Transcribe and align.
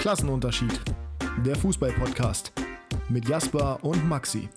Klassenunterschied. 0.00 0.80
Der 1.44 1.54
Fußball-Podcast 1.56 2.52
mit 3.10 3.28
Jasper 3.28 3.84
und 3.84 4.08
Maxi. 4.08 4.48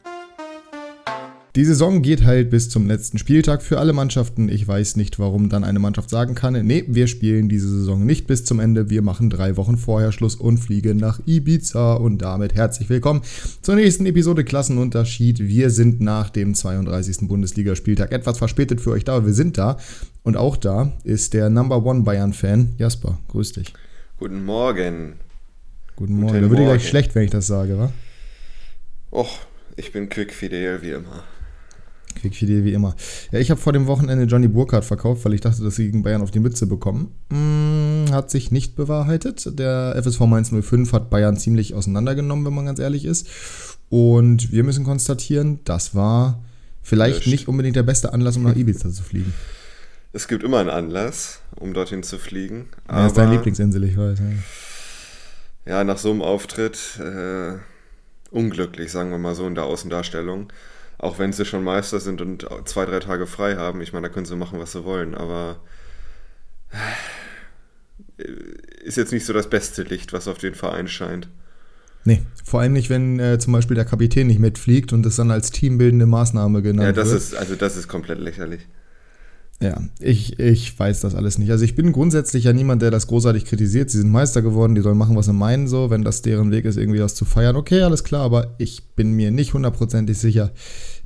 Die 1.58 1.66
Saison 1.66 2.02
geht 2.02 2.24
halt 2.24 2.50
bis 2.50 2.70
zum 2.70 2.88
letzten 2.88 3.18
Spieltag 3.18 3.62
für 3.62 3.78
alle 3.78 3.92
Mannschaften. 3.92 4.48
Ich 4.48 4.66
weiß 4.66 4.96
nicht, 4.96 5.20
warum 5.20 5.50
dann 5.50 5.66
eine 5.66 5.80
Mannschaft 5.80 6.10
sagen 6.10 6.34
kann, 6.34 6.54
nee, 6.66 6.86
wir 6.88 7.08
spielen 7.08 7.50
diese 7.50 7.68
Saison 7.68 8.06
nicht 8.06 8.26
bis 8.26 8.46
zum 8.46 8.62
Ende. 8.62 8.90
Wir 8.90 9.02
machen 9.02 9.30
drei 9.30 9.58
Wochen 9.58 9.76
vorher 9.76 10.14
Schluss 10.14 10.36
und 10.36 10.60
fliegen 10.60 10.96
nach 10.96 11.20
Ibiza. 11.26 11.96
Und 11.96 12.20
damit 12.20 12.56
herzlich 12.56 12.90
willkommen 12.90 13.22
zur 13.62 13.76
nächsten 13.76 14.06
Episode 14.06 14.46
Klassenunterschied. 14.46 15.40
Wir 15.40 15.72
sind 15.72 16.00
nach 16.00 16.30
dem 16.30 16.56
32. 16.56 17.28
Bundesligaspieltag 17.28 18.14
etwas 18.14 18.38
verspätet 18.38 18.80
für 18.80 18.92
euch 18.92 19.04
da, 19.04 19.18
aber 19.18 19.26
wir 19.26 19.34
sind 19.34 19.58
da. 19.58 19.76
Und 20.24 20.38
auch 20.38 20.56
da 20.56 20.94
ist 21.04 21.34
der 21.34 21.50
Number 21.50 21.86
One 21.86 22.04
Bayern-Fan 22.04 22.76
Jasper. 22.78 23.20
Grüß 23.28 23.52
dich. 23.52 23.74
Guten 24.18 24.46
Morgen. 24.46 25.16
Guten 25.96 26.16
Morgen. 26.16 26.34
Guten 26.34 26.44
da 26.44 26.50
würde 26.50 26.64
gleich 26.64 26.88
schlecht, 26.88 27.14
wenn 27.14 27.24
ich 27.24 27.32
das 27.32 27.48
sage, 27.48 27.78
wa? 27.78 27.92
Och, 29.12 29.40
ich 29.76 29.92
bin 29.92 30.10
quickfidel 30.10 30.82
wie 30.82 30.92
immer. 30.92 31.24
Quickfidel 32.16 32.64
wie 32.64 32.74
immer. 32.74 32.96
Ja, 33.32 33.40
ich 33.40 33.52
habe 33.52 33.62
vor 33.62 33.74
dem 33.74 33.86
Wochenende 33.86 34.26
Johnny 34.26 34.48
Burkhardt 34.48 34.86
verkauft, 34.86 35.24
weil 35.26 35.34
ich 35.34 35.42
dachte, 35.42 35.64
dass 35.64 35.76
sie 35.76 35.86
gegen 35.86 36.02
Bayern 36.02 36.22
auf 36.22 36.32
die 36.32 36.40
Mütze 36.40 36.66
bekommen. 36.66 37.14
Hm, 37.32 38.06
hat 38.12 38.32
sich 38.32 38.52
nicht 38.52 38.76
bewahrheitet. 38.76 39.60
Der 39.60 39.96
FSV 40.02 40.22
Mainz 40.22 40.50
05 40.50 40.94
hat 40.94 41.10
Bayern 41.12 41.38
ziemlich 41.38 41.76
auseinandergenommen, 41.76 42.46
wenn 42.46 42.54
man 42.54 42.66
ganz 42.66 42.80
ehrlich 42.80 43.06
ist. 43.06 43.28
Und 43.90 44.52
wir 44.52 44.64
müssen 44.64 44.86
konstatieren, 44.86 45.60
das 45.64 45.94
war 45.94 46.44
vielleicht 46.82 47.28
nicht 47.28 47.48
unbedingt 47.48 47.76
der 47.76 47.84
beste 47.84 48.14
Anlass, 48.14 48.36
um 48.38 48.44
nach 48.44 48.56
Ibiza 48.56 48.90
zu 48.90 49.04
fliegen. 49.04 49.34
Es 50.12 50.28
gibt 50.28 50.44
immer 50.44 50.60
einen 50.60 50.70
Anlass, 50.70 51.40
um 51.56 51.74
dorthin 51.74 52.02
zu 52.02 52.18
fliegen. 52.18 52.66
Ja, 52.90 53.08
ist 53.08 53.18
deine 53.18 53.34
Lieblingsinsel, 53.34 53.84
ich 53.84 53.98
weiß. 53.98 54.20
Ja 54.20 54.26
ja, 55.66 55.84
nach 55.84 55.98
so 55.98 56.12
einem 56.12 56.22
Auftritt 56.22 57.00
äh, 57.00 57.58
unglücklich, 58.32 58.92
sagen 58.92 59.12
wir 59.12 59.18
mal 59.18 59.36
so, 59.36 59.48
in 59.48 59.56
der 59.56 59.66
Außendarstellung. 59.66 60.52
Auch 60.98 61.20
wenn 61.20 61.34
sie 61.34 61.46
schon 61.46 61.64
Meister 61.64 62.00
sind 62.00 62.22
und 62.22 62.48
zwei, 62.66 62.86
drei 62.86 63.00
Tage 63.00 63.28
frei 63.28 63.56
haben. 63.56 63.82
Ich 63.82 63.94
meine, 63.94 64.08
da 64.08 64.14
können 64.14 64.26
sie 64.26 64.36
machen, 64.36 64.60
was 64.60 64.72
sie 64.72 64.86
wollen. 64.86 65.16
Aber 65.16 65.60
äh, 68.18 68.24
ist 68.84 68.98
jetzt 68.98 69.12
nicht 69.12 69.26
so 69.26 69.34
das 69.34 69.50
beste 69.50 69.84
Licht, 69.84 70.14
was 70.14 70.28
auf 70.28 70.38
den 70.38 70.56
Verein 70.56 70.88
scheint. 70.88 71.30
Nee, 72.06 72.22
vor 72.44 72.60
allem 72.60 72.74
nicht, 72.74 72.90
wenn 72.90 73.20
äh, 73.20 73.40
zum 73.40 73.54
Beispiel 73.54 73.76
der 73.76 73.86
Kapitän 73.86 74.28
nicht 74.28 74.40
mitfliegt 74.40 74.92
und 74.92 75.04
das 75.04 75.16
dann 75.16 75.32
als 75.32 75.52
teambildende 75.52 76.06
Maßnahme 76.06 76.62
genannt 76.62 76.88
wird. 76.88 76.98
Ja, 76.98 77.04
das 77.04 77.12
wird. 77.12 77.22
ist, 77.22 77.36
also 77.36 77.56
das 77.56 77.78
ist 77.78 77.88
komplett 77.88 78.20
lächerlich. 78.20 78.68
Ja, 79.64 79.82
ich, 80.02 80.40
ich 80.40 80.78
weiß 80.78 81.00
das 81.00 81.16
alles 81.16 81.38
nicht. 81.38 81.50
Also 81.50 81.64
ich 81.64 81.74
bin 81.74 81.94
grundsätzlich 81.94 82.44
ja 82.44 82.52
niemand, 82.52 82.82
der 82.82 82.92
das 82.92 83.08
großartig 83.08 83.46
kritisiert. 83.46 83.90
Sie 83.90 84.00
sind 84.00 84.12
Meister 84.12 84.42
geworden, 84.42 84.76
die 84.76 84.82
sollen 84.82 84.98
machen, 84.98 85.16
was 85.16 85.28
sie 85.28 85.34
meinen, 85.34 85.70
so. 85.70 85.90
Wenn 85.90 86.04
das 86.04 86.22
deren 86.22 86.52
Weg 86.52 86.66
ist, 86.66 86.76
irgendwie 86.76 87.00
das 87.00 87.16
zu 87.16 87.24
feiern, 87.24 87.56
okay, 87.56 87.82
alles 87.82 88.04
klar, 88.04 88.24
aber 88.24 88.56
ich 88.58 88.84
bin 88.98 89.14
mir 89.14 89.32
nicht 89.32 89.54
hundertprozentig 89.54 90.18
sicher, 90.18 90.52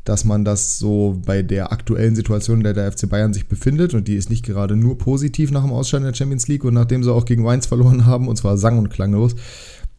dass 0.06 0.26
man 0.26 0.44
das 0.44 0.80
so 0.80 1.22
bei 1.24 1.44
der 1.44 1.72
aktuellen 1.72 2.16
Situation, 2.16 2.58
in 2.58 2.64
der 2.64 2.74
der 2.74 2.92
FC 2.92 3.08
Bayern 3.08 3.32
sich 3.32 3.48
befindet, 3.48 3.94
und 3.94 4.08
die 4.08 4.16
ist 4.16 4.32
nicht 4.32 4.44
gerade 4.44 4.76
nur 4.76 4.98
positiv 4.98 5.52
nach 5.52 5.62
dem 5.62 5.72
Ausscheiden 5.72 6.08
der 6.08 6.16
Champions 6.16 6.48
League 6.48 6.64
und 6.64 6.74
nachdem 6.74 7.04
sie 7.04 7.14
auch 7.14 7.26
gegen 7.26 7.44
Mainz 7.44 7.68
verloren 7.68 8.08
haben, 8.08 8.28
und 8.28 8.38
zwar 8.38 8.58
sang- 8.58 8.80
und 8.80 8.90
klanglos, 8.90 9.36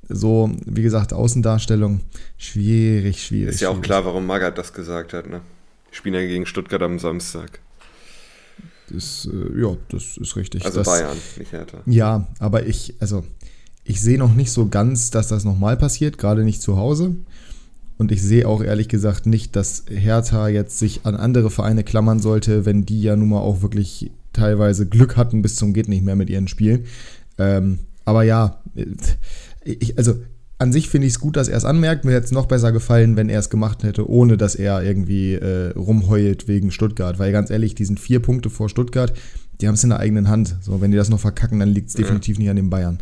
so, 0.08 0.50
wie 0.66 0.82
gesagt, 0.82 1.12
Außendarstellung, 1.12 2.00
schwierig, 2.38 3.22
schwierig. 3.22 3.54
Ist 3.54 3.60
ja 3.60 3.68
schwierig. 3.68 3.78
auch 3.78 3.82
klar, 3.84 4.04
warum 4.04 4.26
Magath 4.26 4.58
das 4.58 4.72
gesagt 4.72 5.12
hat, 5.12 5.30
ne? 5.30 5.42
Spielen 5.92 6.16
ja 6.16 6.22
gegen 6.22 6.44
Stuttgart 6.44 6.82
am 6.82 6.98
Samstag. 6.98 7.60
Das, 8.90 9.28
äh, 9.32 9.60
ja, 9.60 9.76
das 9.88 10.16
ist 10.16 10.36
richtig. 10.36 10.64
Also 10.64 10.78
das, 10.78 10.86
Bayern, 10.86 11.16
nicht 11.38 11.52
Hertha. 11.52 11.78
Ja, 11.86 12.26
aber 12.38 12.66
ich, 12.66 12.94
also, 13.00 13.24
ich 13.84 14.00
sehe 14.00 14.18
noch 14.18 14.34
nicht 14.34 14.52
so 14.52 14.68
ganz, 14.68 15.10
dass 15.10 15.28
das 15.28 15.44
nochmal 15.44 15.76
passiert, 15.76 16.18
gerade 16.18 16.44
nicht 16.44 16.62
zu 16.62 16.76
Hause. 16.76 17.16
Und 17.98 18.12
ich 18.12 18.22
sehe 18.22 18.46
auch 18.46 18.62
ehrlich 18.62 18.88
gesagt 18.88 19.26
nicht, 19.26 19.56
dass 19.56 19.84
Hertha 19.88 20.48
jetzt 20.48 20.78
sich 20.78 21.00
an 21.04 21.16
andere 21.16 21.50
Vereine 21.50 21.82
klammern 21.82 22.20
sollte, 22.20 22.64
wenn 22.64 22.86
die 22.86 23.02
ja 23.02 23.16
nun 23.16 23.30
mal 23.30 23.40
auch 23.40 23.60
wirklich 23.60 24.12
teilweise 24.32 24.86
Glück 24.86 25.16
hatten 25.16 25.42
bis 25.42 25.56
zum 25.56 25.74
geht 25.74 25.88
nicht 25.88 26.04
mehr 26.04 26.14
mit 26.14 26.30
ihren 26.30 26.46
Spielen. 26.46 26.84
Ähm, 27.38 27.80
aber 28.04 28.22
ja, 28.22 28.60
äh, 28.76 28.86
ich, 29.64 29.98
also 29.98 30.14
an 30.58 30.72
sich 30.72 30.88
finde 30.88 31.06
ich 31.06 31.14
es 31.14 31.20
gut, 31.20 31.36
dass 31.36 31.48
er 31.48 31.56
es 31.56 31.64
anmerkt. 31.64 32.04
Mir 32.04 32.12
hätte 32.12 32.26
es 32.26 32.32
noch 32.32 32.46
besser 32.46 32.72
gefallen, 32.72 33.16
wenn 33.16 33.28
er 33.28 33.38
es 33.38 33.48
gemacht 33.48 33.84
hätte, 33.84 34.10
ohne 34.10 34.36
dass 34.36 34.56
er 34.56 34.82
irgendwie 34.82 35.34
äh, 35.34 35.70
rumheult 35.70 36.48
wegen 36.48 36.72
Stuttgart. 36.72 37.18
Weil 37.18 37.30
ganz 37.30 37.50
ehrlich, 37.50 37.76
die 37.76 37.84
sind 37.84 38.00
vier 38.00 38.20
Punkte 38.20 38.50
vor 38.50 38.68
Stuttgart, 38.68 39.12
die 39.60 39.68
haben 39.68 39.74
es 39.74 39.84
in 39.84 39.90
der 39.90 40.00
eigenen 40.00 40.28
Hand. 40.28 40.56
So, 40.60 40.80
wenn 40.80 40.90
die 40.90 40.96
das 40.96 41.10
noch 41.10 41.20
verkacken, 41.20 41.60
dann 41.60 41.68
liegt 41.68 41.88
es 41.88 41.94
ja. 41.94 42.00
definitiv 42.00 42.38
nicht 42.38 42.50
an 42.50 42.56
den 42.56 42.70
Bayern. 42.70 42.98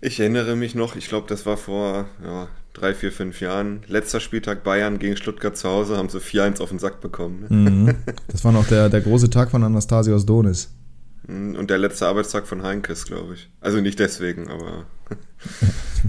Ich 0.00 0.18
erinnere 0.18 0.56
mich 0.56 0.74
noch, 0.74 0.96
ich 0.96 1.08
glaube, 1.08 1.26
das 1.28 1.44
war 1.44 1.58
vor 1.58 2.06
ja, 2.24 2.48
drei, 2.72 2.94
vier, 2.94 3.12
fünf 3.12 3.42
Jahren. 3.42 3.82
Letzter 3.86 4.18
Spieltag 4.18 4.64
Bayern 4.64 4.98
gegen 4.98 5.18
Stuttgart 5.18 5.54
zu 5.54 5.68
Hause, 5.68 5.98
haben 5.98 6.08
sie 6.08 6.20
4-1 6.20 6.62
auf 6.62 6.70
den 6.70 6.78
Sack 6.78 7.02
bekommen. 7.02 7.46
Ne? 7.50 7.70
Mhm. 7.70 7.94
Das 8.28 8.44
war 8.44 8.52
noch 8.52 8.66
der, 8.66 8.88
der 8.88 9.02
große 9.02 9.28
Tag 9.28 9.50
von 9.50 9.62
Anastasios 9.62 10.24
Donis. 10.24 10.72
Mhm, 11.26 11.56
und 11.56 11.70
der 11.70 11.78
letzte 11.78 12.06
Arbeitstag 12.06 12.46
von 12.46 12.62
Heinkes, 12.62 13.06
glaube 13.06 13.34
ich. 13.34 13.50
Also 13.60 13.80
nicht 13.80 13.98
deswegen, 13.98 14.48
aber. 14.48 14.86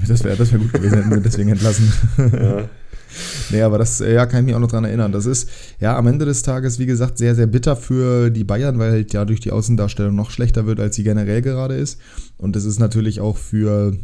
Das 0.08 0.24
wäre 0.24 0.38
das 0.38 0.54
wär 0.54 0.60
gut 0.60 0.72
gewesen, 0.72 0.96
hätten 0.96 1.10
wir 1.10 1.18
deswegen 1.18 1.50
entlassen. 1.50 1.92
Ja. 2.18 2.70
nee, 3.52 3.62
aber 3.62 3.78
das 3.78 4.00
ja, 4.00 4.26
kann 4.26 4.40
ich 4.40 4.46
mich 4.46 4.56
auch 4.56 4.60
noch 4.60 4.72
dran 4.72 4.86
erinnern. 4.86 5.12
Das 5.12 5.26
ist 5.26 5.50
ja 5.80 5.98
am 5.98 6.08
Ende 6.08 6.26
des 6.26 6.44
Tages, 6.44 6.80
wie 6.80 6.86
gesagt, 6.86 7.18
sehr, 7.18 7.36
sehr 7.36 7.48
bitter 7.48 7.76
für 7.76 8.30
die 8.30 8.44
Bayern, 8.44 8.80
weil 8.80 8.92
halt 8.92 9.14
ja 9.14 9.26
durch 9.26 9.40
die 9.40 9.52
Außendarstellung 9.52 10.16
noch 10.16 10.32
schlechter 10.32 10.66
wird, 10.66 10.80
als 10.80 10.96
sie 10.96 11.04
generell 11.04 11.42
gerade 11.42 11.76
ist. 11.76 12.00
Und 12.38 12.56
das 12.56 12.66
ist 12.66 12.80
natürlich 12.80 13.20
auch 13.20 13.38
für, 13.38 13.98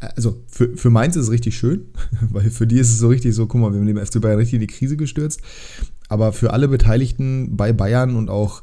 also 0.00 0.42
für, 0.48 0.76
für 0.76 0.90
Mainz 0.90 1.16
ist 1.16 1.24
es 1.24 1.30
richtig 1.30 1.56
schön, 1.56 1.86
weil 2.30 2.50
für 2.50 2.66
die 2.66 2.78
ist 2.78 2.90
es 2.90 2.98
so 2.98 3.08
richtig 3.08 3.34
so, 3.34 3.46
guck 3.46 3.60
mal, 3.60 3.72
wir 3.72 3.80
haben 3.80 3.86
den 3.86 4.04
FC 4.04 4.20
Bayern 4.20 4.38
richtig 4.38 4.54
in 4.54 4.60
die 4.60 4.66
Krise 4.66 4.96
gestürzt. 4.96 5.40
Aber 6.08 6.32
für 6.32 6.52
alle 6.52 6.68
Beteiligten 6.68 7.56
bei 7.56 7.72
Bayern 7.72 8.16
und 8.16 8.28
auch, 8.28 8.62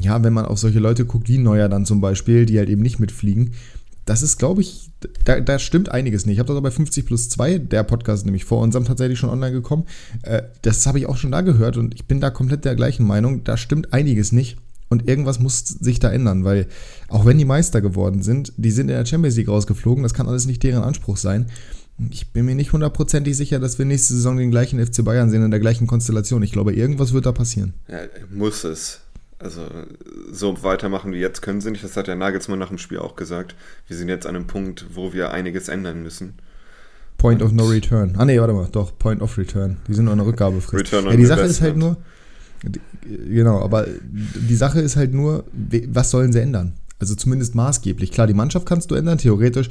ja, 0.00 0.22
wenn 0.22 0.32
man 0.32 0.46
auf 0.46 0.58
solche 0.58 0.78
Leute 0.78 1.04
guckt, 1.04 1.28
wie 1.28 1.38
Neuer 1.38 1.68
dann 1.68 1.86
zum 1.86 2.00
Beispiel, 2.00 2.46
die 2.46 2.58
halt 2.58 2.68
eben 2.68 2.82
nicht 2.82 2.98
mitfliegen, 2.98 3.52
das 4.06 4.22
ist, 4.22 4.38
glaube 4.38 4.60
ich, 4.60 4.90
da, 5.24 5.40
da, 5.40 5.58
stimmt 5.58 5.90
einiges 5.90 6.26
nicht. 6.26 6.34
Ich 6.34 6.38
habe 6.40 6.48
das 6.48 6.56
auch 6.56 6.62
bei 6.62 6.70
50 6.70 7.06
plus 7.06 7.28
2, 7.28 7.58
der 7.58 7.84
Podcast 7.84 8.24
nämlich 8.24 8.44
vor 8.44 8.60
unserem 8.60 8.84
tatsächlich 8.84 9.18
schon 9.18 9.30
online 9.30 9.52
gekommen. 9.52 9.86
Äh, 10.22 10.42
das 10.62 10.86
habe 10.86 10.98
ich 10.98 11.06
auch 11.06 11.16
schon 11.16 11.30
da 11.30 11.42
gehört 11.42 11.76
und 11.76 11.94
ich 11.94 12.06
bin 12.06 12.20
da 12.20 12.30
komplett 12.30 12.64
der 12.64 12.74
gleichen 12.74 13.06
Meinung. 13.06 13.44
Da 13.44 13.56
stimmt 13.56 13.92
einiges 13.92 14.32
nicht. 14.32 14.58
Und 14.88 15.06
irgendwas 15.06 15.38
muss 15.38 15.60
sich 15.60 16.00
da 16.00 16.10
ändern, 16.10 16.44
weil 16.44 16.66
auch 17.06 17.24
wenn 17.24 17.38
die 17.38 17.44
Meister 17.44 17.80
geworden 17.80 18.22
sind, 18.22 18.52
die 18.56 18.72
sind 18.72 18.88
in 18.90 18.96
der 18.96 19.06
Champions 19.06 19.36
League 19.36 19.48
rausgeflogen, 19.48 20.02
das 20.02 20.14
kann 20.14 20.26
alles 20.26 20.46
nicht 20.46 20.64
deren 20.64 20.82
Anspruch 20.82 21.16
sein. 21.16 21.46
Ich 22.10 22.32
bin 22.32 22.46
mir 22.46 22.56
nicht 22.56 22.72
hundertprozentig 22.72 23.36
sicher, 23.36 23.60
dass 23.60 23.78
wir 23.78 23.84
nächste 23.84 24.14
Saison 24.14 24.36
den 24.36 24.50
gleichen 24.50 24.84
FC 24.84 25.04
Bayern 25.04 25.30
sehen 25.30 25.44
in 25.44 25.52
der 25.52 25.60
gleichen 25.60 25.86
Konstellation. 25.86 26.42
Ich 26.42 26.50
glaube, 26.50 26.72
irgendwas 26.74 27.12
wird 27.12 27.26
da 27.26 27.30
passieren. 27.30 27.74
Ja, 27.86 27.98
muss 28.32 28.64
es. 28.64 29.00
Also 29.42 29.66
so 30.30 30.62
weitermachen 30.62 31.12
wie 31.12 31.18
jetzt 31.18 31.40
können 31.40 31.62
sie 31.62 31.70
nicht. 31.70 31.82
Das 31.82 31.96
hat 31.96 32.06
der 32.06 32.14
Nagelsmann 32.14 32.58
nach 32.58 32.68
dem 32.68 32.76
Spiel 32.76 32.98
auch 32.98 33.16
gesagt. 33.16 33.54
Wir 33.88 33.96
sind 33.96 34.08
jetzt 34.08 34.26
an 34.26 34.36
einem 34.36 34.46
Punkt, 34.46 34.84
wo 34.92 35.14
wir 35.14 35.30
einiges 35.32 35.68
ändern 35.68 36.02
müssen. 36.02 36.34
Point 37.16 37.40
Und 37.40 37.48
of 37.48 37.52
no 37.52 37.64
return. 37.64 38.14
Ah 38.18 38.26
nee, 38.26 38.38
warte 38.38 38.52
mal, 38.52 38.68
doch, 38.70 38.96
Point 38.98 39.22
of 39.22 39.38
return. 39.38 39.78
Die 39.88 39.94
sind 39.94 40.04
nur 40.04 40.12
eine 40.12 40.26
Rückgabefrist. 40.26 40.92
Return 40.92 41.06
ja, 41.06 41.16
die 41.16 41.24
Sache 41.24 41.40
ist 41.42 41.62
halt 41.62 41.76
nur, 41.76 41.96
genau, 43.02 43.62
aber 43.62 43.86
die 44.12 44.54
Sache 44.54 44.80
ist 44.80 44.96
halt 44.96 45.14
nur, 45.14 45.44
was 45.88 46.10
sollen 46.10 46.32
sie 46.32 46.40
ändern? 46.40 46.74
Also 46.98 47.14
zumindest 47.14 47.54
maßgeblich. 47.54 48.12
Klar, 48.12 48.26
die 48.26 48.34
Mannschaft 48.34 48.66
kannst 48.66 48.90
du 48.90 48.94
ändern, 48.94 49.16
theoretisch 49.16 49.70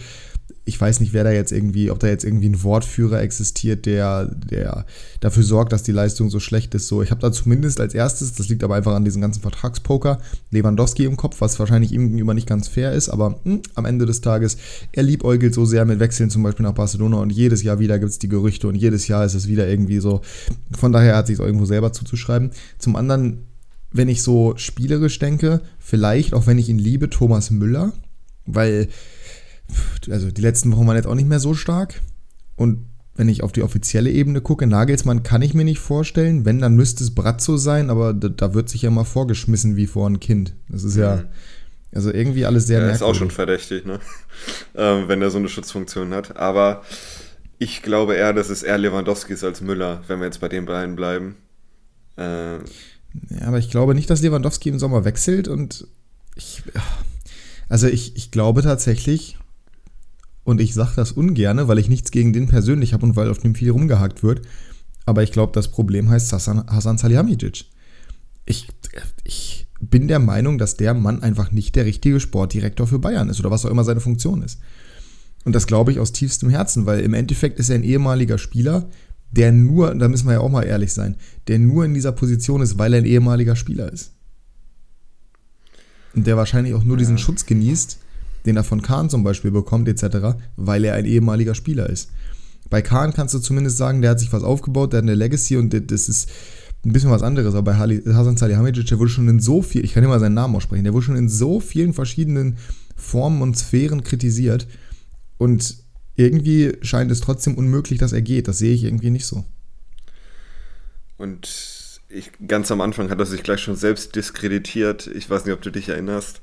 ich 0.69 0.79
weiß 0.79 0.99
nicht, 0.99 1.13
wer 1.13 1.23
da 1.23 1.31
jetzt 1.31 1.51
irgendwie, 1.51 1.89
ob 1.89 1.99
da 1.99 2.07
jetzt 2.07 2.23
irgendwie 2.23 2.47
ein 2.47 2.63
Wortführer 2.63 3.21
existiert, 3.21 3.87
der, 3.87 4.25
der 4.25 4.85
dafür 5.19 5.41
sorgt, 5.41 5.73
dass 5.73 5.81
die 5.81 5.91
Leistung 5.91 6.29
so 6.29 6.39
schlecht 6.39 6.75
ist. 6.75 6.87
So, 6.87 7.01
ich 7.01 7.09
habe 7.09 7.19
da 7.19 7.31
zumindest 7.31 7.81
als 7.81 7.95
erstes, 7.95 8.33
das 8.33 8.49
liegt 8.49 8.63
aber 8.63 8.75
einfach 8.75 8.93
an 8.93 9.03
diesem 9.03 9.19
ganzen 9.19 9.41
Vertragspoker, 9.41 10.19
Lewandowski 10.51 11.05
im 11.05 11.17
Kopf, 11.17 11.41
was 11.41 11.59
wahrscheinlich 11.59 11.91
ihm 11.91 12.03
gegenüber 12.03 12.35
nicht 12.35 12.47
ganz 12.47 12.67
fair 12.67 12.93
ist, 12.93 13.09
aber 13.09 13.31
mh, 13.31 13.39
hm, 13.45 13.61
am 13.73 13.85
Ende 13.85 14.05
des 14.05 14.21
Tages, 14.21 14.57
er 14.91 15.01
liebäugelt 15.01 15.55
so 15.55 15.65
sehr 15.65 15.85
mit 15.85 15.99
Wechseln 15.99 16.29
zum 16.29 16.43
Beispiel 16.43 16.65
nach 16.65 16.75
Barcelona 16.75 17.17
und 17.17 17.31
jedes 17.31 17.63
Jahr 17.63 17.79
wieder 17.79 17.97
gibt 17.97 18.11
es 18.11 18.19
die 18.19 18.29
Gerüchte 18.29 18.67
und 18.67 18.75
jedes 18.75 19.07
Jahr 19.07 19.25
ist 19.25 19.33
es 19.33 19.47
wieder 19.47 19.67
irgendwie 19.67 19.99
so. 19.99 20.21
Von 20.77 20.91
daher 20.91 21.15
hat 21.15 21.27
sich 21.27 21.39
es 21.39 21.45
irgendwo 21.45 21.65
selber 21.65 21.91
zuzuschreiben. 21.93 22.51
Zum 22.77 22.95
anderen, 22.95 23.47
wenn 23.91 24.07
ich 24.07 24.21
so 24.21 24.53
spielerisch 24.55 25.17
denke, 25.17 25.61
vielleicht, 25.79 26.35
auch 26.35 26.45
wenn 26.45 26.59
ich 26.59 26.69
ihn 26.69 26.77
liebe, 26.77 27.09
Thomas 27.09 27.49
Müller, 27.49 27.91
weil 28.45 28.87
also 30.09 30.31
die 30.31 30.41
letzten 30.41 30.71
Wochen 30.71 30.87
waren 30.87 30.95
jetzt 30.95 31.07
auch 31.07 31.15
nicht 31.15 31.27
mehr 31.27 31.39
so 31.39 31.53
stark. 31.53 32.01
Und 32.55 32.85
wenn 33.15 33.27
ich 33.27 33.43
auf 33.43 33.51
die 33.51 33.63
offizielle 33.63 34.09
Ebene 34.09 34.41
gucke, 34.41 34.65
Nagelsmann 34.65 35.23
kann 35.23 35.41
ich 35.41 35.53
mir 35.53 35.65
nicht 35.65 35.79
vorstellen. 35.79 36.45
Wenn, 36.45 36.59
dann 36.59 36.75
müsste 36.75 37.03
es 37.03 37.13
Bratzo 37.13 37.57
sein, 37.57 37.89
aber 37.89 38.13
da, 38.13 38.29
da 38.29 38.53
wird 38.53 38.69
sich 38.69 38.83
ja 38.83 38.91
mal 38.91 39.03
vorgeschmissen 39.03 39.75
wie 39.75 39.87
vor 39.87 40.09
ein 40.09 40.19
Kind. 40.19 40.55
Das 40.69 40.83
ist 40.83 40.95
ja, 40.95 41.17
mhm. 41.17 41.25
also 41.93 42.13
irgendwie 42.13 42.45
alles 42.45 42.67
sehr 42.67 42.79
ja, 42.79 42.85
merkwürdig. 42.85 43.01
ist 43.01 43.15
auch 43.15 43.19
schon 43.19 43.31
verdächtig, 43.31 43.85
ne? 43.85 43.99
ähm, 44.75 45.07
wenn 45.07 45.21
er 45.21 45.31
so 45.31 45.37
eine 45.37 45.49
Schutzfunktion 45.49 46.13
hat. 46.13 46.37
Aber 46.37 46.83
ich 47.57 47.81
glaube 47.81 48.15
eher, 48.15 48.31
dass 48.31 48.49
es 48.49 48.63
eher 48.63 48.77
Lewandowski 48.77 49.33
ist 49.33 49.43
als 49.43 49.59
Müller, 49.59 50.01
wenn 50.07 50.19
wir 50.19 50.25
jetzt 50.25 50.39
bei 50.39 50.47
den 50.47 50.65
beiden 50.65 50.95
bleiben. 50.95 51.35
Äh, 52.17 52.57
ja, 52.57 52.61
aber 53.45 53.57
ich 53.57 53.69
glaube 53.69 53.95
nicht, 53.95 54.09
dass 54.09 54.21
Lewandowski 54.21 54.69
im 54.69 54.79
Sommer 54.79 55.03
wechselt 55.03 55.47
und 55.47 55.87
ich, 56.35 56.63
also 57.67 57.87
ich, 57.87 58.15
ich 58.15 58.31
glaube 58.31 58.61
tatsächlich, 58.61 59.38
und 60.43 60.61
ich 60.61 60.73
sage 60.73 60.93
das 60.95 61.11
ungerne, 61.11 61.67
weil 61.67 61.79
ich 61.79 61.89
nichts 61.89 62.11
gegen 62.11 62.33
den 62.33 62.47
persönlich 62.47 62.93
habe 62.93 63.05
und 63.05 63.15
weil 63.15 63.29
auf 63.29 63.39
dem 63.39 63.55
viel 63.55 63.71
rumgehakt 63.71 64.23
wird. 64.23 64.41
Aber 65.05 65.23
ich 65.23 65.31
glaube, 65.31 65.53
das 65.53 65.69
Problem 65.69 66.09
heißt 66.09 66.31
Hassan, 66.33 66.65
Hassan 66.67 66.97
Salihamidzic. 66.97 67.65
Ich, 68.45 68.67
ich 69.23 69.67
bin 69.79 70.07
der 70.07 70.19
Meinung, 70.19 70.57
dass 70.57 70.75
der 70.75 70.93
Mann 70.93 71.23
einfach 71.23 71.51
nicht 71.51 71.75
der 71.75 71.85
richtige 71.85 72.19
Sportdirektor 72.19 72.87
für 72.87 72.99
Bayern 72.99 73.29
ist 73.29 73.39
oder 73.39 73.51
was 73.51 73.65
auch 73.65 73.69
immer 73.69 73.83
seine 73.83 74.01
Funktion 74.01 74.41
ist. 74.41 74.59
Und 75.45 75.53
das 75.53 75.67
glaube 75.67 75.91
ich 75.91 75.99
aus 75.99 76.11
tiefstem 76.11 76.49
Herzen, 76.49 76.85
weil 76.85 76.99
im 76.99 77.13
Endeffekt 77.13 77.59
ist 77.59 77.69
er 77.69 77.75
ein 77.75 77.83
ehemaliger 77.83 78.37
Spieler, 78.37 78.89
der 79.31 79.51
nur, 79.51 79.95
da 79.95 80.07
müssen 80.07 80.27
wir 80.27 80.33
ja 80.33 80.39
auch 80.39 80.49
mal 80.49 80.63
ehrlich 80.63 80.93
sein, 80.93 81.15
der 81.47 81.59
nur 81.59 81.85
in 81.85 81.93
dieser 81.93 82.11
Position 82.11 82.61
ist, 82.61 82.77
weil 82.77 82.93
er 82.93 82.99
ein 82.99 83.05
ehemaliger 83.05 83.55
Spieler 83.55 83.91
ist. 83.91 84.13
Und 86.15 86.25
der 86.25 86.37
wahrscheinlich 86.37 86.73
auch 86.73 86.83
nur 86.83 86.97
ja. 86.97 86.99
diesen 86.99 87.17
Schutz 87.17 87.45
genießt, 87.45 87.99
den 88.45 88.57
er 88.57 88.63
von 88.63 88.81
Kahn 88.81 89.09
zum 89.09 89.23
Beispiel 89.23 89.51
bekommt, 89.51 89.87
etc., 89.87 90.37
weil 90.55 90.85
er 90.85 90.95
ein 90.95 91.05
ehemaliger 91.05 91.55
Spieler 91.55 91.89
ist. 91.89 92.09
Bei 92.69 92.81
Kahn 92.81 93.13
kannst 93.13 93.33
du 93.33 93.39
zumindest 93.39 93.77
sagen, 93.77 94.01
der 94.01 94.11
hat 94.11 94.19
sich 94.19 94.31
was 94.31 94.43
aufgebaut, 94.43 94.93
der 94.93 94.99
hat 94.99 95.03
eine 95.03 95.15
Legacy 95.15 95.57
und 95.57 95.73
das 95.91 96.09
ist 96.09 96.29
ein 96.85 96.93
bisschen 96.93 97.09
was 97.09 97.23
anderes. 97.23 97.55
Aber 97.55 97.73
bei 97.73 97.75
Hasan 98.13 98.37
Salihamidzic, 98.37 98.87
der 98.87 98.99
wurde 98.99 99.09
schon 99.09 99.27
in 99.27 99.39
so 99.39 99.61
viel, 99.61 99.83
ich 99.83 99.93
kann 99.93 100.03
immer 100.03 100.19
seinen 100.19 100.35
Namen 100.35 100.55
aussprechen, 100.55 100.83
der 100.83 100.93
wurde 100.93 101.05
schon 101.05 101.15
in 101.15 101.29
so 101.29 101.59
vielen 101.59 101.93
verschiedenen 101.93 102.57
Formen 102.95 103.41
und 103.41 103.57
Sphären 103.57 104.03
kritisiert. 104.03 104.67
Und 105.37 105.77
irgendwie 106.15 106.77
scheint 106.81 107.11
es 107.11 107.21
trotzdem 107.21 107.55
unmöglich, 107.55 107.99
dass 107.99 108.13
er 108.13 108.21
geht. 108.21 108.47
Das 108.47 108.59
sehe 108.59 108.73
ich 108.73 108.83
irgendwie 108.83 109.09
nicht 109.09 109.25
so. 109.25 109.45
Und 111.17 112.01
ich, 112.09 112.31
ganz 112.47 112.71
am 112.71 112.81
Anfang 112.81 113.09
hat 113.09 113.19
er 113.19 113.25
sich 113.25 113.43
gleich 113.43 113.61
schon 113.61 113.75
selbst 113.75 114.15
diskreditiert. 114.15 115.07
Ich 115.07 115.29
weiß 115.29 115.45
nicht, 115.45 115.53
ob 115.53 115.61
du 115.61 115.71
dich 115.71 115.89
erinnerst. 115.89 116.41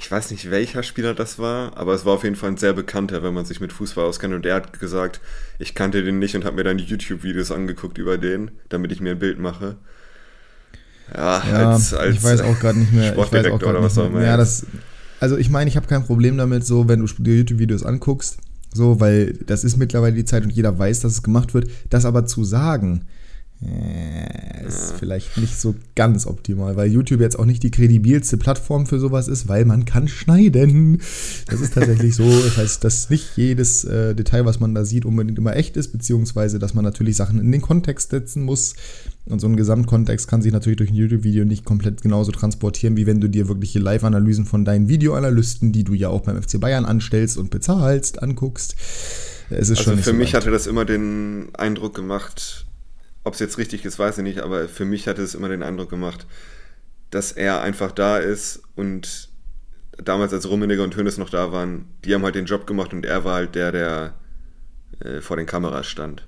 Ich 0.00 0.10
weiß 0.10 0.30
nicht, 0.30 0.50
welcher 0.50 0.82
Spieler 0.82 1.12
das 1.12 1.38
war, 1.38 1.76
aber 1.76 1.92
es 1.92 2.06
war 2.06 2.14
auf 2.14 2.24
jeden 2.24 2.34
Fall 2.34 2.52
ein 2.52 2.56
sehr 2.56 2.72
bekannter, 2.72 3.22
wenn 3.22 3.34
man 3.34 3.44
sich 3.44 3.60
mit 3.60 3.70
Fußball 3.70 4.06
auskennt. 4.06 4.32
Und 4.32 4.46
der 4.46 4.54
hat 4.54 4.80
gesagt, 4.80 5.20
ich 5.58 5.74
kannte 5.74 6.02
den 6.02 6.18
nicht 6.18 6.34
und 6.34 6.46
habe 6.46 6.56
mir 6.56 6.64
dann 6.64 6.78
YouTube-Videos 6.78 7.52
angeguckt 7.52 7.98
über 7.98 8.16
den, 8.16 8.50
damit 8.70 8.92
ich 8.92 9.02
mir 9.02 9.10
ein 9.10 9.18
Bild 9.18 9.38
mache. 9.38 9.76
Ja, 11.14 11.42
ja 11.46 11.72
als, 11.72 11.92
als 11.92 12.16
ich 12.16 12.22
weiß 12.22 12.40
auch 12.40 12.58
gerade 12.58 12.78
nicht 12.78 12.94
mehr. 12.94 13.12
Sportdirektor 13.12 13.68
oder 13.68 13.82
was 13.82 13.98
auch 13.98 14.06
immer. 14.06 14.24
Ja, 14.24 14.38
das, 14.38 14.64
also 15.20 15.36
ich 15.36 15.50
meine, 15.50 15.68
ich 15.68 15.76
habe 15.76 15.86
kein 15.86 16.06
Problem 16.06 16.38
damit, 16.38 16.64
so 16.64 16.88
wenn 16.88 17.00
du 17.00 17.06
dir 17.18 17.36
YouTube-Videos 17.36 17.84
anguckst, 17.84 18.38
so, 18.72 19.00
weil 19.00 19.34
das 19.44 19.64
ist 19.64 19.76
mittlerweile 19.76 20.16
die 20.16 20.24
Zeit 20.24 20.44
und 20.44 20.50
jeder 20.50 20.78
weiß, 20.78 21.00
dass 21.00 21.12
es 21.12 21.22
gemacht 21.22 21.52
wird. 21.52 21.70
Das 21.90 22.06
aber 22.06 22.24
zu 22.24 22.44
sagen, 22.44 23.04
äh, 23.62 24.66
ist 24.66 24.94
vielleicht 24.98 25.36
nicht 25.36 25.60
so 25.60 25.74
ganz 25.94 26.26
optimal, 26.26 26.76
weil 26.76 26.90
YouTube 26.90 27.20
jetzt 27.20 27.38
auch 27.38 27.44
nicht 27.44 27.62
die 27.62 27.70
kredibilste 27.70 28.38
Plattform 28.38 28.86
für 28.86 28.98
sowas 28.98 29.28
ist, 29.28 29.48
weil 29.48 29.66
man 29.66 29.84
kann 29.84 30.08
schneiden. 30.08 31.02
Das 31.46 31.60
ist 31.60 31.74
tatsächlich 31.74 32.14
so. 32.14 32.24
Das 32.24 32.56
heißt, 32.56 32.84
dass 32.84 33.10
nicht 33.10 33.36
jedes 33.36 33.84
äh, 33.84 34.14
Detail, 34.14 34.46
was 34.46 34.60
man 34.60 34.74
da 34.74 34.84
sieht, 34.84 35.04
unbedingt 35.04 35.38
immer 35.38 35.56
echt 35.56 35.76
ist, 35.76 35.92
beziehungsweise 35.92 36.58
dass 36.58 36.72
man 36.72 36.84
natürlich 36.84 37.16
Sachen 37.16 37.38
in 37.38 37.52
den 37.52 37.60
Kontext 37.60 38.10
setzen 38.10 38.44
muss. 38.44 38.74
Und 39.26 39.40
so 39.40 39.46
ein 39.46 39.56
Gesamtkontext 39.56 40.26
kann 40.26 40.40
sich 40.40 40.52
natürlich 40.52 40.78
durch 40.78 40.90
ein 40.90 40.96
YouTube-Video 40.96 41.44
nicht 41.44 41.64
komplett 41.64 42.00
genauso 42.00 42.32
transportieren, 42.32 42.96
wie 42.96 43.06
wenn 43.06 43.20
du 43.20 43.28
dir 43.28 43.48
wirkliche 43.48 43.78
Live-Analysen 43.78 44.46
von 44.46 44.64
deinen 44.64 44.88
Videoanalysten, 44.88 45.72
die 45.72 45.84
du 45.84 45.92
ja 45.92 46.08
auch 46.08 46.22
beim 46.22 46.40
FC 46.42 46.58
Bayern 46.58 46.86
anstellst 46.86 47.36
und 47.36 47.50
bezahlst, 47.50 48.22
anguckst. 48.22 48.74
Es 49.50 49.68
ist 49.68 49.78
also 49.78 49.90
schon 49.90 49.98
für 49.98 50.12
mich 50.12 50.32
weit. 50.32 50.42
hatte 50.42 50.50
das 50.50 50.66
immer 50.66 50.84
den 50.84 51.48
Eindruck 51.54 51.94
gemacht, 51.94 52.66
ob 53.24 53.34
es 53.34 53.40
jetzt 53.40 53.58
richtig 53.58 53.84
ist, 53.84 53.98
weiß 53.98 54.18
ich 54.18 54.24
nicht, 54.24 54.40
aber 54.40 54.68
für 54.68 54.84
mich 54.84 55.06
hatte 55.08 55.22
es 55.22 55.34
immer 55.34 55.48
den 55.48 55.62
Eindruck 55.62 55.90
gemacht, 55.90 56.26
dass 57.10 57.32
er 57.32 57.60
einfach 57.60 57.92
da 57.92 58.18
ist 58.18 58.62
und 58.76 59.30
damals, 60.02 60.32
als 60.32 60.48
Rummeniger 60.48 60.82
und 60.82 60.96
Hönes 60.96 61.18
noch 61.18 61.30
da 61.30 61.52
waren, 61.52 61.86
die 62.04 62.14
haben 62.14 62.22
halt 62.22 62.34
den 62.34 62.46
Job 62.46 62.66
gemacht 62.66 62.92
und 62.92 63.04
er 63.04 63.24
war 63.24 63.34
halt 63.34 63.54
der, 63.54 63.72
der 63.72 64.14
äh, 65.00 65.20
vor 65.20 65.36
den 65.36 65.46
Kameras 65.46 65.86
stand. 65.86 66.26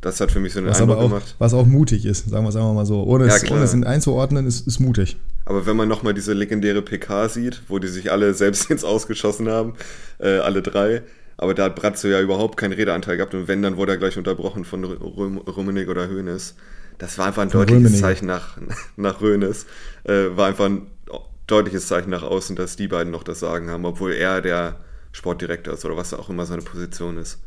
Das 0.00 0.20
hat 0.20 0.30
für 0.30 0.40
mich 0.40 0.52
so 0.52 0.60
einen 0.60 0.68
was 0.68 0.80
Eindruck 0.80 0.98
auch, 0.98 1.08
gemacht. 1.08 1.34
Was 1.38 1.54
auch 1.54 1.66
mutig 1.66 2.04
ist, 2.04 2.28
sagen 2.28 2.44
wir 2.44 2.50
es 2.50 2.56
einfach 2.56 2.74
mal 2.74 2.86
so. 2.86 3.02
Ohne, 3.04 3.26
ja, 3.26 3.34
es, 3.34 3.50
ohne 3.50 3.62
es 3.62 3.74
einzuordnen, 3.74 4.46
ist, 4.46 4.66
ist 4.66 4.78
mutig. 4.78 5.16
Aber 5.46 5.66
wenn 5.66 5.76
man 5.76 5.88
nochmal 5.88 6.14
diese 6.14 6.32
legendäre 6.32 6.82
PK 6.82 7.28
sieht, 7.28 7.62
wo 7.68 7.78
die 7.78 7.88
sich 7.88 8.12
alle 8.12 8.34
selbst 8.34 8.70
ins 8.70 8.84
Ausgeschossen 8.84 9.48
haben, 9.48 9.74
äh, 10.18 10.38
alle 10.38 10.62
drei, 10.62 11.02
aber 11.36 11.54
da 11.54 11.64
hat 11.64 11.76
Bratzo 11.76 12.08
ja 12.08 12.20
überhaupt 12.20 12.56
keinen 12.56 12.72
Redeanteil 12.72 13.16
gehabt 13.16 13.34
und 13.34 13.48
wenn, 13.48 13.62
dann 13.62 13.76
wurde 13.76 13.92
er 13.92 13.98
gleich 13.98 14.16
unterbrochen 14.16 14.64
von 14.64 14.84
Rummenigge 14.84 15.90
oder 15.90 16.08
Hoeneß. 16.08 16.56
Das 16.98 17.18
war 17.18 17.26
einfach 17.26 17.42
ein 17.42 17.50
von 17.50 17.60
deutliches 17.60 17.92
Rummenigge. 17.92 18.00
Zeichen 18.00 18.26
nach, 18.26 18.56
nach 18.96 19.20
Hoeneß. 19.20 19.66
Äh, 20.04 20.36
war 20.36 20.48
einfach 20.48 20.66
ein 20.66 20.86
deutliches 21.46 21.86
Zeichen 21.86 22.10
nach 22.10 22.22
außen, 22.22 22.56
dass 22.56 22.76
die 22.76 22.88
beiden 22.88 23.12
noch 23.12 23.22
das 23.22 23.40
Sagen 23.40 23.70
haben, 23.70 23.84
obwohl 23.84 24.12
er 24.12 24.40
der 24.40 24.80
Sportdirektor 25.12 25.74
ist 25.74 25.84
oder 25.84 25.96
was 25.96 26.14
auch 26.14 26.28
immer 26.28 26.46
seine 26.46 26.62
Position 26.62 27.18
ist. 27.18 27.38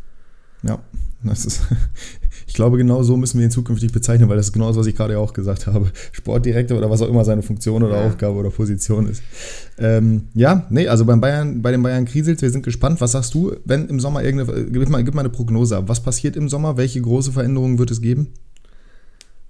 Ja, 0.63 0.79
das 1.23 1.45
ist, 1.45 1.61
ich 2.47 2.53
glaube, 2.53 2.77
genau 2.77 3.03
so 3.03 3.17
müssen 3.17 3.39
wir 3.39 3.45
ihn 3.45 3.51
zukünftig 3.51 3.91
bezeichnen, 3.91 4.29
weil 4.29 4.37
das 4.37 4.47
ist 4.47 4.53
genau 4.53 4.67
das, 4.67 4.77
was 4.77 4.87
ich 4.87 4.95
gerade 4.95 5.17
auch 5.19 5.33
gesagt 5.33 5.67
habe. 5.67 5.91
Sportdirektor 6.11 6.77
oder 6.77 6.89
was 6.89 7.01
auch 7.01 7.09
immer 7.09 7.25
seine 7.25 7.41
Funktion 7.41 7.83
oder 7.83 8.01
ja. 8.01 8.07
Aufgabe 8.07 8.35
oder 8.37 8.49
Position 8.49 9.07
ist. 9.07 9.21
Ähm, 9.77 10.27
ja, 10.33 10.65
nee, 10.69 10.87
also 10.87 11.05
beim 11.05 11.21
Bayern, 11.21 11.61
bei 11.61 11.71
den 11.71 11.83
Bayern 11.83 12.05
kriselt, 12.05 12.41
wir 12.41 12.49
sind 12.49 12.63
gespannt. 12.63 13.01
Was 13.01 13.13
sagst 13.13 13.33
du, 13.33 13.55
wenn 13.65 13.87
im 13.87 13.99
Sommer 13.99 14.23
irgendeine, 14.23 14.65
gib 14.65 14.89
mal, 14.89 15.03
gib 15.03 15.13
mal 15.13 15.21
eine 15.21 15.29
Prognose 15.29 15.77
ab. 15.77 15.85
Was 15.87 16.01
passiert 16.01 16.35
im 16.35 16.49
Sommer? 16.49 16.77
Welche 16.77 17.01
große 17.01 17.31
Veränderungen 17.31 17.79
wird 17.79 17.91
es 17.91 18.01
geben? 18.01 18.27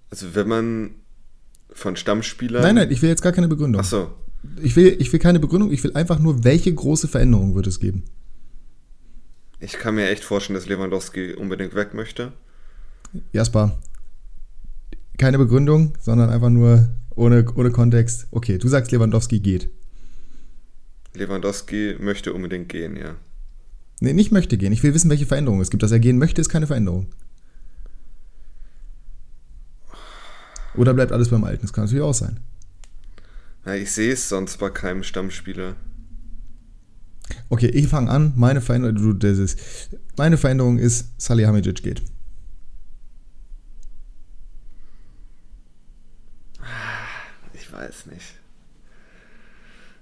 Also 0.10 0.28
wenn 0.34 0.48
man 0.48 0.90
von 1.72 1.96
Stammspielern... 1.96 2.64
Nein, 2.64 2.76
nein, 2.76 2.92
ich 2.92 3.02
will 3.02 3.10
jetzt 3.10 3.22
gar 3.22 3.32
keine 3.32 3.48
Begründung. 3.48 3.82
Ach 3.82 3.86
so. 3.86 4.10
Ich 4.62 4.76
will, 4.76 4.96
ich 5.00 5.12
will 5.12 5.20
keine 5.20 5.40
Begründung, 5.40 5.72
ich 5.72 5.84
will 5.84 5.94
einfach 5.94 6.20
nur, 6.20 6.44
welche 6.44 6.74
große 6.74 7.08
Veränderungen 7.08 7.56
wird 7.56 7.68
es 7.68 7.80
geben? 7.80 8.04
Ich 9.60 9.74
kann 9.74 9.96
mir 9.96 10.10
echt 10.10 10.24
vorstellen, 10.24 10.56
dass 10.56 10.68
Lewandowski 10.68 11.34
unbedingt 11.34 11.76
weg 11.76 11.94
möchte. 11.94 12.32
Jasper, 13.34 13.78
keine 15.18 15.38
Begründung, 15.38 15.94
sondern 16.00 16.30
einfach 16.30 16.50
nur 16.50 16.90
ohne, 17.16 17.46
ohne 17.56 17.72
Kontext. 17.72 18.28
Okay, 18.32 18.58
du 18.58 18.68
sagst, 18.68 18.92
Lewandowski 18.92 19.40
geht. 19.40 19.70
Lewandowski 21.14 21.98
möchte 22.00 22.34
unbedingt 22.34 22.70
gehen, 22.70 22.96
ja. 22.96 23.16
Nee, 24.00 24.14
nicht 24.14 24.32
möchte 24.32 24.58
gehen. 24.58 24.72
Ich 24.72 24.82
will 24.82 24.94
wissen, 24.94 25.10
welche 25.10 25.26
Veränderungen 25.26 25.62
es 25.62 25.70
gibt. 25.70 25.84
Dass 25.84 25.92
er 25.92 26.00
gehen 26.00 26.18
möchte, 26.18 26.40
ist 26.40 26.50
keine 26.50 26.68
Veränderung. 26.68 27.08
Oder 30.76 30.94
bleibt 30.94 31.12
alles 31.12 31.30
beim 31.30 31.44
Alten? 31.44 31.64
Das 31.64 31.74
kann 31.74 31.84
natürlich 31.84 32.04
auch 32.04 32.14
sein. 32.14 32.40
Na, 33.66 33.76
ich 33.76 33.92
sehe 33.92 34.14
es 34.14 34.30
sonst 34.30 34.58
bei 34.58 34.70
keinem 34.70 35.04
Stammspieler. 35.04 35.76
Okay, 37.50 37.68
ich 37.68 37.88
fange 37.88 38.10
an. 38.10 38.34
Meine 38.36 38.62
Veränderung, 38.62 39.20
das 39.20 39.38
ist, 39.38 39.60
meine 40.18 40.38
Veränderung 40.38 40.78
ist, 40.78 41.10
Salihamidzic 41.18 41.84
geht. 41.84 42.02
Ich 47.54 47.72
weiß 47.72 48.06
nicht. 48.08 48.36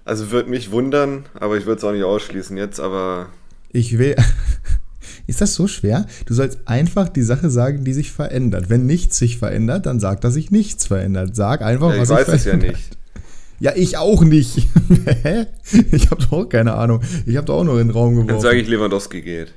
Also 0.04 0.30
würde 0.30 0.48
mich 0.48 0.70
wundern, 0.70 1.26
aber 1.34 1.58
ich 1.58 1.66
würde 1.66 1.78
es 1.78 1.84
auch 1.84 1.92
nicht 1.92 2.04
ausschließen 2.04 2.56
jetzt, 2.56 2.80
aber. 2.80 3.28
Ich 3.70 3.98
will. 3.98 4.16
Ist 5.26 5.42
das 5.42 5.54
so 5.54 5.68
schwer? 5.68 6.06
Du 6.24 6.32
sollst 6.32 6.60
einfach 6.64 7.10
die 7.10 7.22
Sache 7.22 7.50
sagen, 7.50 7.84
die 7.84 7.92
sich 7.92 8.10
verändert. 8.10 8.70
Wenn 8.70 8.86
nichts 8.86 9.18
sich 9.18 9.36
verändert, 9.36 9.84
dann 9.84 10.00
sag, 10.00 10.22
dass 10.22 10.32
sich 10.32 10.50
nichts 10.50 10.86
verändert. 10.86 11.36
Sag 11.36 11.60
einfach, 11.60 11.92
ja, 11.92 12.00
was 12.00 12.08
sich 12.08 12.18
verändert. 12.20 12.40
Ich 12.40 12.46
weiß 12.46 12.46
es 12.46 12.46
ja 12.46 12.56
nicht. 12.56 12.97
Ja, 13.60 13.72
ich 13.74 13.96
auch 13.96 14.22
nicht. 14.22 14.68
Hä? 15.22 15.46
ich 15.92 16.10
habe 16.10 16.22
doch 16.22 16.32
auch 16.32 16.48
keine 16.48 16.74
Ahnung. 16.74 17.00
Ich 17.26 17.36
habe 17.36 17.46
doch 17.46 17.58
auch 17.58 17.64
nur 17.64 17.80
in 17.80 17.88
den 17.88 17.94
Raum 17.94 18.12
geworfen. 18.12 18.28
Dann 18.28 18.40
sage 18.40 18.60
ich, 18.60 18.68
Lewandowski 18.68 19.20
geht. 19.20 19.52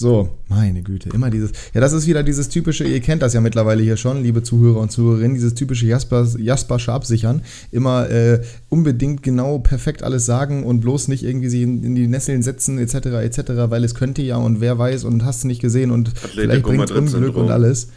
So, 0.00 0.28
meine 0.48 0.82
Güte, 0.82 1.10
immer 1.10 1.30
dieses. 1.30 1.52
Ja, 1.72 1.80
das 1.80 1.92
ist 1.92 2.08
wieder 2.08 2.24
dieses 2.24 2.48
typische, 2.48 2.82
ihr 2.82 2.98
kennt 2.98 3.22
das 3.22 3.32
ja 3.32 3.40
mittlerweile 3.40 3.80
hier 3.80 3.96
schon, 3.96 4.24
liebe 4.24 4.42
Zuhörer 4.42 4.80
und 4.80 4.90
Zuhörerinnen, 4.90 5.34
dieses 5.34 5.54
typische 5.54 5.86
Jasper, 5.86 6.26
Jaspersche 6.36 6.92
Absichern. 6.92 7.42
Immer 7.70 8.10
äh, 8.10 8.40
unbedingt 8.70 9.22
genau 9.22 9.60
perfekt 9.60 10.02
alles 10.02 10.26
sagen 10.26 10.64
und 10.64 10.80
bloß 10.80 11.06
nicht 11.06 11.22
irgendwie 11.22 11.48
sie 11.48 11.62
in, 11.62 11.84
in, 11.84 11.94
die 11.94 12.08
Nesseln 12.08 12.42
setzen, 12.42 12.78
etc., 12.78 12.94
etc., 13.22 13.40
weil 13.68 13.84
es 13.84 13.94
könnte 13.94 14.22
ja 14.22 14.36
und 14.36 14.60
wer 14.60 14.78
weiß 14.78 15.04
und 15.04 15.24
hast 15.24 15.44
du 15.44 15.48
nicht 15.48 15.60
gesehen 15.60 15.92
und 15.92 16.08
Atletico 16.08 16.32
vielleicht 16.40 16.62
bringt 16.64 16.90
Unglück 16.90 17.36
und 17.36 17.52
alles. 17.52 17.88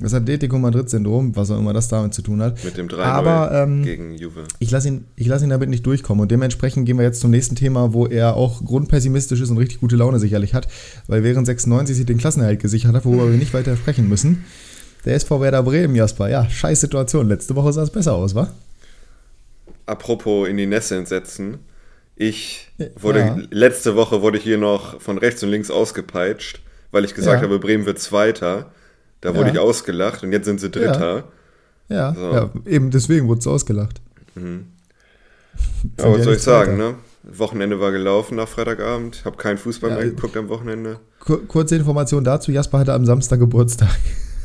Das 0.00 0.14
Atletico 0.14 0.56
Madrid-Syndrom, 0.58 1.34
was 1.34 1.50
auch 1.50 1.58
immer 1.58 1.72
das 1.72 1.88
damit 1.88 2.14
zu 2.14 2.22
tun 2.22 2.40
hat. 2.40 2.62
Mit 2.62 2.76
dem 2.76 2.86
3 2.86 3.02
Aber, 3.02 3.50
ähm, 3.52 3.82
gegen 3.82 4.14
Juve. 4.14 4.44
Ich 4.60 4.70
lasse 4.70 4.86
ihn, 4.86 5.06
lass 5.16 5.42
ihn 5.42 5.48
damit 5.48 5.68
nicht 5.68 5.84
durchkommen. 5.84 6.22
Und 6.22 6.30
dementsprechend 6.30 6.86
gehen 6.86 6.98
wir 6.98 7.04
jetzt 7.04 7.20
zum 7.20 7.32
nächsten 7.32 7.56
Thema, 7.56 7.92
wo 7.92 8.06
er 8.06 8.36
auch 8.36 8.64
grundpessimistisch 8.64 9.40
ist 9.40 9.50
und 9.50 9.58
richtig 9.58 9.80
gute 9.80 9.96
Laune 9.96 10.20
sicherlich 10.20 10.54
hat. 10.54 10.68
Weil 11.08 11.24
während 11.24 11.46
96 11.46 11.96
sich 11.96 12.06
den 12.06 12.18
Klassenerhalt 12.18 12.60
gesichert 12.60 12.94
hat, 12.94 13.04
worüber 13.04 13.28
wir 13.28 13.36
nicht 13.36 13.52
weiter 13.54 13.76
sprechen 13.76 14.08
müssen. 14.08 14.44
Der 15.04 15.14
SV 15.14 15.40
Werder 15.40 15.64
Bremen, 15.64 15.96
Jasper. 15.96 16.28
Ja, 16.28 16.48
scheiß 16.48 16.80
Situation. 16.80 17.28
Letzte 17.28 17.56
Woche 17.56 17.72
sah 17.72 17.82
es 17.82 17.90
besser 17.90 18.14
aus, 18.14 18.36
wa? 18.36 18.52
Apropos 19.86 20.46
in 20.46 20.58
die 20.58 20.66
Nesseln 20.66 21.06
setzen. 21.06 21.58
Ich 22.14 22.68
wurde, 23.00 23.18
ja. 23.20 23.38
letzte 23.50 23.96
Woche 23.96 24.22
wurde 24.22 24.38
ich 24.38 24.44
hier 24.44 24.58
noch 24.58 25.00
von 25.00 25.18
rechts 25.18 25.42
und 25.42 25.50
links 25.50 25.70
ausgepeitscht, 25.70 26.60
weil 26.90 27.04
ich 27.04 27.14
gesagt 27.14 27.42
ja. 27.42 27.48
habe, 27.48 27.58
Bremen 27.58 27.86
wird 27.86 27.98
Zweiter. 27.98 28.70
Da 29.20 29.34
wurde 29.34 29.48
ja. 29.48 29.54
ich 29.54 29.58
ausgelacht 29.58 30.22
und 30.22 30.32
jetzt 30.32 30.44
sind 30.44 30.60
sie 30.60 30.70
Dritter. 30.70 31.24
Ja, 31.88 31.96
ja, 31.96 32.14
so. 32.14 32.32
ja 32.32 32.50
eben 32.66 32.90
deswegen 32.90 33.28
wurde 33.28 33.40
es 33.40 33.46
ausgelacht. 33.46 34.00
Mhm. 34.34 34.66
Ja, 35.98 36.12
was 36.12 36.22
soll 36.22 36.34
ich 36.34 36.42
sagen, 36.42 36.76
ne? 36.76 36.94
Wochenende 37.24 37.80
war 37.80 37.90
gelaufen 37.90 38.36
nach 38.36 38.48
Freitagabend. 38.48 39.24
Habe 39.24 39.36
keinen 39.36 39.58
Fußball 39.58 39.90
mehr 39.90 40.04
geguckt 40.04 40.36
am 40.36 40.48
Wochenende. 40.48 41.00
Kurze 41.18 41.76
Information 41.76 42.22
dazu: 42.24 42.52
Jasper 42.52 42.78
hatte 42.78 42.94
am 42.94 43.04
Samstag 43.04 43.40
Geburtstag. 43.40 43.96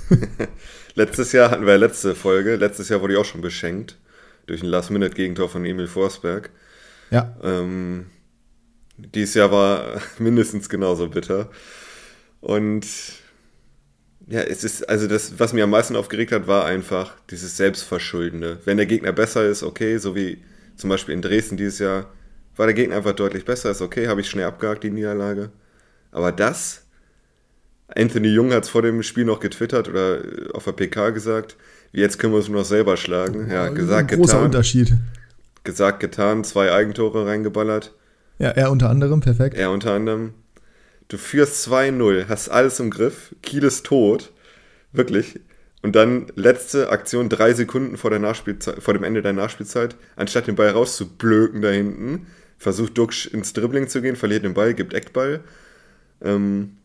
Letztes 0.95 1.31
Jahr 1.31 1.49
hatten 1.49 1.65
wir 1.65 1.77
letzte 1.77 2.13
Folge. 2.13 2.55
Letztes 2.55 2.89
Jahr 2.89 3.01
wurde 3.01 3.13
ich 3.13 3.19
auch 3.19 3.25
schon 3.25 3.41
beschenkt 3.41 3.97
durch 4.45 4.61
ein 4.61 4.67
Last-Minute-Gegentor 4.67 5.49
von 5.49 5.65
Emil 5.65 5.87
Forsberg. 5.87 6.51
Ja. 7.09 7.35
Ähm, 7.43 8.07
dieses 8.97 9.35
Jahr 9.35 9.51
war 9.51 10.01
mindestens 10.19 10.69
genauso 10.69 11.09
bitter. 11.09 11.49
Und 12.41 12.85
ja, 14.27 14.41
es 14.41 14.63
ist, 14.63 14.87
also 14.89 15.07
das, 15.07 15.39
was 15.39 15.53
mir 15.53 15.65
am 15.65 15.69
meisten 15.69 15.95
aufgeregt 15.95 16.31
hat, 16.31 16.47
war 16.47 16.65
einfach 16.65 17.13
dieses 17.29 17.57
Selbstverschuldende. 17.57 18.59
Wenn 18.65 18.77
der 18.77 18.85
Gegner 18.85 19.11
besser 19.11 19.45
ist, 19.45 19.63
okay, 19.63 19.97
so 19.97 20.15
wie 20.15 20.37
zum 20.75 20.89
Beispiel 20.89 21.13
in 21.13 21.21
Dresden 21.21 21.57
dieses 21.57 21.79
Jahr, 21.79 22.07
war 22.55 22.67
der 22.67 22.75
Gegner 22.75 22.97
einfach 22.97 23.13
deutlich 23.13 23.45
besser, 23.45 23.71
ist 23.71 23.81
okay, 23.81 24.07
habe 24.07 24.21
ich 24.21 24.29
schnell 24.29 24.45
abgehakt, 24.45 24.83
die 24.83 24.91
Niederlage. 24.91 25.49
Aber 26.11 26.31
das, 26.31 26.85
Anthony 27.95 28.29
Jung 28.29 28.53
hat 28.53 28.63
es 28.63 28.69
vor 28.69 28.81
dem 28.81 29.03
Spiel 29.03 29.25
noch 29.25 29.39
getwittert 29.39 29.89
oder 29.89 30.19
auf 30.53 30.63
der 30.63 30.71
PK 30.71 31.09
gesagt, 31.09 31.57
jetzt 31.91 32.17
können 32.17 32.33
wir 32.33 32.37
uns 32.37 32.47
nur 32.47 32.59
noch 32.59 32.67
selber 32.67 32.95
schlagen. 32.97 33.49
Ja, 33.51 33.69
gesagt, 33.69 34.11
Ein 34.11 34.17
großer 34.17 34.33
getan. 34.33 34.45
Unterschied. 34.45 34.93
Gesagt, 35.63 35.99
getan, 35.99 36.43
zwei 36.43 36.71
Eigentore 36.71 37.25
reingeballert. 37.25 37.93
Ja, 38.39 38.49
er 38.49 38.71
unter 38.71 38.89
anderem, 38.89 39.19
perfekt. 39.19 39.55
Er 39.57 39.71
unter 39.71 39.93
anderem. 39.93 40.33
Du 41.13 41.19
führst 41.19 41.67
2-0, 41.67 42.27
hast 42.27 42.49
alles 42.49 42.79
im 42.79 42.89
Griff, 42.89 43.35
Kiel 43.43 43.63
ist 43.65 43.85
tot. 43.85 44.31
Wirklich. 44.93 45.39
Und 45.83 45.95
dann 45.95 46.25
letzte 46.35 46.89
Aktion, 46.89 47.29
drei 47.29 47.53
Sekunden 47.53 47.97
vor, 47.97 48.09
der 48.09 48.17
Nachspielzeit, 48.17 48.81
vor 48.81 48.95
dem 48.95 49.03
Ende 49.03 49.21
der 49.21 49.33
Nachspielzeit, 49.33 49.95
anstatt 50.15 50.47
den 50.47 50.55
Ball 50.55 50.69
rauszublöken 50.69 51.61
da 51.61 51.69
hinten, 51.69 52.25
versucht 52.57 52.97
Duxch 52.97 53.27
ins 53.27 53.53
Dribbling 53.53 53.89
zu 53.89 54.01
gehen, 54.01 54.15
verliert 54.15 54.43
den 54.43 54.55
Ball, 54.55 54.73
gibt 54.73 54.95
Eckball. 54.95 55.41
Ähm, 56.23 56.77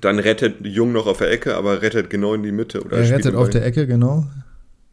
dann 0.00 0.20
rettet 0.20 0.64
Jung 0.64 0.92
noch 0.92 1.08
auf 1.08 1.18
der 1.18 1.32
Ecke, 1.32 1.56
aber 1.56 1.82
rettet 1.82 2.08
genau 2.08 2.34
in 2.34 2.44
die 2.44 2.52
Mitte. 2.52 2.84
Oder 2.84 2.98
er 2.98 3.10
rettet 3.10 3.34
auf 3.34 3.50
der 3.50 3.66
Ecke, 3.66 3.88
genau. 3.88 4.28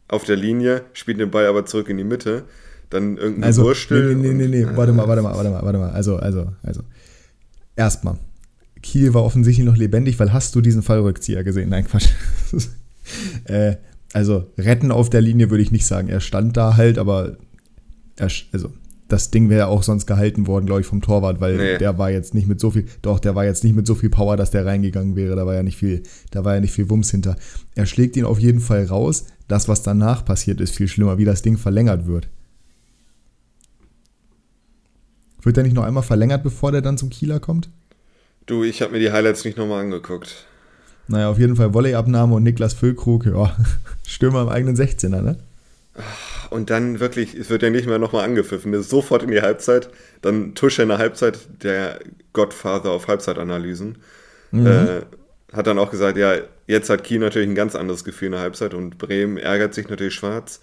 Auf 0.08 0.24
der 0.24 0.34
Linie, 0.34 0.82
spielt 0.94 1.20
den 1.20 1.30
Ball 1.30 1.46
aber 1.46 1.64
zurück 1.64 1.88
in 1.90 1.96
die 1.96 2.02
Mitte. 2.02 2.42
Dann 2.90 3.18
irgendein 3.18 3.44
also, 3.44 3.62
Wurstel. 3.62 4.16
Nee, 4.16 4.32
nee, 4.32 4.48
nee, 4.48 4.64
nee, 4.64 4.66
warte 4.74 4.92
mal, 4.92 5.06
warte 5.06 5.22
mal, 5.22 5.32
warte 5.36 5.50
mal, 5.50 5.62
warte 5.62 5.78
mal. 5.78 5.90
Also, 5.90 6.16
also, 6.16 6.48
also. 6.64 6.80
Erstmal. 7.76 8.18
Kiel 8.84 9.14
war 9.14 9.24
offensichtlich 9.24 9.66
noch 9.66 9.76
lebendig, 9.76 10.20
weil 10.20 10.32
hast 10.32 10.54
du 10.54 10.60
diesen 10.60 10.82
Fallrückzieher 10.82 11.42
gesehen? 11.42 11.70
Nein, 11.70 11.86
Quatsch. 11.86 12.10
äh, 13.44 13.76
also, 14.12 14.52
retten 14.58 14.92
auf 14.92 15.08
der 15.08 15.22
Linie 15.22 15.50
würde 15.50 15.62
ich 15.62 15.72
nicht 15.72 15.86
sagen. 15.86 16.08
Er 16.08 16.20
stand 16.20 16.56
da 16.56 16.76
halt, 16.76 16.98
aber 16.98 17.38
er, 18.16 18.28
also, 18.52 18.70
das 19.08 19.30
Ding 19.30 19.48
wäre 19.48 19.68
auch 19.68 19.82
sonst 19.82 20.06
gehalten 20.06 20.46
worden, 20.46 20.66
glaube 20.66 20.82
ich, 20.82 20.86
vom 20.86 21.00
Torwart, 21.00 21.40
weil 21.40 21.56
nee. 21.56 21.78
der 21.78 21.96
war 21.96 22.10
jetzt 22.10 22.34
nicht 22.34 22.46
mit 22.46 22.60
so 22.60 22.70
viel, 22.70 22.84
doch, 23.00 23.20
der 23.20 23.34
war 23.34 23.46
jetzt 23.46 23.64
nicht 23.64 23.74
mit 23.74 23.86
so 23.86 23.94
viel 23.94 24.10
Power, 24.10 24.36
dass 24.36 24.50
der 24.50 24.66
reingegangen 24.66 25.16
wäre. 25.16 25.34
Da 25.34 25.46
war 25.46 25.54
ja 25.54 25.62
nicht 25.62 25.78
viel, 25.78 26.02
da 26.30 26.44
war 26.44 26.54
ja 26.54 26.60
nicht 26.60 26.72
viel 26.72 26.90
Wumms 26.90 27.10
hinter. 27.10 27.36
Er 27.74 27.86
schlägt 27.86 28.16
ihn 28.16 28.26
auf 28.26 28.38
jeden 28.38 28.60
Fall 28.60 28.84
raus. 28.84 29.24
Das, 29.48 29.66
was 29.66 29.82
danach 29.82 30.26
passiert, 30.26 30.60
ist 30.60 30.76
viel 30.76 30.88
schlimmer, 30.88 31.16
wie 31.16 31.24
das 31.24 31.40
Ding 31.40 31.56
verlängert 31.56 32.06
wird. 32.06 32.28
Wird 35.42 35.56
der 35.56 35.64
nicht 35.64 35.74
noch 35.74 35.84
einmal 35.84 36.02
verlängert, 36.02 36.42
bevor 36.42 36.70
der 36.70 36.82
dann 36.82 36.98
zum 36.98 37.08
Kieler 37.08 37.40
kommt? 37.40 37.70
Du, 38.46 38.62
ich 38.62 38.82
habe 38.82 38.92
mir 38.92 38.98
die 38.98 39.10
Highlights 39.10 39.44
nicht 39.44 39.56
nochmal 39.56 39.80
angeguckt. 39.80 40.46
Naja, 41.08 41.30
auf 41.30 41.38
jeden 41.38 41.56
Fall 41.56 41.72
Volleyabnahme 41.72 42.34
und 42.34 42.42
Niklas 42.42 42.74
Füllkrug, 42.74 43.26
ja, 43.26 43.56
Stürmer 44.06 44.42
im 44.42 44.48
eigenen 44.48 44.76
16er, 44.76 45.20
ne? 45.20 45.38
Und 46.50 46.70
dann 46.70 47.00
wirklich, 47.00 47.34
es 47.34 47.50
wird 47.50 47.62
ja 47.62 47.70
nicht 47.70 47.86
mehr 47.86 47.98
nochmal 47.98 48.24
angepfiffen, 48.24 48.72
ist 48.74 48.90
sofort 48.90 49.22
in 49.22 49.30
die 49.30 49.40
Halbzeit, 49.42 49.88
dann 50.22 50.54
Tusche 50.54 50.82
in 50.82 50.88
der 50.88 50.98
Halbzeit, 50.98 51.38
der 51.62 52.00
Godfather 52.32 52.90
auf 52.90 53.08
Halbzeitanalysen, 53.08 53.98
mhm. 54.50 54.66
äh, 54.66 55.02
hat 55.52 55.66
dann 55.66 55.78
auch 55.78 55.90
gesagt, 55.90 56.18
ja, 56.18 56.36
jetzt 56.66 56.90
hat 56.90 57.04
Kiel 57.04 57.20
natürlich 57.20 57.48
ein 57.48 57.54
ganz 57.54 57.74
anderes 57.74 58.04
Gefühl 58.04 58.26
in 58.26 58.32
der 58.32 58.40
Halbzeit 58.40 58.74
und 58.74 58.98
Bremen 58.98 59.36
ärgert 59.36 59.74
sich 59.74 59.88
natürlich 59.88 60.14
schwarz. 60.14 60.60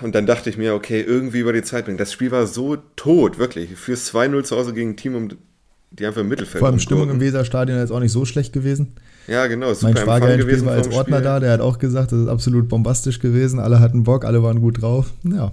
Und 0.00 0.14
dann 0.14 0.26
dachte 0.26 0.48
ich 0.48 0.56
mir, 0.56 0.74
okay, 0.74 1.00
irgendwie 1.00 1.40
über 1.40 1.52
die 1.52 1.62
Zeit 1.62 1.86
bringen. 1.86 1.98
Das 1.98 2.12
Spiel 2.12 2.30
war 2.30 2.46
so 2.46 2.76
tot, 2.94 3.38
wirklich. 3.38 3.76
Fürs 3.76 4.14
2-0 4.14 4.44
zu 4.44 4.56
Hause 4.56 4.72
gegen 4.72 4.90
ein 4.90 4.96
Team, 4.96 5.16
um 5.16 5.28
die 5.90 6.06
einfach 6.06 6.20
im 6.20 6.28
Mittelfeld 6.28 6.58
Vor 6.58 6.68
allem 6.68 6.78
Stimmung 6.78 7.10
im 7.10 7.20
Weserstadion 7.20 7.78
ist 7.78 7.90
auch 7.90 8.00
nicht 8.00 8.12
so 8.12 8.24
schlecht 8.24 8.52
gewesen. 8.52 8.92
Ja, 9.28 9.46
genau. 9.46 9.72
Super 9.74 9.92
mein 9.92 10.02
Schwager 10.02 10.64
war 10.64 10.72
als 10.72 10.88
Ordner 10.88 11.16
Spiel. 11.18 11.24
da, 11.24 11.40
der 11.40 11.52
hat 11.52 11.60
auch 11.60 11.78
gesagt, 11.78 12.12
das 12.12 12.20
ist 12.20 12.28
absolut 12.28 12.68
bombastisch 12.68 13.18
gewesen. 13.18 13.58
Alle 13.58 13.80
hatten 13.80 14.04
Bock, 14.04 14.24
alle 14.24 14.42
waren 14.42 14.60
gut 14.60 14.82
drauf. 14.82 15.12
Ja. 15.24 15.52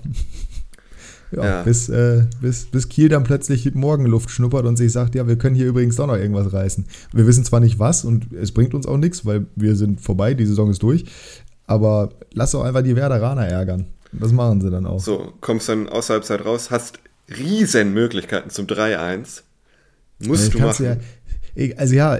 Ja, 1.36 1.46
ja. 1.46 1.62
Bis, 1.64 1.90
äh, 1.90 2.28
bis, 2.42 2.66
bis 2.66 2.90
Kiel 2.90 3.10
dann 3.10 3.24
plötzlich 3.24 3.74
Morgenluft 3.74 4.30
schnuppert 4.30 4.68
und 4.68 4.78
sich 4.78 4.92
sagt, 4.92 5.16
ja, 5.16 5.28
wir 5.28 5.36
können 5.36 5.56
hier 5.56 5.66
übrigens 5.66 5.96
doch 5.96 6.06
noch 6.06 6.16
irgendwas 6.16 6.54
reißen. 6.54 6.86
Wir 7.12 7.26
wissen 7.26 7.44
zwar 7.44 7.60
nicht 7.60 7.80
was 7.80 8.06
und 8.06 8.32
es 8.34 8.52
bringt 8.52 8.76
uns 8.76 8.86
auch 8.86 8.98
nichts, 8.98 9.26
weil 9.26 9.48
wir 9.56 9.76
sind 9.76 10.00
vorbei, 10.00 10.36
die 10.36 10.46
Saison 10.46 10.70
ist 10.70 10.84
durch, 10.84 11.06
aber 11.66 12.10
lass 12.34 12.52
doch 12.52 12.64
einfach 12.64 12.84
die 12.84 12.96
Werderaner 12.96 13.48
ärgern. 13.48 13.88
Das 14.12 14.32
machen 14.32 14.62
sie 14.62 14.70
dann 14.70 14.86
auch. 14.86 15.00
So, 15.00 15.34
kommst 15.42 15.70
dann 15.70 15.90
aus 15.90 16.08
der 16.08 16.16
Halbzeit 16.16 16.46
raus, 16.46 16.70
hast 16.70 17.00
riesen 17.36 17.94
Möglichkeiten 17.94 18.52
zum 18.52 18.68
3-1. 18.68 19.42
Musst 20.28 20.54
du 20.54 20.60
machen. 20.60 20.86
Ja, 21.56 21.76
also 21.78 21.96
ja, 21.96 22.20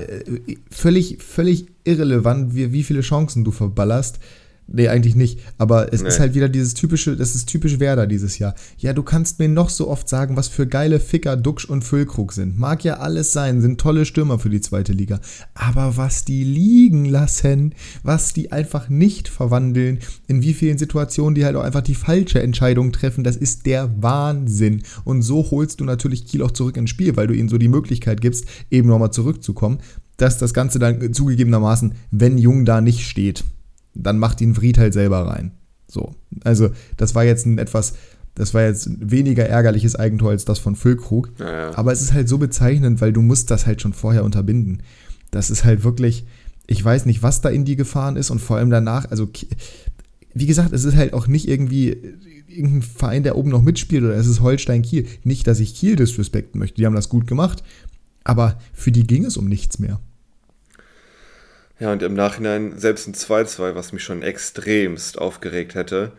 völlig, 0.70 1.22
völlig 1.24 1.66
irrelevant, 1.84 2.56
wie, 2.56 2.72
wie 2.72 2.84
viele 2.84 3.02
Chancen 3.02 3.44
du 3.44 3.52
verballerst. 3.52 4.20
Nee, 4.68 4.88
eigentlich 4.88 5.16
nicht. 5.16 5.40
Aber 5.58 5.94
es 5.94 6.02
nee. 6.02 6.08
ist 6.08 6.20
halt 6.20 6.36
wieder 6.36 6.48
dieses 6.48 6.74
typische, 6.74 7.18
das 7.18 7.36
ist 7.36 7.48
typisch 7.48 7.80
Werder 7.80 8.08
dieses 8.08 8.40
Jahr. 8.40 8.56
Ja, 8.78 8.94
du 8.94 9.04
kannst 9.04 9.40
mir 9.40 9.50
noch 9.50 9.70
so 9.70 9.90
oft 9.90 10.08
sagen, 10.08 10.38
was 10.38 10.48
für 10.48 10.68
geile 10.68 11.00
Ficker 11.00 11.36
Duxch 11.36 11.66
und 11.66 11.84
Füllkrug 11.84 12.34
sind. 12.34 12.58
Mag 12.58 12.84
ja 12.84 12.96
alles 12.98 13.34
sein, 13.34 13.62
sind 13.62 13.80
tolle 13.80 14.06
Stürmer 14.06 14.40
für 14.40 14.50
die 14.50 14.62
zweite 14.62 14.94
Liga. 14.94 15.20
Aber 15.54 15.98
was 15.98 16.24
die 16.24 16.44
liegen 16.44 17.06
lassen, 17.06 17.76
was 18.04 18.34
die 18.34 18.52
einfach 18.52 18.90
nicht 18.90 19.28
verwandeln, 19.28 20.00
in 20.28 20.42
wie 20.42 20.54
vielen 20.54 20.78
Situationen 20.78 21.36
die 21.36 21.46
halt 21.46 21.56
auch 21.56 21.64
einfach 21.64 21.82
die 21.82 21.96
falsche 21.96 22.42
Entscheidung 22.42 22.92
treffen, 22.92 23.24
das 23.24 23.36
ist 23.36 23.66
der 23.66 23.92
Wahnsinn. 24.02 24.84
Und 25.04 25.24
so 25.24 25.52
holst 25.52 25.82
du 25.82 25.86
natürlich 25.86 26.26
Kiel 26.26 26.42
auch 26.42 26.52
zurück 26.52 26.78
ins 26.78 26.90
Spiel, 26.90 27.18
weil 27.18 27.28
du 27.28 27.34
ihnen 27.34 27.50
so 27.50 27.58
die 27.58 27.68
Möglichkeit 27.68 28.22
gibst, 28.22 28.46
eben 28.72 28.88
nochmal 28.88 29.12
zurückzukommen, 29.12 29.80
dass 30.18 30.38
das 30.38 30.54
Ganze 30.54 30.80
dann 30.80 31.14
zugegebenermaßen, 31.14 31.94
wenn 32.12 32.38
Jung 32.38 32.66
da 32.66 32.82
nicht 32.82 33.06
steht, 33.06 33.44
dann 33.94 34.20
macht 34.20 34.42
ihn 34.42 34.56
Vried 34.56 34.78
halt 34.78 34.94
selber 34.94 35.28
rein. 35.28 35.52
So. 35.88 36.16
Also, 36.44 36.70
das 36.98 37.16
war 37.16 37.24
jetzt 37.24 37.46
ein 37.46 37.58
etwas, 37.58 37.94
das 38.36 38.54
war 38.54 38.64
jetzt 38.64 38.88
ein 38.88 39.12
weniger 39.12 39.46
ärgerliches 39.46 39.96
Eigentor 39.96 40.32
als 40.32 40.46
das 40.46 40.60
von 40.60 40.76
Füllkrug. 40.76 41.32
Ja. 41.40 41.78
Aber 41.78 41.92
es 41.92 42.02
ist 42.02 42.14
halt 42.14 42.28
so 42.28 42.38
bezeichnend, 42.38 43.02
weil 43.02 43.14
du 43.14 43.22
musst 43.22 43.52
das 43.52 43.66
halt 43.66 43.82
schon 43.82 43.94
vorher 43.94 44.24
unterbinden. 44.24 44.82
Das 45.32 45.50
ist 45.50 45.64
halt 45.64 45.84
wirklich, 45.84 46.26
ich 46.68 46.84
weiß 46.84 47.06
nicht, 47.06 47.24
was 47.24 47.42
da 47.42 47.50
in 47.50 47.66
die 47.66 47.76
gefahren 47.76 48.16
ist 48.16 48.30
und 48.30 48.40
vor 48.40 48.58
allem 48.58 48.70
danach, 48.70 49.10
also 49.12 49.30
wie 50.34 50.46
gesagt, 50.46 50.74
es 50.74 50.84
ist 50.84 50.96
halt 50.96 51.14
auch 51.14 51.28
nicht 51.28 51.48
irgendwie 51.48 51.98
irgendein 52.48 52.82
Verein, 52.82 53.24
der 53.24 53.36
oben 53.36 53.50
noch 53.50 53.62
mitspielt 53.62 54.04
oder 54.04 54.16
es 54.16 54.28
ist 54.28 54.42
Holstein 54.42 54.82
Kiel. 54.82 55.06
Nicht, 55.24 55.48
dass 55.48 55.60
ich 55.60 55.76
Kiel 55.76 55.96
disrespekten 55.96 56.60
möchte, 56.60 56.78
die 56.78 56.86
haben 56.86 56.96
das 56.96 57.10
gut 57.10 57.28
gemacht, 57.28 57.64
aber 58.24 58.58
für 58.74 58.92
die 58.92 59.06
ging 59.06 59.26
es 59.26 59.38
um 59.38 59.48
nichts 59.48 59.80
mehr. 59.80 60.00
Ja, 61.80 61.92
und 61.92 62.04
im 62.04 62.14
Nachhinein 62.14 62.78
selbst 62.78 63.08
ein 63.08 63.14
2-2, 63.14 63.76
was 63.76 63.94
mich 63.94 64.04
schon 64.04 64.22
extremst 64.22 65.18
aufgeregt 65.18 65.76
hätte 65.76 66.12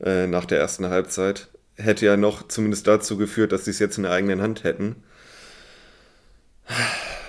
äh, 0.00 0.26
nach 0.26 0.44
der 0.44 0.60
ersten 0.60 0.86
Halbzeit, 0.86 1.48
hätte 1.76 2.06
ja 2.06 2.16
noch 2.16 2.48
zumindest 2.48 2.86
dazu 2.86 3.16
geführt, 3.16 3.52
dass 3.52 3.64
sie 3.64 3.72
es 3.72 3.78
jetzt 3.78 3.96
in 3.96 4.04
der 4.04 4.12
eigenen 4.12 4.40
Hand 4.40 4.64
hätten. 4.64 4.96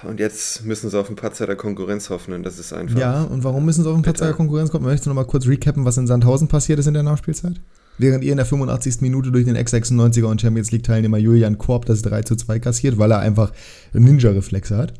Und 0.04 0.20
jetzt 0.20 0.64
müssen 0.64 0.90
sie 0.90 1.00
auf 1.00 1.08
den 1.08 1.16
Patzer 1.16 1.48
der 1.48 1.56
Konkurrenz 1.56 2.10
hoffen 2.10 2.34
und 2.34 2.44
das 2.44 2.60
ist 2.60 2.72
einfach. 2.74 3.00
Ja, 3.00 3.24
und 3.24 3.44
warum 3.44 3.66
müssen 3.66 3.84
sie 3.84 3.90
auf 3.90 3.96
den 3.96 4.04
Patzer 4.04 4.26
der 4.26 4.36
Konkurrenz 4.36 4.70
kommen? 4.70 4.86
Möchtest 4.86 5.08
du 5.08 5.10
noch 5.10 5.16
mal 5.16 5.26
kurz 5.26 5.48
recappen, 5.48 5.84
was 5.84 5.98
in 5.98 6.08
Sandhausen 6.08 6.48
passiert 6.48 6.80
ist 6.80 6.88
in 6.88 6.94
der 6.94 7.04
Nachspielzeit? 7.04 7.60
Während 7.98 8.24
ihr 8.24 8.32
in 8.32 8.38
der 8.38 8.46
85. 8.46 9.02
Minute 9.02 9.32
durch 9.32 9.46
den 9.46 9.56
Ex-96er 9.56 10.26
und 10.26 10.42
Champions 10.42 10.72
League-Teilnehmer 10.72 11.18
Julian 11.18 11.58
Korb 11.58 11.86
das 11.86 12.02
3 12.02 12.24
zu 12.24 12.36
2 12.36 12.60
kassiert, 12.60 12.98
weil 12.98 13.12
er 13.12 13.20
einfach 13.20 13.52
Ninja-Reflexe 13.94 14.78
hat. 14.78 14.94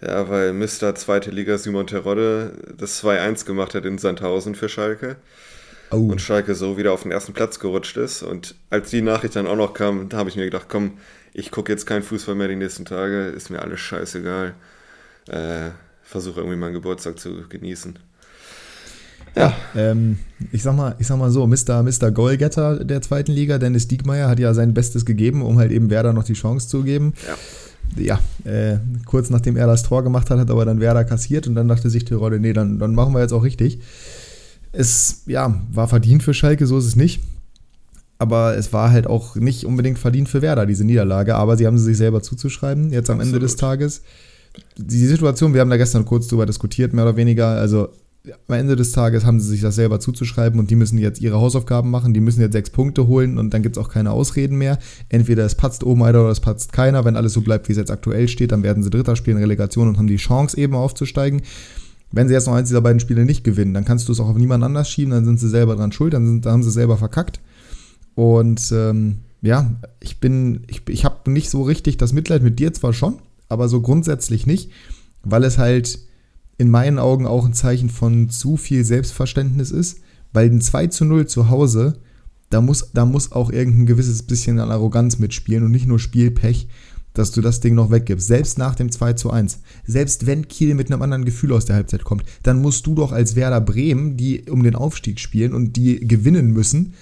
Ja, 0.00 0.28
weil 0.28 0.52
Mr. 0.52 0.94
Zweite 0.94 1.30
Liga 1.30 1.58
Simon 1.58 1.86
Terodde 1.86 2.52
das 2.76 3.02
2-1 3.02 3.44
gemacht 3.46 3.74
hat 3.74 3.84
in 3.84 3.98
Sandhausen 3.98 4.54
für 4.54 4.68
Schalke. 4.68 5.16
Oh. 5.90 5.96
Und 5.96 6.20
Schalke 6.20 6.54
so 6.54 6.76
wieder 6.76 6.92
auf 6.92 7.02
den 7.02 7.10
ersten 7.10 7.32
Platz 7.32 7.58
gerutscht 7.58 7.96
ist. 7.96 8.22
Und 8.22 8.54
als 8.70 8.90
die 8.90 9.02
Nachricht 9.02 9.34
dann 9.34 9.46
auch 9.46 9.56
noch 9.56 9.74
kam, 9.74 10.08
da 10.08 10.18
habe 10.18 10.28
ich 10.28 10.36
mir 10.36 10.44
gedacht, 10.44 10.66
komm, 10.68 10.98
ich 11.32 11.50
gucke 11.50 11.72
jetzt 11.72 11.86
keinen 11.86 12.02
Fußball 12.02 12.34
mehr 12.34 12.48
die 12.48 12.56
nächsten 12.56 12.84
Tage, 12.84 13.26
ist 13.26 13.50
mir 13.50 13.60
alles 13.60 13.80
scheißegal. 13.80 14.54
Äh, 15.28 15.70
Versuche 16.02 16.40
irgendwie 16.40 16.58
meinen 16.58 16.74
Geburtstag 16.74 17.18
zu 17.18 17.48
genießen. 17.48 17.98
Ja. 19.34 19.54
Ähm, 19.76 20.18
ich, 20.52 20.62
sag 20.62 20.74
mal, 20.74 20.94
ich 20.98 21.06
sag 21.06 21.18
mal 21.18 21.30
so, 21.30 21.46
Mr. 21.46 21.82
Mr. 21.82 22.10
Goalgetter 22.10 22.84
der 22.84 23.02
zweiten 23.02 23.32
Liga, 23.32 23.58
Dennis 23.58 23.88
Diekmeyer, 23.88 24.28
hat 24.28 24.38
ja 24.38 24.54
sein 24.54 24.74
Bestes 24.74 25.04
gegeben, 25.04 25.42
um 25.42 25.58
halt 25.58 25.70
eben 25.70 25.90
Werder 25.90 26.12
noch 26.12 26.24
die 26.24 26.34
Chance 26.34 26.68
zu 26.68 26.82
geben. 26.82 27.14
Ja 27.26 27.36
ja, 27.96 28.20
äh, 28.44 28.78
kurz 29.04 29.30
nachdem 29.30 29.56
er 29.56 29.66
das 29.66 29.82
Tor 29.82 30.02
gemacht 30.02 30.30
hat, 30.30 30.38
hat 30.38 30.50
aber 30.50 30.64
dann 30.64 30.80
Werder 30.80 31.04
kassiert 31.04 31.46
und 31.46 31.54
dann 31.54 31.68
dachte 31.68 31.90
sich 31.90 32.04
Tirode, 32.04 32.38
nee, 32.38 32.52
dann, 32.52 32.78
dann 32.78 32.94
machen 32.94 33.14
wir 33.14 33.20
jetzt 33.20 33.32
auch 33.32 33.44
richtig. 33.44 33.80
Es 34.72 35.22
ja, 35.26 35.60
war 35.72 35.88
verdient 35.88 36.22
für 36.22 36.34
Schalke, 36.34 36.66
so 36.66 36.78
ist 36.78 36.84
es 36.84 36.96
nicht. 36.96 37.20
aber 38.18 38.56
es 38.56 38.72
war 38.72 38.90
halt 38.90 39.06
auch 39.06 39.36
nicht 39.36 39.64
unbedingt 39.64 39.98
verdient 39.98 40.28
für 40.28 40.42
Werder, 40.42 40.66
diese 40.66 40.84
Niederlage. 40.84 41.36
Aber 41.36 41.56
sie 41.56 41.66
haben 41.66 41.78
sie 41.78 41.84
sich 41.84 41.96
selber 41.96 42.20
zuzuschreiben, 42.22 42.90
jetzt 42.90 43.10
am 43.10 43.20
Absolut. 43.20 43.34
Ende 43.36 43.46
des 43.46 43.56
Tages. 43.56 44.02
Die 44.76 45.06
Situation, 45.06 45.54
wir 45.54 45.60
haben 45.60 45.70
da 45.70 45.76
gestern 45.76 46.04
kurz 46.04 46.26
drüber 46.26 46.44
diskutiert, 46.44 46.92
mehr 46.92 47.04
oder 47.04 47.16
weniger. 47.16 47.48
Also 47.48 47.90
am 48.48 48.54
Ende 48.54 48.76
des 48.76 48.92
Tages 48.92 49.24
haben 49.24 49.40
sie 49.40 49.48
sich 49.48 49.60
das 49.60 49.74
selber 49.74 50.00
zuzuschreiben 50.00 50.58
und 50.58 50.70
die 50.70 50.76
müssen 50.76 50.98
jetzt 50.98 51.20
ihre 51.20 51.36
Hausaufgaben 51.36 51.90
machen, 51.90 52.14
die 52.14 52.20
müssen 52.20 52.40
jetzt 52.40 52.52
sechs 52.52 52.70
Punkte 52.70 53.06
holen 53.06 53.38
und 53.38 53.52
dann 53.54 53.62
gibt 53.62 53.76
es 53.76 53.82
auch 53.82 53.88
keine 53.88 54.10
Ausreden 54.10 54.56
mehr. 54.56 54.78
Entweder 55.08 55.44
es 55.44 55.54
patzt 55.54 55.84
oben 55.84 56.02
einer 56.02 56.20
oder 56.20 56.30
es 56.30 56.40
patzt 56.40 56.72
keiner. 56.72 57.04
Wenn 57.04 57.16
alles 57.16 57.32
so 57.32 57.40
bleibt, 57.40 57.68
wie 57.68 57.72
es 57.72 57.78
jetzt 57.78 57.90
aktuell 57.90 58.28
steht, 58.28 58.52
dann 58.52 58.62
werden 58.62 58.82
sie 58.82 58.90
Dritter 58.90 59.16
spielen, 59.16 59.38
Relegation 59.38 59.88
und 59.88 59.98
haben 59.98 60.06
die 60.06 60.16
Chance 60.16 60.56
eben 60.56 60.74
aufzusteigen. 60.74 61.42
Wenn 62.10 62.28
sie 62.28 62.34
jetzt 62.34 62.46
noch 62.46 62.54
eins 62.54 62.68
dieser 62.68 62.80
beiden 62.80 63.00
Spiele 63.00 63.24
nicht 63.24 63.44
gewinnen, 63.44 63.74
dann 63.74 63.84
kannst 63.84 64.08
du 64.08 64.12
es 64.12 64.20
auch 64.20 64.28
auf 64.28 64.36
niemand 64.36 64.64
anders 64.64 64.88
schieben, 64.88 65.12
dann 65.12 65.24
sind 65.24 65.38
sie 65.38 65.48
selber 65.48 65.76
dran 65.76 65.92
schuld, 65.92 66.14
dann, 66.14 66.26
sind, 66.26 66.46
dann 66.46 66.54
haben 66.54 66.62
sie 66.62 66.70
selber 66.70 66.96
verkackt. 66.96 67.40
Und 68.14 68.72
ähm, 68.72 69.18
ja, 69.42 69.70
ich 70.00 70.18
bin, 70.18 70.62
ich, 70.68 70.82
ich 70.88 71.04
habe 71.04 71.30
nicht 71.30 71.50
so 71.50 71.62
richtig 71.62 71.96
das 71.98 72.12
Mitleid 72.12 72.42
mit 72.42 72.58
dir 72.58 72.72
zwar 72.72 72.92
schon, 72.92 73.18
aber 73.48 73.68
so 73.68 73.80
grundsätzlich 73.80 74.46
nicht, 74.46 74.70
weil 75.22 75.44
es 75.44 75.58
halt 75.58 75.98
in 76.58 76.70
meinen 76.70 76.98
Augen 76.98 77.26
auch 77.26 77.46
ein 77.46 77.54
Zeichen 77.54 77.88
von 77.88 78.28
zu 78.28 78.56
viel 78.56 78.84
Selbstverständnis 78.84 79.70
ist, 79.70 80.00
weil 80.32 80.50
ein 80.50 80.60
2 80.60 80.88
zu 80.88 81.04
0 81.04 81.26
zu 81.26 81.48
Hause, 81.48 82.00
da 82.50 82.60
muss, 82.60 82.90
da 82.92 83.04
muss 83.04 83.32
auch 83.32 83.50
irgendein 83.50 83.86
gewisses 83.86 84.24
bisschen 84.24 84.58
an 84.58 84.70
Arroganz 84.70 85.18
mitspielen 85.18 85.64
und 85.64 85.70
nicht 85.70 85.86
nur 85.86 85.98
Spielpech, 85.98 86.68
dass 87.14 87.30
du 87.30 87.40
das 87.40 87.60
Ding 87.60 87.74
noch 87.74 87.90
weggibst. 87.90 88.26
Selbst 88.26 88.58
nach 88.58 88.74
dem 88.74 88.90
2 88.90 89.14
zu 89.14 89.30
1. 89.30 89.60
Selbst 89.86 90.26
wenn 90.26 90.48
Kiel 90.48 90.74
mit 90.74 90.90
einem 90.90 91.02
anderen 91.02 91.24
Gefühl 91.24 91.52
aus 91.52 91.64
der 91.64 91.76
Halbzeit 91.76 92.04
kommt, 92.04 92.24
dann 92.42 92.60
musst 92.60 92.86
du 92.86 92.94
doch 92.94 93.12
als 93.12 93.36
Werder 93.36 93.60
Bremen, 93.60 94.16
die 94.16 94.50
um 94.50 94.62
den 94.62 94.74
Aufstieg 94.74 95.20
spielen 95.20 95.52
und 95.52 95.76
die 95.76 96.00
gewinnen 96.00 96.52
müssen, 96.52 96.94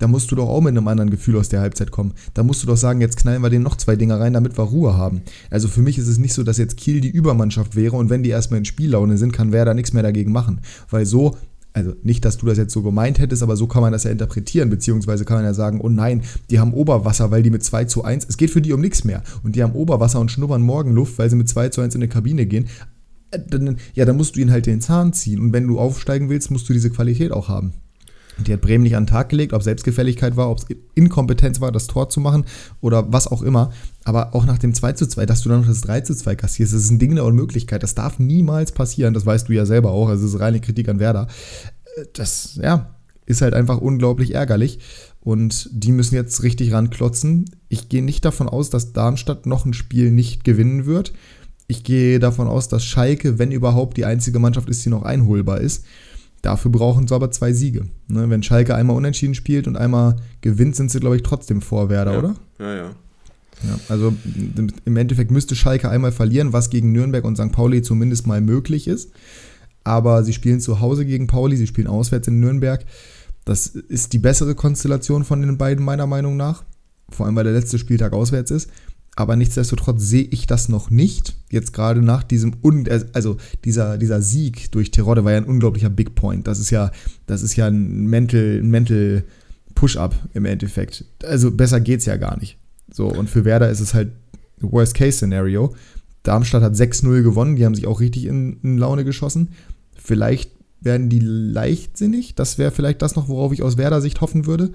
da 0.00 0.08
musst 0.08 0.32
du 0.32 0.36
doch 0.36 0.48
auch 0.48 0.60
mit 0.60 0.76
einem 0.76 0.88
anderen 0.88 1.10
Gefühl 1.10 1.36
aus 1.36 1.48
der 1.48 1.60
Halbzeit 1.60 1.92
kommen. 1.92 2.14
Da 2.34 2.42
musst 2.42 2.62
du 2.62 2.66
doch 2.66 2.76
sagen, 2.76 3.00
jetzt 3.00 3.18
knallen 3.18 3.42
wir 3.42 3.50
denen 3.50 3.62
noch 3.62 3.76
zwei 3.76 3.94
Dinger 3.94 4.18
rein, 4.18 4.32
damit 4.32 4.58
wir 4.58 4.64
Ruhe 4.64 4.96
haben. 4.96 5.22
Also 5.50 5.68
für 5.68 5.82
mich 5.82 5.98
ist 5.98 6.08
es 6.08 6.18
nicht 6.18 6.34
so, 6.34 6.42
dass 6.42 6.58
jetzt 6.58 6.76
Kiel 6.76 7.00
die 7.00 7.10
Übermannschaft 7.10 7.76
wäre 7.76 7.96
und 7.96 8.10
wenn 8.10 8.24
die 8.24 8.30
erstmal 8.30 8.58
in 8.58 8.64
Spiellaune 8.64 9.16
sind, 9.16 9.32
kann 9.32 9.52
wer 9.52 9.64
da 9.64 9.74
nichts 9.74 9.92
mehr 9.92 10.02
dagegen 10.02 10.32
machen. 10.32 10.60
Weil 10.90 11.06
so 11.06 11.36
also 11.72 11.94
nicht, 12.02 12.24
dass 12.24 12.36
du 12.36 12.46
das 12.46 12.58
jetzt 12.58 12.72
so 12.72 12.82
gemeint 12.82 13.20
hättest, 13.20 13.44
aber 13.44 13.56
so 13.56 13.68
kann 13.68 13.82
man 13.82 13.92
das 13.92 14.02
ja 14.04 14.10
interpretieren, 14.10 14.70
beziehungsweise 14.70 15.24
kann 15.24 15.36
man 15.36 15.44
ja 15.44 15.54
sagen, 15.54 15.80
oh 15.80 15.88
nein, 15.88 16.22
die 16.50 16.58
haben 16.58 16.74
Oberwasser, 16.74 17.30
weil 17.30 17.44
die 17.44 17.50
mit 17.50 17.62
2 17.62 17.84
zu 17.84 18.02
1, 18.02 18.26
es 18.28 18.36
geht 18.36 18.50
für 18.50 18.60
die 18.60 18.72
um 18.72 18.80
nichts 18.80 19.04
mehr. 19.04 19.22
Und 19.44 19.54
die 19.54 19.62
haben 19.62 19.74
Oberwasser 19.74 20.18
und 20.18 20.32
schnuppern 20.32 20.62
Morgenluft, 20.62 21.18
weil 21.18 21.30
sie 21.30 21.36
mit 21.36 21.48
2 21.48 21.68
zu 21.68 21.80
1 21.80 21.94
in 21.94 22.00
eine 22.00 22.08
Kabine 22.08 22.46
gehen. 22.46 22.66
Äh, 23.30 23.38
ja, 23.94 24.04
dann 24.04 24.16
musst 24.16 24.34
du 24.34 24.40
ihnen 24.40 24.50
halt 24.50 24.66
den 24.66 24.80
Zahn 24.80 25.12
ziehen. 25.12 25.40
Und 25.40 25.52
wenn 25.52 25.68
du 25.68 25.78
aufsteigen 25.78 26.28
willst, 26.28 26.50
musst 26.50 26.68
du 26.68 26.72
diese 26.72 26.90
Qualität 26.90 27.30
auch 27.30 27.48
haben. 27.48 27.72
Die 28.46 28.52
hat 28.52 28.60
Bremen 28.60 28.84
nicht 28.84 28.96
an 28.96 29.04
den 29.04 29.10
Tag 29.10 29.28
gelegt, 29.28 29.52
ob 29.52 29.62
Selbstgefälligkeit 29.62 30.36
war, 30.36 30.50
ob 30.50 30.58
es 30.58 30.66
Inkompetenz 30.94 31.60
war, 31.60 31.72
das 31.72 31.86
Tor 31.86 32.08
zu 32.08 32.20
machen 32.20 32.44
oder 32.80 33.12
was 33.12 33.26
auch 33.28 33.42
immer. 33.42 33.72
Aber 34.04 34.34
auch 34.34 34.46
nach 34.46 34.58
dem 34.58 34.74
2 34.74 34.92
zu 34.92 35.06
2, 35.06 35.26
dass 35.26 35.42
du 35.42 35.48
dann 35.48 35.60
noch 35.60 35.66
das 35.66 35.82
3 35.82 36.00
zu 36.00 36.14
2 36.14 36.34
kassierst, 36.36 36.72
das 36.72 36.84
ist 36.84 36.90
ein 36.90 36.98
Ding 36.98 37.14
der 37.14 37.24
Unmöglichkeit. 37.24 37.82
Das 37.82 37.94
darf 37.94 38.18
niemals 38.18 38.72
passieren, 38.72 39.14
das 39.14 39.26
weißt 39.26 39.48
du 39.48 39.52
ja 39.52 39.66
selber 39.66 39.90
auch. 39.90 40.08
Also 40.08 40.26
es 40.26 40.34
ist 40.34 40.40
reine 40.40 40.60
Kritik 40.60 40.88
an 40.88 41.00
Werder. 41.00 41.28
Das, 42.14 42.58
ja, 42.62 42.90
ist 43.26 43.42
halt 43.42 43.54
einfach 43.54 43.78
unglaublich 43.78 44.34
ärgerlich. 44.34 44.78
Und 45.20 45.68
die 45.72 45.92
müssen 45.92 46.14
jetzt 46.14 46.42
richtig 46.42 46.72
ranklotzen. 46.72 47.44
Ich 47.68 47.88
gehe 47.88 48.02
nicht 48.02 48.24
davon 48.24 48.48
aus, 48.48 48.70
dass 48.70 48.92
Darmstadt 48.92 49.46
noch 49.46 49.66
ein 49.66 49.74
Spiel 49.74 50.10
nicht 50.10 50.44
gewinnen 50.44 50.86
wird. 50.86 51.12
Ich 51.66 51.84
gehe 51.84 52.18
davon 52.18 52.48
aus, 52.48 52.68
dass 52.68 52.84
Schalke, 52.84 53.38
wenn 53.38 53.52
überhaupt, 53.52 53.96
die 53.96 54.04
einzige 54.04 54.38
Mannschaft 54.38 54.68
ist, 54.68 54.84
die 54.84 54.88
noch 54.88 55.02
einholbar 55.02 55.60
ist. 55.60 55.84
Dafür 56.42 56.70
brauchen 56.70 57.06
sie 57.06 57.14
aber 57.14 57.30
zwei 57.30 57.52
Siege. 57.52 57.86
Ne, 58.08 58.30
wenn 58.30 58.42
Schalke 58.42 58.74
einmal 58.74 58.96
unentschieden 58.96 59.34
spielt 59.34 59.68
und 59.68 59.76
einmal 59.76 60.16
gewinnt, 60.40 60.76
sind 60.76 60.90
sie, 60.90 61.00
glaube 61.00 61.16
ich, 61.16 61.22
trotzdem 61.22 61.60
vor 61.60 61.90
Werder, 61.90 62.12
ja. 62.12 62.18
oder? 62.18 62.36
Ja, 62.58 62.74
ja. 62.74 62.90
Ja, 63.62 63.78
also 63.90 64.14
im 64.86 64.96
Endeffekt 64.96 65.30
müsste 65.30 65.54
Schalke 65.54 65.90
einmal 65.90 66.12
verlieren, 66.12 66.54
was 66.54 66.70
gegen 66.70 66.92
Nürnberg 66.92 67.24
und 67.24 67.36
St. 67.36 67.52
Pauli 67.52 67.82
zumindest 67.82 68.26
mal 68.26 68.40
möglich 68.40 68.88
ist. 68.88 69.10
Aber 69.84 70.24
sie 70.24 70.32
spielen 70.32 70.60
zu 70.60 70.80
Hause 70.80 71.04
gegen 71.04 71.26
Pauli, 71.26 71.56
sie 71.56 71.66
spielen 71.66 71.86
auswärts 71.86 72.28
in 72.28 72.40
Nürnberg. 72.40 72.84
Das 73.44 73.66
ist 73.66 74.12
die 74.12 74.18
bessere 74.18 74.54
Konstellation 74.54 75.24
von 75.24 75.42
den 75.42 75.58
beiden, 75.58 75.84
meiner 75.84 76.06
Meinung 76.06 76.36
nach. 76.36 76.64
Vor 77.10 77.26
allem, 77.26 77.36
weil 77.36 77.44
der 77.44 77.52
letzte 77.52 77.78
Spieltag 77.78 78.12
auswärts 78.12 78.50
ist. 78.50 78.70
Aber 79.16 79.36
nichtsdestotrotz 79.36 80.02
sehe 80.02 80.24
ich 80.24 80.46
das 80.46 80.68
noch 80.68 80.90
nicht. 80.90 81.36
Jetzt 81.50 81.72
gerade 81.72 82.00
nach 82.00 82.22
diesem, 82.22 82.54
also 83.12 83.36
dieser, 83.64 83.98
dieser 83.98 84.22
Sieg 84.22 84.70
durch 84.72 84.90
Terodde 84.90 85.24
war 85.24 85.32
ja 85.32 85.38
ein 85.38 85.44
unglaublicher 85.44 85.90
Big 85.90 86.14
Point. 86.14 86.46
Das 86.46 86.58
ist 86.58 86.70
ja, 86.70 86.90
das 87.26 87.42
ist 87.42 87.56
ja 87.56 87.66
ein 87.66 88.06
Mental, 88.06 88.62
Mental 88.62 89.24
Push-Up 89.74 90.14
im 90.34 90.44
Endeffekt. 90.44 91.04
Also 91.24 91.50
besser 91.50 91.80
geht's 91.80 92.06
ja 92.06 92.16
gar 92.16 92.38
nicht. 92.38 92.56
So, 92.92 93.08
und 93.08 93.28
für 93.28 93.44
Werder 93.44 93.70
ist 93.70 93.80
es 93.80 93.94
halt 93.94 94.12
Worst-Case-Szenario. 94.60 95.74
Darmstadt 96.22 96.62
hat 96.62 96.74
6-0 96.74 97.22
gewonnen, 97.22 97.56
die 97.56 97.64
haben 97.64 97.74
sich 97.74 97.86
auch 97.86 98.00
richtig 98.00 98.26
in, 98.26 98.58
in 98.62 98.78
Laune 98.78 99.04
geschossen. 99.04 99.48
Vielleicht 99.96 100.50
werden 100.80 101.08
die 101.08 101.20
leichtsinnig. 101.20 102.34
Das 102.34 102.58
wäre 102.58 102.70
vielleicht 102.70 103.02
das 103.02 103.16
noch, 103.16 103.28
worauf 103.28 103.52
ich 103.52 103.62
aus 103.62 103.76
Werder-Sicht 103.76 104.20
hoffen 104.20 104.46
würde. 104.46 104.70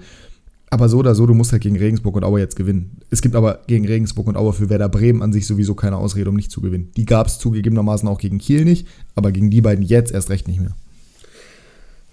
Aber 0.68 0.88
so 0.88 0.98
oder 0.98 1.14
so, 1.14 1.26
du 1.26 1.34
musst 1.34 1.52
halt 1.52 1.62
gegen 1.62 1.76
Regensburg 1.76 2.16
und 2.16 2.24
Aue 2.24 2.40
jetzt 2.40 2.56
gewinnen. 2.56 2.98
Es 3.10 3.22
gibt 3.22 3.36
aber 3.36 3.60
gegen 3.66 3.86
Regensburg 3.86 4.26
und 4.26 4.36
Aue 4.36 4.52
für 4.52 4.68
Werder 4.68 4.88
Bremen 4.88 5.22
an 5.22 5.32
sich 5.32 5.46
sowieso 5.46 5.74
keine 5.74 5.96
Ausrede, 5.96 6.28
um 6.28 6.36
nicht 6.36 6.50
zu 6.50 6.60
gewinnen. 6.60 6.90
Die 6.96 7.04
gab 7.04 7.28
es 7.28 7.38
zugegebenermaßen 7.38 8.08
auch 8.08 8.18
gegen 8.18 8.38
Kiel 8.38 8.64
nicht, 8.64 8.88
aber 9.14 9.30
gegen 9.30 9.50
die 9.50 9.60
beiden 9.60 9.84
jetzt 9.84 10.12
erst 10.12 10.30
recht 10.30 10.48
nicht 10.48 10.60
mehr. 10.60 10.74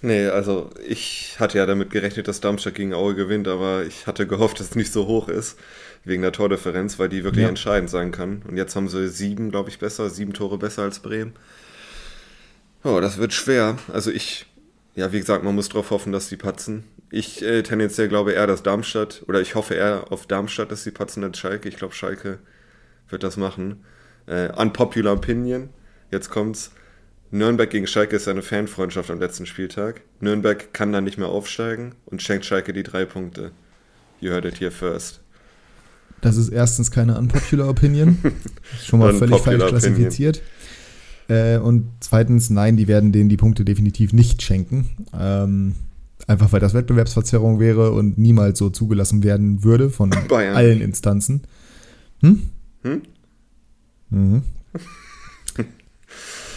Nee, 0.02 0.26
also 0.26 0.68
ich 0.86 1.36
hatte 1.40 1.56
ja 1.56 1.64
damit 1.64 1.90
gerechnet, 1.90 2.28
dass 2.28 2.40
Darmstadt 2.40 2.74
gegen 2.74 2.92
Aue 2.92 3.14
gewinnt, 3.14 3.48
aber 3.48 3.86
ich 3.86 4.06
hatte 4.06 4.26
gehofft, 4.26 4.60
dass 4.60 4.70
es 4.70 4.76
nicht 4.76 4.92
so 4.92 5.06
hoch 5.06 5.28
ist, 5.28 5.58
wegen 6.04 6.20
der 6.20 6.30
Tordifferenz, 6.30 6.98
weil 6.98 7.08
die 7.08 7.24
wirklich 7.24 7.44
ja. 7.44 7.48
entscheidend 7.48 7.88
sein 7.88 8.12
kann. 8.12 8.42
Und 8.46 8.58
jetzt 8.58 8.76
haben 8.76 8.88
sie 8.88 9.08
sieben, 9.08 9.50
glaube 9.50 9.70
ich, 9.70 9.78
besser, 9.78 10.10
sieben 10.10 10.34
Tore 10.34 10.58
besser 10.58 10.82
als 10.82 10.98
Bremen. 10.98 11.32
Oh, 12.84 13.00
das 13.00 13.16
wird 13.16 13.32
schwer. 13.32 13.78
Also 13.90 14.10
ich, 14.10 14.44
ja, 14.94 15.12
wie 15.12 15.20
gesagt, 15.20 15.44
man 15.44 15.54
muss 15.54 15.68
darauf 15.68 15.90
hoffen, 15.90 16.12
dass 16.12 16.28
die 16.28 16.36
patzen. 16.36 16.84
Ich 17.10 17.42
äh, 17.42 17.62
tendenziell 17.62 18.08
glaube 18.08 18.32
eher, 18.32 18.46
dass 18.46 18.62
Darmstadt, 18.62 19.22
oder 19.28 19.40
ich 19.40 19.54
hoffe 19.54 19.74
eher 19.74 20.10
auf 20.10 20.26
Darmstadt, 20.26 20.70
dass 20.70 20.84
sie 20.84 20.90
patzen 20.90 21.24
als 21.24 21.38
Schalke. 21.38 21.68
Ich 21.68 21.76
glaube, 21.76 21.94
Schalke 21.94 22.38
wird 23.08 23.22
das 23.22 23.36
machen. 23.36 23.84
Äh, 24.26 24.50
unpopular 24.52 25.14
Opinion. 25.14 25.68
Jetzt 26.10 26.30
kommt's. 26.30 26.70
Nürnberg 27.30 27.68
gegen 27.68 27.88
Schalke 27.88 28.16
ist 28.16 28.28
eine 28.28 28.42
Fanfreundschaft 28.42 29.10
am 29.10 29.18
letzten 29.18 29.46
Spieltag. 29.46 30.02
Nürnberg 30.20 30.72
kann 30.72 30.92
dann 30.92 31.04
nicht 31.04 31.18
mehr 31.18 31.28
aufsteigen 31.28 31.96
und 32.06 32.22
schenkt 32.22 32.46
Schalke 32.46 32.72
die 32.72 32.84
drei 32.84 33.04
Punkte. 33.04 33.50
You 34.20 34.30
heard 34.30 34.44
it 34.44 34.60
here 34.60 34.70
first. 34.70 35.20
Das 36.20 36.36
ist 36.36 36.50
erstens 36.50 36.90
keine 36.90 37.18
unpopular 37.18 37.68
Opinion. 37.68 38.18
Schon 38.84 39.00
mal 39.00 39.12
völlig 39.14 39.36
falsch 39.40 39.66
klassifiziert. 39.66 40.42
Äh, 41.28 41.58
und 41.58 41.86
zweitens, 42.00 42.50
nein, 42.50 42.76
die 42.76 42.88
werden 42.88 43.12
denen 43.12 43.28
die 43.28 43.36
Punkte 43.36 43.64
definitiv 43.64 44.12
nicht 44.12 44.42
schenken. 44.42 44.88
Ähm, 45.18 45.74
Einfach 46.26 46.52
weil 46.52 46.60
das 46.60 46.72
Wettbewerbsverzerrung 46.72 47.60
wäre 47.60 47.92
und 47.92 48.16
niemals 48.16 48.58
so 48.58 48.70
zugelassen 48.70 49.22
werden 49.22 49.62
würde 49.62 49.90
von 49.90 50.10
Bayern. 50.28 50.56
allen 50.56 50.80
Instanzen. 50.80 51.42
Hm? 52.20 52.42
Hm? 52.82 53.02
Mhm. 54.10 54.42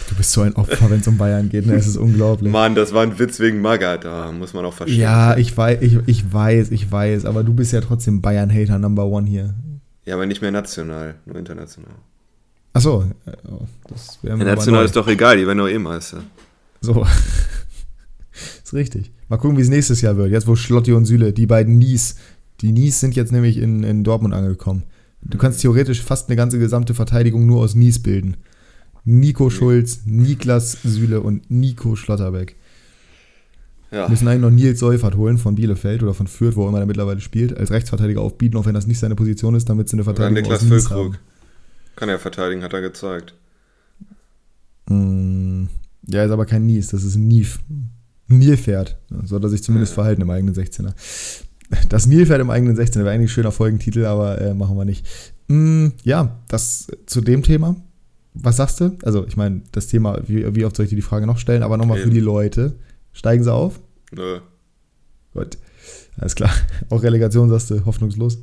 Du 0.08 0.14
bist 0.16 0.32
so 0.32 0.40
ein 0.40 0.54
Opfer, 0.54 0.88
wenn 0.88 1.00
es 1.00 1.06
um 1.06 1.18
Bayern 1.18 1.50
geht, 1.50 1.66
ne? 1.66 1.74
Es 1.74 1.86
ist 1.86 1.98
unglaublich. 1.98 2.50
Mann, 2.50 2.74
das 2.74 2.94
war 2.94 3.02
ein 3.02 3.18
Witz 3.18 3.40
wegen 3.40 3.60
Magath, 3.60 4.04
da 4.06 4.32
muss 4.32 4.54
man 4.54 4.64
auch 4.64 4.72
verstehen. 4.72 4.98
Ja, 4.98 5.36
ich 5.36 5.54
weiß, 5.54 5.82
ich, 5.82 5.98
ich 6.06 6.32
weiß, 6.32 6.70
ich 6.70 6.90
weiß, 6.90 7.26
aber 7.26 7.44
du 7.44 7.52
bist 7.52 7.74
ja 7.74 7.82
trotzdem 7.82 8.22
Bayern-Hater 8.22 8.78
Number 8.78 9.04
One 9.04 9.28
hier. 9.28 9.54
Ja, 10.06 10.14
aber 10.14 10.24
nicht 10.24 10.40
mehr 10.40 10.50
national, 10.50 11.16
nur 11.26 11.36
international. 11.36 11.92
Achso, 12.72 13.04
oh, 13.50 13.66
das 13.88 14.18
wäre 14.22 14.38
ja, 14.38 14.44
National 14.44 14.84
ist 14.84 14.94
doch 14.94 15.08
egal, 15.08 15.36
die 15.36 15.46
werden 15.46 15.58
doch 15.58 15.68
eh 15.68 15.78
Meister. 15.78 16.22
So. 16.80 17.04
ist 18.64 18.74
richtig. 18.74 19.10
Mal 19.28 19.36
gucken, 19.36 19.56
wie 19.56 19.62
es 19.62 19.68
nächstes 19.68 20.00
Jahr 20.00 20.16
wird. 20.16 20.30
Jetzt, 20.30 20.46
wo 20.46 20.56
Schlotti 20.56 20.92
und 20.92 21.04
Süle, 21.04 21.32
die 21.32 21.46
beiden 21.46 21.78
Nies, 21.78 22.16
die 22.60 22.72
Nies 22.72 23.00
sind 23.00 23.16
jetzt 23.16 23.32
nämlich 23.32 23.58
in, 23.58 23.82
in 23.82 24.04
Dortmund 24.04 24.34
angekommen. 24.34 24.84
Du 25.22 25.38
kannst 25.38 25.60
theoretisch 25.60 26.02
fast 26.02 26.28
eine 26.28 26.36
ganze 26.36 26.58
gesamte 26.58 26.94
Verteidigung 26.94 27.46
nur 27.46 27.60
aus 27.60 27.74
Nies 27.74 28.00
bilden. 28.00 28.36
Nico 29.04 29.50
Schulz, 29.50 30.02
Niklas 30.04 30.78
Süle 30.82 31.20
und 31.20 31.50
Nico 31.50 31.96
Schlotterbeck. 31.96 32.56
Ja. 33.90 34.04
Wir 34.04 34.10
müssen 34.10 34.28
eigentlich 34.28 34.42
noch 34.42 34.50
Nils 34.50 34.78
Seufert 34.78 35.16
holen 35.16 35.38
von 35.38 35.54
Bielefeld 35.54 36.02
oder 36.02 36.12
von 36.12 36.26
Fürth, 36.26 36.56
wo 36.56 36.68
immer 36.68 36.80
er 36.80 36.86
mittlerweile 36.86 37.20
spielt, 37.20 37.56
als 37.56 37.70
Rechtsverteidiger 37.70 38.20
aufbieten, 38.20 38.56
auch 38.58 38.66
wenn 38.66 38.74
das 38.74 38.86
nicht 38.86 38.98
seine 38.98 39.14
Position 39.14 39.54
ist, 39.54 39.68
damit 39.68 39.88
sie 39.88 39.94
eine 39.94 40.04
Verteidigung 40.04 40.50
oder 40.50 40.62
Niklas 40.62 40.64
Füllkrug. 40.64 41.18
Kann 41.98 42.08
er 42.08 42.20
verteidigen, 42.20 42.62
hat 42.62 42.72
er 42.72 42.80
gezeigt. 42.80 43.34
Mm, 44.86 45.64
ja, 46.06 46.24
ist 46.24 46.30
aber 46.30 46.46
kein 46.46 46.64
Nies, 46.64 46.90
das 46.90 47.02
ist 47.02 47.16
ein 47.16 47.26
Nief. 47.26 47.58
Nilpferd. 48.28 48.96
So 49.24 49.34
hat 49.34 49.42
er 49.42 49.48
sich 49.48 49.64
zumindest 49.64 49.94
verhalten 49.94 50.22
im 50.22 50.30
eigenen 50.30 50.54
16er. 50.54 50.92
Das 51.88 52.06
Nilpferd 52.06 52.40
im 52.40 52.50
eigenen 52.50 52.76
16er 52.76 52.98
wäre 52.98 53.10
eigentlich 53.10 53.32
ein 53.32 53.34
schöner 53.34 53.50
Folgentitel, 53.50 54.04
aber 54.04 54.40
äh, 54.40 54.54
machen 54.54 54.76
wir 54.76 54.84
nicht. 54.84 55.08
Mm, 55.48 55.88
ja, 56.04 56.38
das 56.46 56.86
zu 57.06 57.20
dem 57.20 57.42
Thema. 57.42 57.74
Was 58.32 58.58
sagst 58.58 58.78
du? 58.78 58.96
Also, 59.02 59.26
ich 59.26 59.36
meine, 59.36 59.62
das 59.72 59.88
Thema, 59.88 60.20
wie, 60.28 60.54
wie, 60.54 60.64
oft 60.64 60.76
soll 60.76 60.84
ich 60.84 60.90
dir 60.90 60.96
die 60.96 61.02
Frage 61.02 61.26
noch 61.26 61.38
stellen, 61.38 61.64
aber 61.64 61.78
nochmal 61.78 61.98
für 61.98 62.10
die 62.10 62.20
Leute. 62.20 62.76
Steigen 63.12 63.42
sie 63.42 63.52
auf? 63.52 63.80
Nö. 64.12 64.38
Gut. 65.34 65.58
Alles 66.16 66.36
klar. 66.36 66.52
Auch 66.90 67.02
Relegation, 67.02 67.50
sagst 67.50 67.70
du, 67.70 67.84
hoffnungslos? 67.84 68.38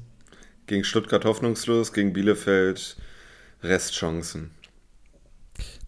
Gegen 0.67 0.83
Stuttgart 0.83 1.23
hoffnungslos, 1.23 1.93
gegen 1.93 2.11
Bielefeld 2.11 2.97
Restchancen. 3.63 4.51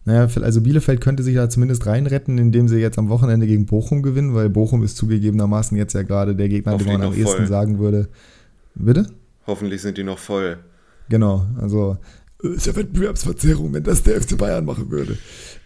Naja, 0.04 0.26
also 0.42 0.62
Bielefeld 0.62 1.02
könnte 1.02 1.22
sich 1.22 1.34
da 1.34 1.50
zumindest 1.50 1.84
reinretten, 1.84 2.38
indem 2.38 2.66
sie 2.66 2.78
jetzt 2.78 2.98
am 2.98 3.10
Wochenende 3.10 3.46
gegen 3.46 3.66
Bochum 3.66 4.02
gewinnen, 4.02 4.34
weil 4.34 4.48
Bochum 4.48 4.82
ist 4.82 4.96
zugegebenermaßen 4.96 5.76
jetzt 5.76 5.92
ja 5.92 6.02
gerade 6.02 6.34
der 6.34 6.48
Gegner, 6.48 6.78
den 6.78 6.86
man 6.86 7.02
am 7.02 7.14
ehesten 7.14 7.46
sagen 7.46 7.78
würde. 7.78 8.08
Bitte? 8.74 9.06
Hoffentlich 9.46 9.82
sind 9.82 9.98
die 9.98 10.04
noch 10.04 10.18
voll. 10.18 10.58
Genau, 11.10 11.46
also 11.60 11.98
ist 12.42 12.66
ja 12.66 12.76
Wettbewerbsverzerrung, 12.76 13.72
wenn 13.74 13.82
das 13.82 14.02
der 14.02 14.20
FC 14.20 14.38
Bayern 14.38 14.64
machen 14.64 14.90
würde. 14.90 15.18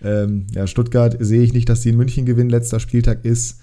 Ähm, 0.02 0.46
ja, 0.52 0.66
Stuttgart 0.66 1.16
sehe 1.20 1.42
ich 1.42 1.52
nicht, 1.52 1.68
dass 1.68 1.82
die 1.82 1.90
in 1.90 1.96
München 1.96 2.24
gewinnen. 2.24 2.50
Letzter 2.50 2.80
Spieltag 2.80 3.24
ist. 3.24 3.60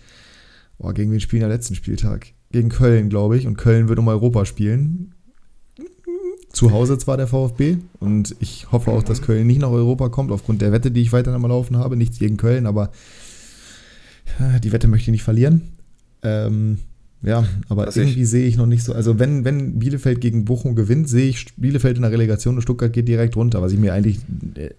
Oh, 0.77 0.89
gegen 0.93 1.11
wen 1.11 1.19
spielen 1.19 1.41
der 1.41 1.49
letzten 1.49 1.75
Spieltag? 1.75 2.27
Gegen 2.51 2.69
Köln, 2.69 3.09
glaube 3.09 3.37
ich. 3.37 3.47
Und 3.47 3.57
Köln 3.57 3.89
wird 3.89 3.99
um 3.99 4.07
Europa 4.07 4.45
spielen. 4.45 5.15
Zu 6.51 6.71
Hause 6.71 6.97
zwar 6.97 7.17
der 7.17 7.27
VfB. 7.27 7.77
Und 7.99 8.35
ich 8.39 8.71
hoffe 8.71 8.91
auch, 8.91 9.03
dass 9.03 9.21
Köln 9.21 9.47
nicht 9.47 9.59
nach 9.59 9.69
Europa 9.69 10.09
kommt, 10.09 10.31
aufgrund 10.31 10.61
der 10.61 10.71
Wette, 10.71 10.91
die 10.91 11.01
ich 11.01 11.13
weiterhin 11.13 11.41
am 11.41 11.49
Laufen 11.49 11.77
habe. 11.77 11.95
Nichts 11.95 12.19
gegen 12.19 12.37
Köln, 12.37 12.65
aber 12.65 12.91
die 14.63 14.71
Wette 14.71 14.87
möchte 14.87 15.09
ich 15.09 15.11
nicht 15.11 15.23
verlieren. 15.23 15.73
Ähm, 16.23 16.79
ja, 17.21 17.45
aber 17.67 17.87
was 17.87 17.97
irgendwie 17.97 18.25
sehe 18.25 18.47
ich 18.47 18.55
noch 18.55 18.65
nicht 18.65 18.83
so. 18.83 18.93
Also, 18.93 19.19
wenn, 19.19 19.43
wenn 19.43 19.79
Bielefeld 19.79 20.21
gegen 20.21 20.45
Bochum 20.45 20.75
gewinnt, 20.75 21.09
sehe 21.09 21.27
ich 21.27 21.53
Bielefeld 21.57 21.97
in 21.97 22.03
der 22.03 22.11
Relegation 22.11 22.55
und 22.55 22.61
Stuttgart 22.61 22.93
geht 22.93 23.07
direkt 23.07 23.35
runter, 23.35 23.61
was 23.61 23.73
ich 23.73 23.79
mir 23.79 23.93
eigentlich 23.93 24.19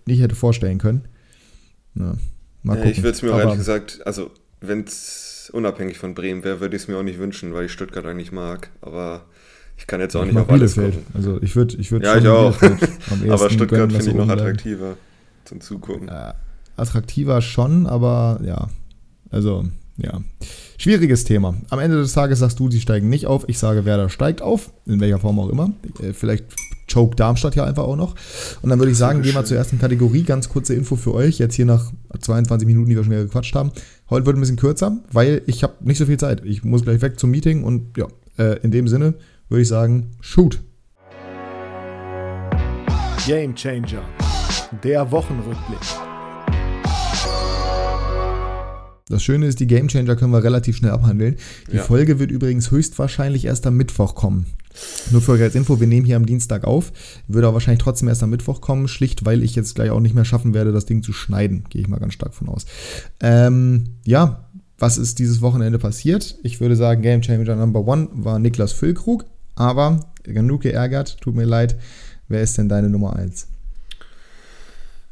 nicht 0.07 0.21
hätte 0.21 0.35
vorstellen 0.35 0.79
können. 0.79 1.03
Ja, 1.95 2.15
mal 2.63 2.79
ja, 2.79 2.85
ich 2.87 2.99
würde 3.03 3.11
es 3.11 3.23
mir 3.23 3.33
aber, 3.33 3.43
ehrlich 3.43 3.59
gesagt, 3.59 4.01
also, 4.07 4.31
wenn 4.61 4.85
es 4.85 5.51
unabhängig 5.53 5.99
von 5.99 6.15
Bremen 6.15 6.43
wäre, 6.43 6.61
würde 6.61 6.77
ich 6.77 6.83
es 6.83 6.89
mir 6.89 6.97
auch 6.97 7.03
nicht 7.03 7.19
wünschen, 7.19 7.53
weil 7.53 7.67
ich 7.67 7.73
Stuttgart 7.73 8.07
eigentlich 8.07 8.33
mag. 8.33 8.71
Aber 8.81 9.27
ich 9.81 9.87
kann 9.87 10.01
jetzt 10.01 10.15
auch 10.15 10.25
nicht 10.25 10.37
auf 10.37 10.47
Bielefeld. 10.47 10.87
alles 10.87 10.95
gucken. 10.95 11.13
Also, 11.15 11.43
ich 11.43 11.57
würde 11.57 11.77
ich 11.79 11.91
würd 11.91 12.05
Ja, 12.05 12.17
ich 12.17 12.29
auch. 12.29 12.55
aber 13.29 13.51
Stuttgart 13.51 13.91
finde 13.91 14.11
ich 14.11 14.15
noch 14.15 14.29
attraktiver 14.29 14.97
zum 15.45 15.61
Zugucken. 15.61 16.11
Attraktiver 16.77 17.41
schon, 17.43 17.87
aber 17.87 18.41
ja. 18.45 18.69
Also, 19.31 19.65
ja. 19.97 20.21
Schwieriges 20.79 21.25
Thema. 21.25 21.55
Am 21.71 21.79
Ende 21.79 21.97
des 21.97 22.13
Tages 22.13 22.39
sagst 22.41 22.59
du, 22.59 22.71
sie 22.71 22.81
steigen 22.81 23.09
nicht 23.09 23.27
auf. 23.27 23.49
Ich 23.49 23.59
sage, 23.59 23.85
Werder 23.85 24.09
steigt 24.09 24.43
auf, 24.43 24.71
in 24.87 25.01
welcher 25.01 25.19
Form 25.19 25.39
auch 25.39 25.49
immer. 25.49 25.73
Äh, 26.03 26.13
vielleicht 26.13 26.45
choke 26.93 27.17
Darmstadt 27.17 27.55
ja 27.55 27.65
einfach 27.65 27.85
auch 27.85 27.97
noch. 27.97 28.15
Und 28.63 28.71
dann 28.71 28.79
würde 28.79 28.93
ich 28.93 28.99
sagen, 28.99 29.23
gehen 29.23 29.35
wir 29.35 29.45
zur 29.45 29.57
ersten 29.57 29.79
Kategorie. 29.79 30.25
Ganz 30.25 30.49
kurze 30.49 30.75
Info 30.75 30.97
für 30.97 31.15
euch. 31.15 31.39
Jetzt 31.39 31.55
hier 31.55 31.67
nach 31.67 31.93
22 32.19 32.67
Minuten, 32.67 32.91
die 32.91 32.97
wir 32.97 33.05
schon 33.05 33.13
wieder 33.13 33.25
gequatscht 33.25 33.55
haben. 33.55 33.73
Heute 34.09 34.27
wird 34.27 34.37
ein 34.37 34.41
bisschen 34.41 34.57
kürzer, 34.57 34.99
weil 35.13 35.43
ich 35.47 35.63
habe 35.63 35.75
nicht 35.81 35.99
so 35.99 36.07
viel 36.07 36.19
Zeit. 36.19 36.45
Ich 36.45 36.65
muss 36.65 36.83
gleich 36.83 37.01
weg 37.01 37.19
zum 37.19 37.31
Meeting 37.31 37.63
und 37.63 37.97
ja, 37.97 38.09
äh, 38.39 38.59
in 38.63 38.71
dem 38.71 38.89
Sinne 38.89 39.15
würde 39.51 39.63
ich 39.63 39.69
sagen, 39.69 40.13
shoot. 40.21 40.63
Game 43.27 43.55
Changer. 43.55 44.03
Der 44.83 45.11
Wochenrückblick. 45.11 45.79
Das 49.11 49.25
Schöne 49.25 49.47
ist, 49.47 49.59
die 49.59 49.67
Gamechanger 49.67 50.15
können 50.15 50.33
wir 50.33 50.45
relativ 50.45 50.77
schnell 50.77 50.93
abhandeln. 50.93 51.37
Die 51.73 51.77
ja. 51.77 51.83
Folge 51.83 52.21
wird 52.21 52.31
übrigens 52.31 52.71
höchstwahrscheinlich 52.71 53.45
erst 53.45 53.67
am 53.67 53.77
Mittwoch 53.77 54.15
kommen. 54.15 54.47
Nur 55.11 55.21
für 55.21 55.33
euch 55.33 55.43
als 55.43 55.57
Info, 55.57 55.81
wir 55.81 55.89
nehmen 55.89 56.07
hier 56.07 56.15
am 56.15 56.27
Dienstag 56.27 56.65
auf. 56.65 56.93
Würde 57.27 57.49
aber 57.49 57.55
wahrscheinlich 57.55 57.83
trotzdem 57.83 58.09
erst 58.09 58.23
am 58.23 58.31
Mittwoch 58.31 58.61
kommen, 58.61 58.87
schlicht 58.87 59.25
weil 59.25 59.43
ich 59.43 59.57
jetzt 59.57 59.75
gleich 59.75 59.91
auch 59.91 59.99
nicht 59.99 60.15
mehr 60.15 60.25
schaffen 60.25 60.55
werde, 60.55 60.71
das 60.71 60.87
Ding 60.87 61.03
zu 61.03 61.13
schneiden. 61.13 61.65
Gehe 61.71 61.83
ich 61.83 61.89
mal 61.89 61.99
ganz 61.99 62.15
stark 62.15 62.35
von 62.35 62.49
aus. 62.49 62.67
Ähm, 63.21 63.97
ja, 64.07 64.49
was 64.79 64.97
ist 64.97 65.19
dieses 65.19 65.43
Wochenende 65.43 65.81
passiert? 65.81 66.39
Ich 66.45 66.61
würde 66.61 66.77
sagen, 66.77 67.03
Game 67.03 67.21
Changer 67.21 67.57
Number 67.57 67.85
One 67.87 68.09
war 68.13 68.39
Niklas 68.39 68.73
Füllkrug, 68.73 69.27
aber 69.55 70.01
genug 70.23 70.63
geärgert, 70.63 71.21
tut 71.21 71.35
mir 71.35 71.45
leid. 71.45 71.77
Wer 72.29 72.43
ist 72.43 72.57
denn 72.59 72.69
deine 72.69 72.89
Nummer 72.89 73.17
1? 73.17 73.49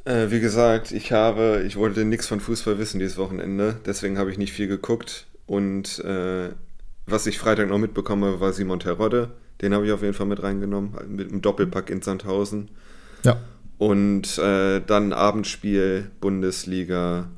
Äh, 0.04 0.30
wie 0.30 0.40
gesagt, 0.40 0.92
ich 0.92 1.12
habe, 1.12 1.64
ich 1.66 1.76
wollte 1.76 2.04
nichts 2.04 2.26
von 2.26 2.40
Fußball 2.40 2.78
wissen 2.78 2.98
dieses 2.98 3.18
Wochenende, 3.18 3.76
deswegen 3.84 4.18
habe 4.18 4.30
ich 4.30 4.38
nicht 4.38 4.52
viel 4.52 4.68
geguckt. 4.68 5.26
Und 5.46 5.98
äh, 6.00 6.50
was 7.06 7.26
ich 7.26 7.38
Freitag 7.38 7.68
noch 7.68 7.78
mitbekomme, 7.78 8.40
war 8.40 8.52
Simon 8.52 8.80
Terodde. 8.80 9.30
Den 9.60 9.74
habe 9.74 9.86
ich 9.86 9.92
auf 9.92 10.02
jeden 10.02 10.14
Fall 10.14 10.26
mit 10.26 10.42
reingenommen, 10.42 10.94
mit 11.08 11.30
einem 11.30 11.42
Doppelpack 11.42 11.90
in 11.90 12.02
Sandhausen. 12.02 12.70
Ja. 13.24 13.38
Und 13.78 14.38
äh, 14.38 14.80
dann 14.80 15.12
Abendspiel, 15.12 16.10
Bundesliga, 16.20 17.28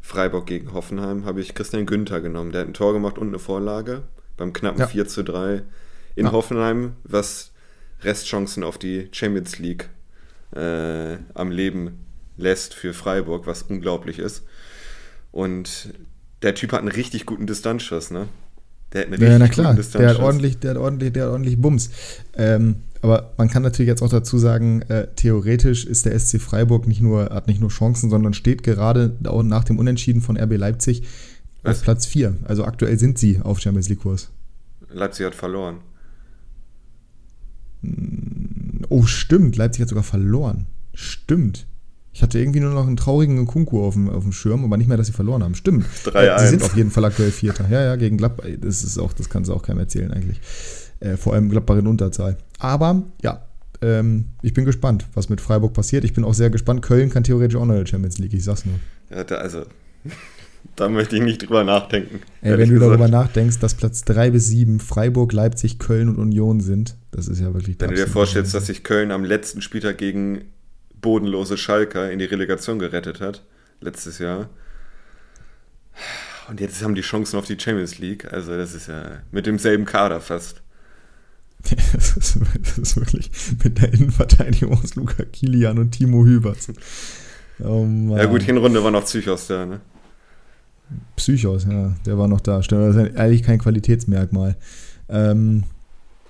Freiburg 0.00 0.46
gegen 0.46 0.72
Hoffenheim, 0.72 1.24
habe 1.24 1.40
ich 1.40 1.54
Christian 1.54 1.86
Günther 1.86 2.20
genommen. 2.20 2.52
Der 2.52 2.62
hat 2.62 2.68
ein 2.68 2.74
Tor 2.74 2.92
gemacht 2.92 3.18
und 3.18 3.28
eine 3.28 3.38
Vorlage 3.38 4.02
beim 4.36 4.52
knappen 4.52 4.80
ja. 4.80 4.86
4 4.86 5.08
zu 5.08 5.24
3 5.24 5.62
in 6.16 6.26
ja. 6.26 6.32
Hoffenheim, 6.32 6.96
was 7.04 7.52
Restchancen 8.02 8.64
auf 8.64 8.78
die 8.78 9.08
Champions 9.12 9.58
League 9.58 9.88
äh, 10.54 11.16
am 11.34 11.50
Leben 11.50 12.04
lässt 12.36 12.74
für 12.74 12.92
Freiburg, 12.92 13.46
was 13.46 13.62
unglaublich 13.62 14.18
ist. 14.18 14.42
Und 15.32 15.94
der 16.42 16.54
Typ 16.54 16.72
hat 16.72 16.80
einen 16.80 16.88
richtig 16.88 17.26
guten 17.26 17.46
Distanzschuss, 17.46 18.10
ne? 18.10 18.28
Der 18.92 19.02
hat 19.02 19.12
einen 19.12 19.22
ja, 19.22 19.38
na 19.38 19.48
klar, 19.48 19.74
der 19.74 20.08
hat 20.08 20.20
ordentlich, 20.20 20.58
der 20.58 20.70
hat 20.70 20.76
ordentlich, 20.76 21.12
der 21.12 21.24
hat 21.24 21.32
ordentlich 21.32 21.60
Bums. 21.60 21.90
Ähm, 22.34 22.76
aber 23.02 23.32
man 23.36 23.48
kann 23.48 23.62
natürlich 23.62 23.88
jetzt 23.88 24.02
auch 24.02 24.08
dazu 24.08 24.38
sagen, 24.38 24.82
äh, 24.82 25.08
theoretisch 25.16 25.84
ist 25.84 26.06
der 26.06 26.18
SC 26.18 26.40
Freiburg 26.40 26.86
nicht 26.86 27.00
nur, 27.00 27.24
hat 27.26 27.46
nicht 27.46 27.60
nur 27.60 27.70
Chancen, 27.70 28.10
sondern 28.10 28.32
steht 28.32 28.62
gerade 28.62 29.16
auch 29.26 29.42
nach 29.42 29.64
dem 29.64 29.78
Unentschieden 29.78 30.22
von 30.22 30.38
RB 30.38 30.56
Leipzig 30.56 31.02
Was? 31.62 31.78
auf 31.78 31.82
Platz 31.82 32.06
4. 32.06 32.36
Also 32.44 32.64
aktuell 32.64 32.98
sind 32.98 33.18
sie 33.18 33.40
auf 33.42 33.60
Champions 33.60 33.88
League-Kurs. 33.88 34.30
Leipzig 34.90 35.26
hat 35.26 35.34
verloren. 35.34 35.78
Oh, 38.88 39.04
stimmt. 39.04 39.56
Leipzig 39.56 39.82
hat 39.82 39.88
sogar 39.88 40.04
verloren. 40.04 40.66
Stimmt. 40.94 41.66
Ich 42.12 42.22
hatte 42.22 42.38
irgendwie 42.38 42.60
nur 42.60 42.72
noch 42.72 42.86
einen 42.86 42.96
traurigen 42.96 43.44
Kunku 43.46 43.84
auf 43.84 43.94
dem, 43.94 44.08
auf 44.08 44.22
dem 44.22 44.32
Schirm, 44.32 44.64
aber 44.64 44.78
nicht 44.78 44.86
mehr, 44.86 44.96
dass 44.96 45.06
sie 45.06 45.12
verloren 45.12 45.42
haben. 45.42 45.54
Stimmt. 45.54 45.84
3 46.04 46.38
Sie 46.40 46.46
sind 46.48 46.62
auf 46.62 46.74
jeden 46.76 46.90
Fall 46.90 47.04
aktuell 47.04 47.30
Vierter. 47.30 47.68
Ja, 47.68 47.82
ja, 47.82 47.96
gegen 47.96 48.16
Gladbach. 48.16 48.46
Das 48.58 48.84
ist 48.84 48.98
auch, 48.98 49.12
das 49.12 49.28
kann 49.28 49.44
sie 49.44 49.54
auch 49.54 49.62
keinem 49.62 49.80
erzählen 49.80 50.10
eigentlich. 50.12 50.40
Äh, 51.00 51.16
vor 51.16 51.34
allem 51.34 51.50
Gladbach 51.50 51.76
in 51.76 51.86
Unterzahl. 51.86 52.38
Aber 52.58 53.02
ja, 53.22 53.46
ähm, 53.82 54.26
ich 54.40 54.54
bin 54.54 54.64
gespannt, 54.64 55.06
was 55.14 55.28
mit 55.28 55.40
Freiburg 55.40 55.74
passiert. 55.74 56.04
Ich 56.04 56.14
bin 56.14 56.24
auch 56.24 56.34
sehr 56.34 56.48
gespannt. 56.48 56.80
Köln 56.82 57.10
kann 57.10 57.22
theoretisch 57.22 57.56
auch 57.56 57.66
noch 57.66 57.74
in 57.74 57.80
der 57.80 57.86
Champions 57.86 58.18
League, 58.18 58.32
ich 58.32 58.44
sag's 58.44 58.64
nur. 58.64 58.76
Ja, 59.10 59.22
da, 59.22 59.34
also, 59.36 59.64
da 60.74 60.88
möchte 60.88 61.16
ich 61.16 61.22
nicht 61.22 61.42
drüber 61.42 61.64
nachdenken. 61.64 62.20
Ey, 62.42 62.58
wenn 62.58 62.68
du 62.68 62.74
gesagt. 62.74 62.90
darüber 62.90 63.08
nachdenkst, 63.08 63.58
dass 63.58 63.74
Platz 63.74 64.04
3 64.04 64.30
bis 64.30 64.48
7 64.48 64.80
Freiburg, 64.80 65.32
Leipzig, 65.32 65.78
Köln 65.78 66.08
und 66.08 66.18
Union 66.18 66.60
sind, 66.60 66.96
das 67.10 67.28
ist 67.28 67.40
ja 67.40 67.54
wirklich. 67.54 67.76
Wenn 67.78 67.90
du 67.90 67.96
dir 67.96 68.08
vorstellst, 68.08 68.54
dass 68.54 68.66
sich 68.66 68.82
Köln 68.82 69.10
am 69.10 69.24
letzten 69.24 69.62
Spieltag 69.62 69.98
gegen 69.98 70.46
bodenlose 71.00 71.56
Schalker 71.56 72.10
in 72.10 72.18
die 72.18 72.24
Relegation 72.24 72.78
gerettet 72.78 73.20
hat, 73.20 73.44
letztes 73.80 74.18
Jahr. 74.18 74.48
Und 76.48 76.60
jetzt 76.60 76.82
haben 76.82 76.94
die 76.94 77.02
Chancen 77.02 77.38
auf 77.38 77.46
die 77.46 77.58
Champions 77.58 77.98
League. 77.98 78.32
Also, 78.32 78.56
das 78.56 78.74
ist 78.74 78.88
ja 78.88 79.22
mit 79.30 79.46
demselben 79.46 79.84
Kader 79.84 80.20
fast. 80.20 80.62
das, 81.92 82.16
ist, 82.16 82.38
das 82.62 82.78
ist 82.78 82.96
wirklich 82.96 83.30
mit 83.64 83.80
der 83.80 83.92
Innenverteidigung 83.92 84.78
aus 84.78 84.94
Luca 84.94 85.24
Kilian 85.24 85.78
und 85.78 85.92
Timo 85.92 86.24
Hübers. 86.24 86.72
Oh 87.58 87.86
ja, 88.14 88.26
gut, 88.26 88.42
Hinrunde 88.42 88.84
war 88.84 88.90
noch 88.90 89.04
Psychos 89.04 89.46
da, 89.46 89.64
ne? 89.64 89.80
Psychos, 91.16 91.64
ja, 91.64 91.94
der 92.04 92.18
war 92.18 92.28
noch 92.28 92.40
da. 92.40 92.60
Das 92.60 92.66
ist 92.96 93.16
eigentlich 93.16 93.42
kein 93.42 93.58
Qualitätsmerkmal. 93.58 94.56
Ähm, 95.08 95.64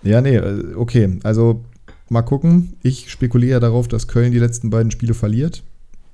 ja, 0.02 0.20
nee, 0.20 0.36
äh, 0.36 0.74
okay. 0.74 1.18
Also 1.22 1.64
Mal 2.08 2.22
gucken. 2.22 2.74
Ich 2.82 3.10
spekuliere 3.10 3.58
darauf, 3.58 3.88
dass 3.88 4.06
Köln 4.06 4.30
die 4.30 4.38
letzten 4.38 4.70
beiden 4.70 4.90
Spiele 4.92 5.14
verliert. 5.14 5.64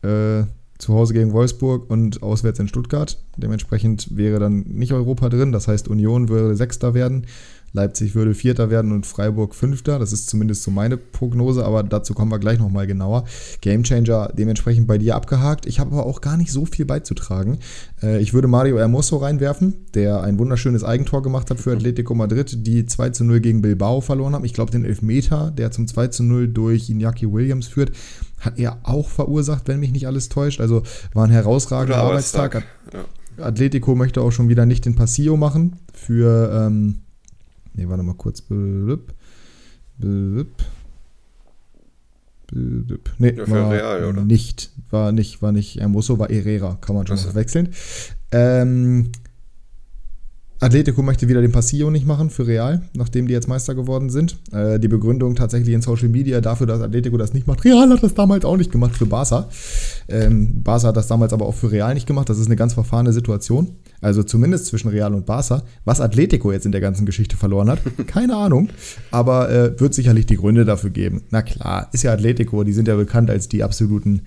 Äh, 0.03 0.45
zu 0.79 0.95
Hause 0.95 1.13
gegen 1.13 1.33
Wolfsburg 1.33 1.89
und 1.91 2.23
auswärts 2.23 2.59
in 2.59 2.67
Stuttgart. 2.67 3.23
Dementsprechend 3.37 4.17
wäre 4.17 4.41
dann 4.41 4.61
nicht 4.61 4.93
Europa 4.93 5.29
drin. 5.29 5.53
Das 5.53 5.69
heißt, 5.69 5.89
Union 5.89 6.29
würde 6.29 6.57
Sechster 6.57 6.95
werden. 6.95 7.27
Leipzig 7.75 8.15
würde 8.15 8.35
Vierter 8.35 8.71
werden 8.71 8.93
und 8.93 9.07
Freiburg 9.07 9.55
Fünfter. 9.55 9.99
Das 9.99 10.13
ist 10.13 10.29
zumindest 10.29 10.63
so 10.63 10.71
meine 10.71 10.97
Prognose, 10.97 11.65
aber 11.65 11.83
dazu 11.83 12.13
kommen 12.13 12.31
wir 12.31 12.39
gleich 12.39 12.59
nochmal 12.59 12.87
genauer. 12.87 13.25
Gamechanger 13.63 14.31
dementsprechend 14.37 14.87
bei 14.87 14.99
dir 14.99 15.17
abgehakt. 15.17 15.67
Ich 15.67 15.81
habe 15.81 15.93
aber 15.93 16.07
auch 16.07 16.21
gar 16.21 16.37
nicht 16.37 16.53
so 16.53 16.67
viel 16.67 16.85
beizutragen. 16.85 17.59
Äh, 18.03 18.21
ich 18.21 18.35
würde 18.35 18.49
Mario 18.49 18.79
Hermoso 18.79 19.17
reinwerfen, 19.17 19.87
der 19.95 20.23
ein 20.23 20.39
wunderschönes 20.39 20.85
Eigentor 20.85 21.23
gemacht 21.23 21.51
hat 21.51 21.61
für 21.61 21.73
Atletico 21.73 22.15
Madrid, 22.15 22.67
die 22.67 22.85
2 22.85 23.11
zu 23.11 23.25
0 23.25 23.41
gegen 23.41 23.63
Bilbao 23.63 24.01
verloren 24.01 24.35
haben. 24.35 24.45
Ich 24.45 24.55
glaube, 24.55 24.71
den 24.71 24.85
Elfmeter, 24.85 25.51
der 25.51 25.71
zum 25.71 25.87
2 25.87 26.09
zu 26.09 26.23
0 26.25 26.49
durch 26.49 26.91
Iñaki 26.91 27.33
Williams 27.33 27.69
führt, 27.69 27.93
hat 28.41 28.59
er 28.59 28.79
auch 28.83 29.09
verursacht, 29.09 29.69
wenn 29.69 29.81
mich 29.81 29.93
nicht 29.93 30.07
alles 30.07 30.29
täuscht. 30.29 30.61
Also 30.61 30.83
war 31.15 31.25
ein 31.25 31.31
herausragender 31.31 31.99
Arbeitstag. 31.99 32.65
Ja. 32.93 33.05
Atletico 33.43 33.95
möchte 33.95 34.21
auch 34.21 34.31
schon 34.31 34.49
wieder 34.49 34.67
nicht 34.67 34.85
den 34.85 34.95
Passillo 34.95 35.37
machen 35.37 35.77
für 35.95 36.67
ähm, 36.67 37.02
Ne, 37.75 37.89
warte 37.89 38.03
mal 38.03 38.15
kurz. 38.15 38.41
Blub, 38.41 39.15
blub, 39.99 40.49
blub. 42.47 43.11
Nee, 43.19 43.33
ja, 43.33 43.49
war 43.49 43.71
Real, 43.71 44.05
oder? 44.05 44.25
nicht. 44.25 44.71
War 44.91 45.13
nicht, 45.13 45.43
war 45.43 45.53
nicht 45.53 45.81
Hermoso, 45.81 46.19
war 46.19 46.29
Herrera. 46.29 46.77
Kann 46.81 46.97
man 46.97 47.07
schon 47.07 47.17
also. 47.19 47.35
wechseln. 47.35 47.71
Ähm, 48.31 49.11
Atletico 50.63 51.03
möchte 51.03 51.27
wieder 51.29 51.41
den 51.41 51.51
Passillo 51.51 51.91
nicht 51.91 52.07
machen 52.07 52.31
für 52.31 52.47
Real, 52.47 52.83
nachdem 52.95 53.27
die 53.27 53.33
jetzt 53.33 53.49
Meister 53.49 53.75
geworden 53.75 54.11
sind. 54.11 54.37
Äh, 54.53 54.79
die 54.79 54.87
Begründung 54.87 55.35
tatsächlich 55.35 55.75
in 55.75 55.83
Social 55.83 56.09
Media 56.09 56.41
dafür, 56.41 56.69
dass 56.69 56.81
Atletico 56.81 57.17
das 57.17 57.35
nicht 57.35 57.49
macht. 57.49 57.65
Real 57.65 57.91
hat 57.91 58.01
das 58.01 58.15
damals 58.15 58.45
auch 58.45 58.57
nicht 58.57 58.71
gemacht 58.71 58.97
für 58.97 59.05
Barca. 59.05 59.49
Ähm, 60.09 60.63
Barca 60.63 60.89
hat 60.89 60.97
das 60.97 61.09
damals 61.09 61.33
aber 61.33 61.47
auch 61.47 61.55
für 61.57 61.73
Real 61.73 61.95
nicht 61.95 62.07
gemacht. 62.07 62.29
Das 62.29 62.39
ist 62.39 62.47
eine 62.47 62.55
ganz 62.55 62.75
verfahrene 62.75 63.13
Situation. 63.13 63.73
Also 64.01 64.23
zumindest 64.23 64.67
zwischen 64.67 64.87
Real 64.87 65.13
und 65.15 65.27
Barca. 65.27 65.65
Was 65.85 66.01
Atletico 66.01 66.53
jetzt 66.53 66.65
in 66.65 66.71
der 66.71 66.81
ganzen 66.81 67.07
Geschichte 67.07 67.37
verloren 67.37 67.69
hat, 67.69 67.81
keine 68.07 68.37
Ahnung. 68.37 68.69
Aber 69.11 69.51
äh, 69.51 69.81
wird 69.81 69.95
sicherlich 69.95 70.27
die 70.27 70.37
Gründe 70.37 70.65
dafür 70.65 70.91
geben. 70.91 71.23
Na 71.31 71.43
klar, 71.43 71.89
ist 71.91 72.05
ja 72.05 72.13
Atletico, 72.13 72.63
die 72.63 72.73
sind 72.73 72.87
ja 72.87 72.95
bekannt 72.95 73.31
als 73.31 73.49
die 73.49 73.65
absoluten 73.65 74.23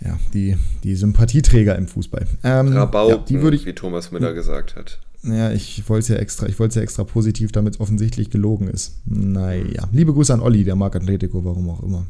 ja, 0.00 0.18
die, 0.34 0.56
die 0.84 0.94
Sympathieträger 0.94 1.76
im 1.76 1.86
Fußball. 1.86 2.26
Ähm, 2.44 2.72
Rabauken, 2.72 3.16
ja, 3.16 3.24
die 3.28 3.40
würde 3.40 3.56
ich, 3.56 3.66
wie 3.66 3.74
Thomas 3.74 4.12
Müller 4.12 4.34
gesagt 4.34 4.76
hat. 4.76 5.00
Ja, 5.22 5.50
ich 5.50 5.88
wollte 5.88 6.00
es 6.00 6.08
ja 6.08 6.16
extra, 6.16 6.46
ich 6.46 6.58
wollte 6.58 6.76
ja 6.76 6.82
extra 6.82 7.04
positiv, 7.04 7.50
damit 7.50 7.74
es 7.74 7.80
offensichtlich 7.80 8.30
gelogen 8.30 8.68
ist. 8.68 9.00
Naja. 9.06 9.88
Liebe 9.92 10.12
Grüße 10.12 10.32
an 10.32 10.40
Olli, 10.40 10.64
der 10.64 10.76
mag 10.76 10.94
Atletico, 10.94 11.44
warum 11.44 11.68
auch 11.70 11.82
immer. 11.82 12.06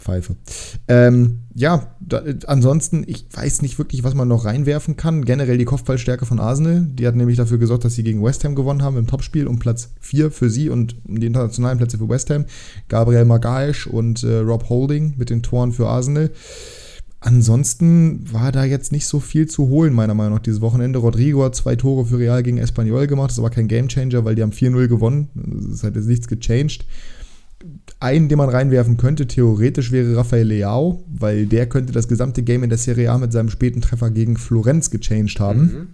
Pfeife. 0.00 0.36
Ähm, 0.88 1.40
ja, 1.54 1.94
da, 2.00 2.22
ansonsten, 2.46 3.04
ich 3.06 3.26
weiß 3.32 3.62
nicht 3.62 3.78
wirklich, 3.78 4.02
was 4.02 4.14
man 4.14 4.28
noch 4.28 4.44
reinwerfen 4.44 4.96
kann. 4.96 5.24
Generell 5.24 5.58
die 5.58 5.66
Kopfballstärke 5.66 6.26
von 6.26 6.40
Arsenal. 6.40 6.86
Die 6.90 7.06
hat 7.06 7.16
nämlich 7.16 7.36
dafür 7.36 7.58
gesorgt, 7.58 7.84
dass 7.84 7.94
sie 7.94 8.02
gegen 8.02 8.22
West 8.22 8.44
Ham 8.44 8.54
gewonnen 8.54 8.82
haben 8.82 8.96
im 8.96 9.06
Topspiel 9.06 9.46
um 9.46 9.58
Platz 9.58 9.90
4 10.00 10.30
für 10.30 10.48
sie 10.48 10.70
und 10.70 10.96
die 11.04 11.26
internationalen 11.26 11.78
Plätze 11.78 11.98
für 11.98 12.08
West 12.08 12.30
Ham. 12.30 12.46
Gabriel 12.88 13.26
Magalhaes 13.26 13.86
und 13.86 14.22
äh, 14.24 14.38
Rob 14.38 14.68
Holding 14.68 15.14
mit 15.18 15.28
den 15.30 15.42
Toren 15.42 15.72
für 15.72 15.86
Arsenal. 15.86 16.30
Ansonsten 17.22 18.32
war 18.32 18.50
da 18.50 18.64
jetzt 18.64 18.92
nicht 18.92 19.06
so 19.06 19.20
viel 19.20 19.46
zu 19.46 19.68
holen, 19.68 19.92
meiner 19.92 20.14
Meinung 20.14 20.34
nach, 20.34 20.42
dieses 20.42 20.62
Wochenende. 20.62 20.98
Rodrigo 21.00 21.44
hat 21.44 21.54
zwei 21.54 21.76
Tore 21.76 22.06
für 22.06 22.18
Real 22.18 22.42
gegen 22.42 22.56
Espanyol 22.56 23.06
gemacht. 23.06 23.30
Das 23.30 23.42
war 23.42 23.50
kein 23.50 23.68
Gamechanger, 23.68 24.24
weil 24.24 24.34
die 24.34 24.42
haben 24.42 24.52
4-0 24.52 24.88
gewonnen. 24.88 25.28
Es 25.70 25.84
hat 25.84 25.96
jetzt 25.96 26.06
nichts 26.06 26.28
gechanged. 26.28 26.86
Einen, 28.00 28.30
den 28.30 28.38
man 28.38 28.48
reinwerfen 28.48 28.96
könnte, 28.96 29.26
theoretisch 29.26 29.92
wäre 29.92 30.16
Rafael 30.16 30.46
Leao, 30.46 31.04
weil 31.10 31.44
der 31.44 31.68
könnte 31.68 31.92
das 31.92 32.08
gesamte 32.08 32.42
Game 32.42 32.62
in 32.62 32.70
der 32.70 32.78
Serie 32.78 33.10
A 33.10 33.18
mit 33.18 33.32
seinem 33.32 33.50
späten 33.50 33.82
Treffer 33.82 34.10
gegen 34.10 34.38
Florenz 34.38 34.90
gechanged 34.90 35.38
haben. 35.40 35.60
Mhm. 35.60 35.86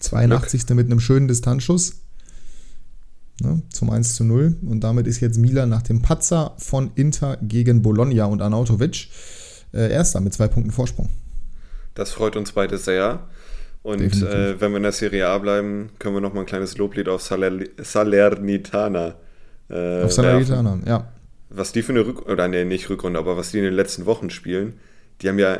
82. 0.00 0.66
Glück. 0.66 0.76
mit 0.76 0.86
einem 0.86 1.00
schönen 1.00 1.26
Distanzschuss. 1.26 2.02
Ne, 3.42 3.62
zum 3.70 3.88
1 3.88 4.14
zu 4.14 4.24
0. 4.24 4.56
Und 4.66 4.80
damit 4.84 5.06
ist 5.06 5.20
jetzt 5.20 5.38
Milan 5.38 5.70
nach 5.70 5.82
dem 5.82 6.02
Patzer 6.02 6.54
von 6.58 6.90
Inter 6.96 7.38
gegen 7.40 7.80
Bologna 7.80 8.26
und 8.26 8.42
Arnautovic 8.42 9.08
äh, 9.72 9.90
Erster 9.90 10.20
mit 10.20 10.32
zwei 10.32 10.48
Punkten 10.48 10.72
Vorsprung. 10.72 11.08
Das 11.94 12.12
freut 12.12 12.36
uns 12.36 12.52
beide 12.52 12.78
sehr. 12.78 13.20
Und 13.82 14.20
äh, 14.22 14.60
wenn 14.60 14.72
wir 14.72 14.78
in 14.78 14.82
der 14.82 14.92
Serie 14.92 15.28
A 15.28 15.38
bleiben, 15.38 15.90
können 16.00 16.16
wir 16.16 16.20
noch 16.20 16.34
mal 16.34 16.40
ein 16.40 16.46
kleines 16.46 16.76
Loblied 16.76 17.08
auf 17.08 17.22
Saler 17.22 17.52
Salernitana. 17.78 19.14
Äh, 19.70 20.02
auf 20.02 20.12
Salernitana, 20.12 20.70
werfen. 20.70 20.88
ja. 20.88 21.08
Was 21.50 21.70
die 21.70 21.82
für 21.82 21.92
eine 21.92 22.04
Rückrunde, 22.04 22.32
oder 22.32 22.48
nee, 22.48 22.64
nicht 22.64 22.90
Rückrunde, 22.90 23.18
aber 23.18 23.36
was 23.36 23.52
die 23.52 23.58
in 23.58 23.64
den 23.64 23.74
letzten 23.74 24.04
Wochen 24.04 24.30
spielen, 24.30 24.80
die 25.22 25.28
haben 25.28 25.38
ja 25.38 25.58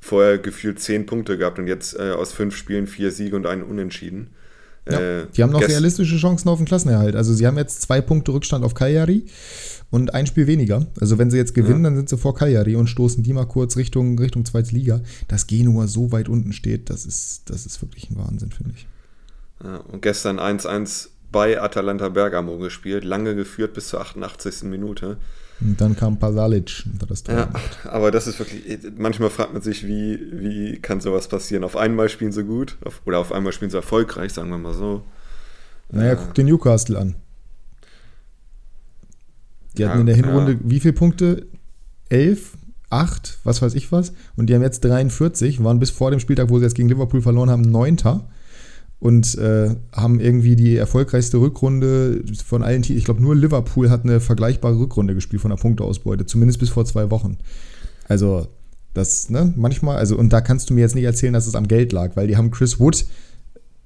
vorher 0.00 0.38
gefühlt 0.38 0.78
zehn 0.78 1.06
Punkte 1.06 1.36
gehabt 1.36 1.58
und 1.58 1.66
jetzt 1.66 1.98
äh, 1.98 2.12
aus 2.12 2.32
fünf 2.32 2.56
Spielen 2.56 2.86
vier 2.86 3.10
Siege 3.10 3.34
und 3.34 3.46
einen 3.46 3.64
Unentschieden. 3.64 4.30
Ja, 4.90 5.00
äh, 5.00 5.26
die 5.36 5.42
haben 5.42 5.52
noch 5.52 5.60
realistische 5.60 6.16
Chancen 6.16 6.48
auf 6.48 6.58
den 6.58 6.66
Klassenerhalt. 6.66 7.16
Also 7.16 7.34
sie 7.34 7.46
haben 7.46 7.58
jetzt 7.58 7.82
zwei 7.82 8.00
Punkte 8.00 8.32
Rückstand 8.32 8.64
auf 8.64 8.74
Cagliari 8.74 9.26
und 9.90 10.14
ein 10.14 10.26
Spiel 10.26 10.46
weniger. 10.46 10.86
Also 11.00 11.18
wenn 11.18 11.30
sie 11.30 11.36
jetzt 11.36 11.54
gewinnen, 11.54 11.84
ja. 11.84 11.90
dann 11.90 11.96
sind 11.96 12.08
sie 12.08 12.18
vor 12.18 12.34
Cagliari 12.34 12.76
und 12.76 12.88
stoßen 12.88 13.22
die 13.22 13.32
mal 13.32 13.46
kurz 13.46 13.76
Richtung, 13.76 14.18
Richtung 14.18 14.44
zweite 14.44 14.74
Liga. 14.74 15.00
Dass 15.28 15.46
Genua 15.46 15.86
so 15.86 16.12
weit 16.12 16.28
unten 16.28 16.52
steht, 16.52 16.90
das 16.90 17.06
ist, 17.06 17.50
das 17.50 17.66
ist 17.66 17.80
wirklich 17.82 18.10
ein 18.10 18.16
Wahnsinn, 18.16 18.50
finde 18.50 18.74
ich. 18.76 18.86
Ja, 19.64 19.76
und 19.76 20.02
gestern 20.02 20.38
1-1 20.38 21.08
bei 21.30 21.60
Atalanta 21.60 22.08
Bergamo 22.08 22.58
gespielt, 22.58 23.04
lange 23.04 23.34
geführt 23.34 23.74
bis 23.74 23.88
zur 23.88 24.00
88. 24.00 24.64
Minute. 24.64 25.18
Und 25.60 25.80
dann 25.80 25.96
kam 25.96 26.18
Pasalic 26.18 26.84
und 26.86 27.10
das 27.10 27.24
Tor 27.24 27.34
ja, 27.34 27.50
aber 27.84 28.12
das 28.12 28.28
ist 28.28 28.38
wirklich, 28.38 28.78
manchmal 28.96 29.28
fragt 29.28 29.52
man 29.52 29.60
sich, 29.60 29.86
wie, 29.86 30.20
wie 30.32 30.78
kann 30.78 31.00
sowas 31.00 31.26
passieren? 31.26 31.64
Auf 31.64 31.76
einmal 31.76 32.08
spielen 32.08 32.30
sie 32.30 32.44
gut 32.44 32.76
auf, 32.84 33.02
oder 33.06 33.18
auf 33.18 33.32
einmal 33.32 33.52
spielen 33.52 33.70
sie 33.70 33.76
erfolgreich, 33.76 34.32
sagen 34.32 34.50
wir 34.50 34.58
mal 34.58 34.74
so. 34.74 35.02
Naja, 35.90 36.12
äh, 36.12 36.16
guck 36.16 36.34
den 36.34 36.46
Newcastle 36.46 36.98
an. 36.98 37.16
Die 39.76 39.86
hatten 39.86 40.00
in 40.00 40.06
der 40.06 40.16
Hinrunde 40.16 40.52
ja. 40.52 40.58
wie 40.62 40.80
viele 40.80 40.94
Punkte? 40.94 41.46
Elf, 42.08 42.56
acht, 42.90 43.38
was 43.44 43.60
weiß 43.60 43.74
ich 43.74 43.90
was. 43.92 44.12
Und 44.36 44.46
die 44.46 44.54
haben 44.54 44.62
jetzt 44.62 44.84
43, 44.84 45.62
waren 45.62 45.78
bis 45.78 45.90
vor 45.90 46.10
dem 46.10 46.20
Spieltag, 46.20 46.50
wo 46.50 46.58
sie 46.58 46.64
jetzt 46.64 46.74
gegen 46.74 46.88
Liverpool 46.88 47.20
verloren 47.20 47.50
haben, 47.50 47.62
neunter. 47.62 48.28
Und 49.00 49.38
äh, 49.38 49.76
haben 49.92 50.18
irgendwie 50.18 50.56
die 50.56 50.76
erfolgreichste 50.76 51.38
Rückrunde 51.38 52.24
von 52.44 52.64
allen 52.64 52.82
Teams. 52.82 52.98
Ich 52.98 53.04
glaube, 53.04 53.22
nur 53.22 53.36
Liverpool 53.36 53.90
hat 53.90 54.02
eine 54.02 54.18
vergleichbare 54.18 54.76
Rückrunde 54.76 55.14
gespielt 55.14 55.40
von 55.40 55.50
der 55.50 55.56
Punkteausbeute, 55.56 56.26
zumindest 56.26 56.58
bis 56.58 56.70
vor 56.70 56.84
zwei 56.84 57.08
Wochen. 57.10 57.38
Also, 58.08 58.48
das, 58.94 59.30
ne, 59.30 59.52
manchmal, 59.56 59.98
also, 59.98 60.16
und 60.16 60.32
da 60.32 60.40
kannst 60.40 60.68
du 60.68 60.74
mir 60.74 60.80
jetzt 60.80 60.96
nicht 60.96 61.04
erzählen, 61.04 61.32
dass 61.32 61.46
es 61.46 61.54
am 61.54 61.68
Geld 61.68 61.92
lag, 61.92 62.16
weil 62.16 62.26
die 62.26 62.36
haben 62.36 62.50
Chris 62.50 62.80
Wood, 62.80 63.06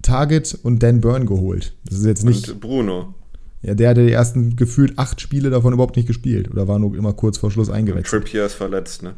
Target 0.01 0.59
und 0.63 0.83
Dan 0.83 1.01
Byrne 1.01 1.27
geholt. 1.27 1.75
Das 1.85 1.99
ist 1.99 2.07
jetzt 2.07 2.25
nicht. 2.25 2.49
Und 2.49 2.61
Bruno. 2.61 3.15
Ja, 3.63 3.75
der 3.75 3.91
hatte 3.91 4.05
die 4.05 4.13
ersten 4.13 4.57
gefühlt 4.57 4.99
acht 4.99 5.21
Spiele 5.21 5.51
davon 5.51 5.73
überhaupt 5.73 5.97
nicht 5.97 6.07
gespielt 6.07 6.51
oder 6.51 6.67
war 6.67 6.79
nur 6.79 6.97
immer 6.97 7.13
kurz 7.13 7.39
vor 7.39 7.51
Schluss 7.51 7.71
eingewechselt. 7.71 8.25
Trippier 8.25 8.47
ist 8.47 8.55
verletzt, 8.55 9.03
ne? 9.03 9.15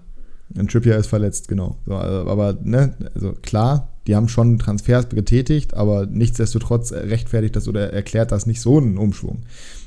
Und 0.57 0.71
Trippier 0.71 0.97
ist 0.97 1.09
verletzt, 1.09 1.49
genau. 1.49 1.79
So, 1.85 1.97
also, 1.97 2.31
aber, 2.31 2.57
ne, 2.62 2.95
also 3.14 3.33
klar, 3.43 3.88
die 4.07 4.14
haben 4.14 4.29
schon 4.29 4.59
Transfers 4.59 5.09
getätigt, 5.09 5.75
aber 5.75 6.07
nichtsdestotrotz 6.07 6.93
rechtfertigt 6.93 7.57
das 7.57 7.67
oder 7.67 7.93
erklärt 7.93 8.31
das 8.31 8.47
nicht 8.47 8.61
so 8.61 8.79
einen 8.79 8.99
Umschwung 8.99 9.43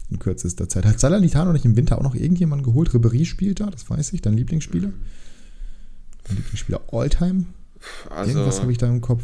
in 0.10 0.20
kürzester 0.20 0.68
Zeit. 0.68 0.86
Hat 0.86 1.00
Salernitano 1.00 1.54
nicht 1.54 1.66
im 1.66 1.76
Winter 1.76 1.98
auch 1.98 2.04
noch 2.04 2.16
irgendjemanden 2.16 2.66
geholt? 2.66 2.94
Ribery 2.94 3.26
spielt 3.26 3.60
da, 3.60 3.68
das 3.68 3.90
weiß 3.90 4.14
ich, 4.14 4.22
dein 4.22 4.36
Lieblingsspieler? 4.36 4.92
Dein 6.24 6.36
Lieblingsspieler 6.36 6.82
Alltime? 6.92 7.46
Also, 8.10 8.32
Irgendwas 8.32 8.62
habe 8.62 8.72
ich 8.72 8.78
da 8.78 8.88
im 8.88 9.02
Kopf. 9.02 9.24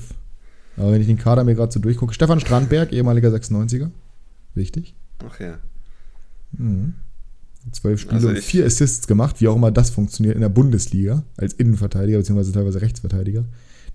Aber 0.77 0.91
wenn 0.91 1.01
ich 1.01 1.07
den 1.07 1.17
Kader 1.17 1.43
mir 1.43 1.55
gerade 1.55 1.71
so 1.71 1.79
durchgucke, 1.79 2.13
Stefan 2.13 2.39
Strandberg, 2.39 2.91
ehemaliger 2.91 3.29
96er. 3.29 3.91
Wichtig. 4.55 4.95
Ach 5.27 5.39
ja. 5.39 5.57
Mhm. 6.53 6.95
Zwölf 7.71 8.01
Spiele 8.01 8.15
also 8.15 8.29
und 8.29 8.39
vier 8.39 8.65
Assists 8.65 9.07
gemacht, 9.07 9.39
wie 9.39 9.47
auch 9.47 9.55
immer 9.55 9.71
das 9.71 9.89
funktioniert 9.89 10.35
in 10.35 10.41
der 10.41 10.49
Bundesliga, 10.49 11.23
als 11.37 11.53
Innenverteidiger 11.53 12.17
bzw. 12.17 12.51
teilweise 12.51 12.81
Rechtsverteidiger. 12.81 13.45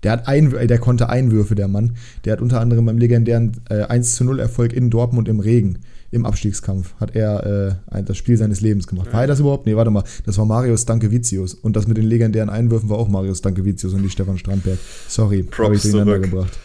Der, 0.03 0.13
hat 0.13 0.27
ein, 0.27 0.53
äh, 0.53 0.67
der 0.67 0.79
konnte 0.79 1.09
Einwürfe, 1.09 1.55
der 1.55 1.67
Mann. 1.67 1.95
Der 2.25 2.33
hat 2.33 2.41
unter 2.41 2.61
anderem 2.61 2.85
beim 2.85 2.97
legendären 2.97 3.51
äh, 3.69 3.83
1 3.83 4.15
zu 4.15 4.23
0 4.23 4.39
Erfolg 4.39 4.73
in 4.73 4.89
Dortmund 4.89 5.27
im 5.27 5.39
Regen, 5.39 5.79
im 6.11 6.25
Abstiegskampf, 6.25 6.95
hat 6.99 7.15
er 7.15 7.81
äh, 7.91 8.03
das 8.03 8.17
Spiel 8.17 8.37
seines 8.37 8.61
Lebens 8.61 8.87
gemacht. 8.87 9.13
War 9.13 9.21
er 9.21 9.27
das 9.27 9.39
überhaupt? 9.39 9.65
Nee, 9.65 9.75
warte 9.75 9.91
mal. 9.91 10.03
Das 10.25 10.37
war 10.37 10.45
Marius 10.45 10.85
Dankevicius. 10.85 11.53
Und 11.53 11.75
das 11.75 11.85
mit 11.85 11.97
den 11.97 12.05
legendären 12.05 12.49
Einwürfen 12.49 12.89
war 12.89 12.97
auch 12.97 13.09
Marius 13.09 13.41
Dankevicius 13.41 13.93
und 13.93 14.01
nicht 14.01 14.13
Stefan 14.13 14.37
Strandberg. 14.37 14.79
Sorry, 15.07 15.45
habe 15.57 15.75
ich 15.75 15.81
durcheinander 15.81 16.19
gebracht. 16.19 16.57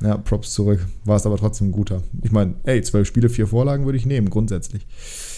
Ja, 0.00 0.16
Props 0.16 0.52
zurück. 0.52 0.86
War 1.04 1.16
es 1.16 1.26
aber 1.26 1.36
trotzdem 1.36 1.68
ein 1.68 1.72
guter. 1.72 2.02
Ich 2.22 2.30
meine, 2.30 2.54
ey, 2.64 2.80
zwölf 2.82 3.08
Spiele, 3.08 3.28
vier 3.28 3.48
Vorlagen 3.48 3.84
würde 3.84 3.98
ich 3.98 4.06
nehmen, 4.06 4.30
grundsätzlich. 4.30 4.86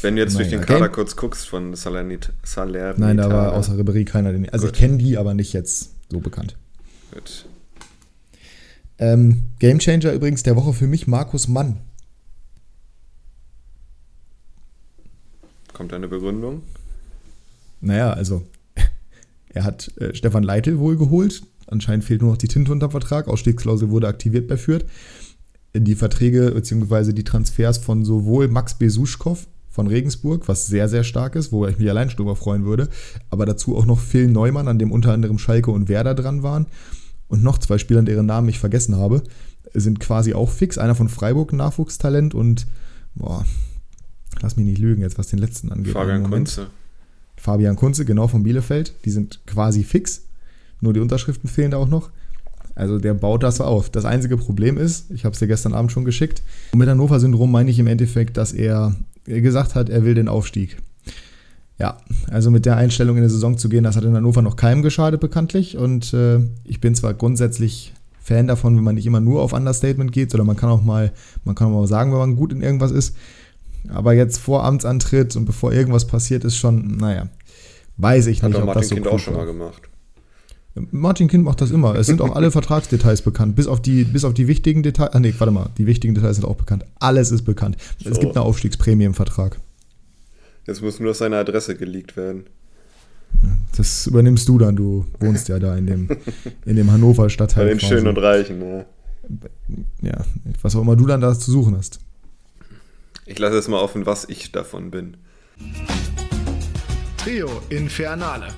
Wenn 0.03 0.16
du 0.16 0.23
jetzt 0.23 0.35
naja, 0.35 0.49
durch 0.49 0.61
den 0.61 0.66
Kader 0.66 0.87
okay. 0.87 0.94
kurz 0.94 1.16
guckst 1.16 1.49
von 1.49 1.75
Salernit 1.75 2.33
Salernitana. 2.42 3.07
Nein, 3.07 3.16
da 3.16 3.31
war 3.31 3.55
außer 3.55 3.79
Ribery 3.79 4.05
keiner. 4.05 4.33
Den, 4.33 4.49
also 4.51 4.66
Gut. 4.66 4.77
ich 4.77 4.81
kenne 4.81 4.99
die, 4.99 5.16
aber 5.16 5.33
nicht 5.33 5.55
jetzt 5.55 5.92
so 6.11 6.20
bekannt. 6.20 6.57
Gut. 7.12 7.46
Ähm, 8.99 9.44
Gamechanger 9.59 10.12
übrigens 10.12 10.42
der 10.42 10.57
Woche 10.57 10.75
für 10.75 10.87
mich 10.87 11.07
Markus 11.07 11.49
Mann. 11.49 11.79
Kommt 15.73 15.94
eine 15.94 16.09
Begründung? 16.09 16.62
Naja, 17.81 18.12
also 18.12 18.42
er 19.49 19.64
hat 19.64 19.90
äh, 19.96 20.14
Stefan 20.14 20.42
Leitl 20.42 20.79
wohl 20.79 20.99
geholt, 20.99 21.42
Anscheinend 21.70 22.04
fehlt 22.04 22.22
nur 22.22 22.33
noch 22.33 22.38
die 22.38 22.48
Tinte 22.48 22.72
unter 22.72 22.90
Vertrag. 22.90 23.28
Ausstiegsklausel 23.28 23.90
wurde 23.90 24.09
aktiviert 24.09 24.48
bei 24.48 24.56
Fürth. 24.56 24.85
Die 25.74 25.94
Verträge 25.94 26.50
bzw. 26.50 27.12
die 27.12 27.24
Transfers 27.24 27.78
von 27.78 28.04
sowohl 28.04 28.48
Max 28.48 28.74
Besuschkow 28.74 29.46
von 29.68 29.87
Regensburg, 29.87 30.48
was 30.48 30.66
sehr, 30.66 30.88
sehr 30.88 31.04
stark 31.04 31.37
ist, 31.37 31.52
wo 31.52 31.64
ich 31.66 31.78
mich 31.78 31.88
allein 31.88 32.11
schon 32.11 32.16
drüber 32.18 32.35
freuen 32.35 32.64
würde, 32.64 32.88
aber 33.30 33.46
dazu 33.46 33.76
auch 33.76 33.87
noch 33.87 34.00
Phil 34.00 34.26
Neumann, 34.26 34.66
an 34.66 34.80
dem 34.80 34.90
unter 34.90 35.12
anderem 35.12 35.38
Schalke 35.38 35.70
und 35.70 35.88
Werder 35.88 36.16
dran 36.16 36.42
waren. 36.42 36.66
Und 37.28 37.44
noch 37.44 37.59
zwei 37.59 37.78
Spieler, 37.78 38.02
deren 38.02 38.26
Namen 38.26 38.48
ich 38.48 38.59
vergessen 38.59 38.96
habe, 38.96 39.22
sind 39.72 40.00
quasi 40.00 40.35
auch 40.35 40.50
fix. 40.50 40.76
Einer 40.76 40.96
von 40.96 41.09
Freiburg, 41.09 41.52
Nachwuchstalent 41.52 42.35
und, 42.35 42.66
boah, 43.14 43.46
lass 44.42 44.56
mich 44.56 44.66
nicht 44.66 44.78
lügen 44.78 45.02
jetzt, 45.02 45.18
was 45.18 45.28
den 45.28 45.38
letzten 45.38 45.70
angeht. 45.70 45.92
Fabian 45.92 46.28
Kunze. 46.28 46.66
Fabian 47.37 47.76
Kunze, 47.76 48.04
genau 48.04 48.26
von 48.26 48.42
Bielefeld. 48.42 48.94
Die 49.04 49.11
sind 49.11 49.40
quasi 49.46 49.85
fix. 49.85 50.22
Nur 50.81 50.93
die 50.93 51.01
Unterschriften 51.01 51.49
fehlen 51.49 51.71
da 51.71 51.77
auch 51.77 51.88
noch. 51.88 52.11
Also 52.75 52.99
der 52.99 53.14
baut 53.14 53.43
das 53.43 53.61
auf. 53.61 53.90
Das 53.90 54.05
einzige 54.05 54.37
Problem 54.37 54.79
ist, 54.79 55.11
ich 55.11 55.25
habe 55.25 55.35
es 55.35 55.38
dir 55.38 55.47
gestern 55.47 55.75
Abend 55.75 55.93
schon 55.93 56.05
geschickt, 56.05 56.43
mit 56.75 56.88
Hannover-Syndrom 56.88 57.51
meine 57.51 57.71
ich 57.71 57.79
im 57.79 57.87
Endeffekt, 57.87 58.37
dass 58.37 58.53
er 58.53 58.95
gesagt 59.25 59.75
hat, 59.75 59.90
er 59.90 60.05
will 60.05 60.14
den 60.14 60.29
Aufstieg. 60.29 60.79
Ja, 61.79 61.97
also 62.31 62.51
mit 62.51 62.66
der 62.66 62.77
Einstellung 62.77 63.16
in 63.16 63.23
die 63.23 63.29
Saison 63.31 63.57
zu 63.57 63.69
gehen, 63.69 63.85
das 63.85 63.97
hat 63.97 64.05
in 64.05 64.14
Hannover 64.14 64.43
noch 64.43 64.57
keinem 64.57 64.83
geschadet 64.83 65.21
bekanntlich. 65.21 65.77
Und 65.77 66.12
äh, 66.12 66.40
ich 66.64 66.81
bin 66.81 66.95
zwar 66.95 67.14
grundsätzlich 67.14 67.93
Fan 68.21 68.47
davon, 68.47 68.77
wenn 68.77 68.85
man 68.85 68.95
nicht 68.95 69.07
immer 69.07 69.21
nur 69.21 69.43
auf 69.43 69.53
Understatement 69.53 70.12
geht, 70.12 70.31
sondern 70.31 70.47
man 70.47 70.57
kann 70.57 70.71
auch 70.71 70.83
mal, 70.83 71.12
man 71.45 71.55
kann 71.55 71.69
auch 71.69 71.81
mal 71.81 71.87
sagen, 71.87 72.12
wenn 72.12 72.19
man 72.19 72.37
gut 72.37 72.53
in 72.53 72.62
irgendwas 72.62 72.93
ist. 72.93 73.16
Aber 73.88 74.12
jetzt 74.12 74.38
vor 74.38 74.64
Amtsantritt 74.64 75.37
und 75.37 75.47
bevor 75.47 75.73
irgendwas 75.73 76.07
passiert 76.07 76.45
ist, 76.45 76.57
schon, 76.57 76.99
naja, 76.99 77.29
weiß 77.97 78.27
ich 78.27 78.43
Hat 78.43 78.51
nicht, 78.51 78.59
ob 78.59 78.66
Martin 78.66 78.81
das 78.81 78.88
so 78.88 78.95
Kind 78.95 79.07
cool 79.07 79.12
auch 79.12 79.19
schon 79.19 79.35
mal 79.35 79.47
gemacht. 79.47 79.89
Martin 80.74 81.28
Kind 81.28 81.44
macht 81.44 81.61
das 81.61 81.70
immer. 81.72 81.96
Es 81.96 82.06
sind 82.06 82.20
auch 82.20 82.37
alle 82.37 82.50
Vertragsdetails 82.52 83.22
bekannt, 83.22 83.56
bis 83.56 83.66
auf 83.66 83.83
die, 83.83 84.04
bis 84.04 84.24
auf 84.24 84.35
die 84.35 84.46
wichtigen 84.46 84.83
Details. 84.83 85.12
Ah, 85.14 85.20
nee, 85.20 85.35
warte 85.38 85.50
mal, 85.50 85.68
die 85.78 85.87
wichtigen 85.87 86.14
Details 86.14 86.37
sind 86.37 86.44
auch 86.44 86.56
bekannt. 86.56 86.85
Alles 87.00 87.30
ist 87.33 87.42
bekannt. 87.42 87.76
Es 88.04 88.14
So. 88.14 88.20
gibt 88.20 88.37
eine 88.37 88.44
Aufstiegsprämie 88.44 89.04
im 89.04 89.14
Vertrag. 89.14 89.59
Jetzt 90.66 90.83
muss 90.83 91.00
nur 91.00 91.14
seine 91.14 91.38
Adresse 91.38 91.74
geleakt 91.76 92.16
werden. 92.16 92.44
Das 93.76 94.06
übernimmst 94.06 94.48
du 94.48 94.59
dann, 94.59 94.76
du 94.76 95.06
wohnst 95.18 95.48
ja 95.48 95.59
da 95.59 95.76
in 95.76 95.87
dem, 95.87 96.09
in 96.66 96.76
dem 96.76 96.90
Hannover 96.92 97.24
Bei 97.24 97.28
Stadtteil. 97.28 97.68
den 97.68 97.78
quasi. 97.78 97.94
Schönen 97.94 98.09
und 98.09 98.18
Reichen, 98.18 98.61
ja. 98.61 98.85
Ja, 100.02 100.24
was 100.62 100.74
auch 100.76 100.83
immer 100.83 100.96
du 100.96 101.06
dann 101.06 101.20
da 101.20 101.37
zu 101.38 101.50
suchen 101.50 101.76
hast. 101.76 102.00
Ich 103.26 103.38
lasse 103.38 103.56
jetzt 103.56 103.68
mal 103.68 103.78
offen, 103.80 104.06
was 104.06 104.28
ich 104.28 104.50
davon 104.52 104.90
bin. 104.90 105.16
Trio 107.16 107.48
Infernale. 107.68 108.48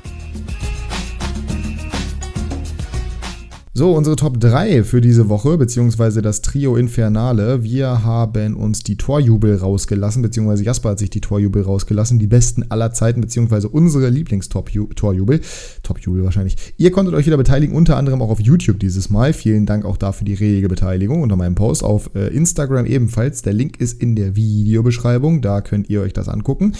So, 3.74 3.96
unsere 3.96 4.16
Top 4.16 4.38
3 4.38 4.84
für 4.84 5.00
diese 5.00 5.30
Woche, 5.30 5.56
beziehungsweise 5.56 6.20
das 6.20 6.42
Trio 6.42 6.76
Infernale. 6.76 7.64
Wir 7.64 8.04
haben 8.04 8.54
uns 8.54 8.82
die 8.82 8.98
Torjubel 8.98 9.56
rausgelassen, 9.56 10.20
beziehungsweise 10.20 10.62
Jasper 10.62 10.90
hat 10.90 10.98
sich 10.98 11.08
die 11.08 11.22
Torjubel 11.22 11.62
rausgelassen, 11.62 12.18
die 12.18 12.26
besten 12.26 12.66
aller 12.68 12.92
Zeiten, 12.92 13.22
beziehungsweise 13.22 13.70
unsere 13.70 14.10
Lieblings-Torjubel. 14.10 15.40
Topjubel 15.82 16.22
wahrscheinlich. 16.22 16.74
Ihr 16.76 16.90
konntet 16.90 17.14
euch 17.14 17.24
wieder 17.24 17.38
beteiligen, 17.38 17.74
unter 17.74 17.96
anderem 17.96 18.20
auch 18.20 18.28
auf 18.28 18.40
YouTube 18.40 18.78
dieses 18.78 19.08
Mal. 19.08 19.32
Vielen 19.32 19.64
Dank 19.64 19.86
auch 19.86 19.96
dafür 19.96 20.26
die 20.26 20.34
rege 20.34 20.68
Beteiligung 20.68 21.22
unter 21.22 21.36
meinem 21.36 21.54
Post 21.54 21.82
auf 21.82 22.10
äh, 22.14 22.26
Instagram 22.26 22.84
ebenfalls. 22.84 23.40
Der 23.40 23.54
Link 23.54 23.80
ist 23.80 24.02
in 24.02 24.16
der 24.16 24.36
Videobeschreibung, 24.36 25.40
da 25.40 25.62
könnt 25.62 25.88
ihr 25.88 26.02
euch 26.02 26.12
das 26.12 26.28
angucken. 26.28 26.74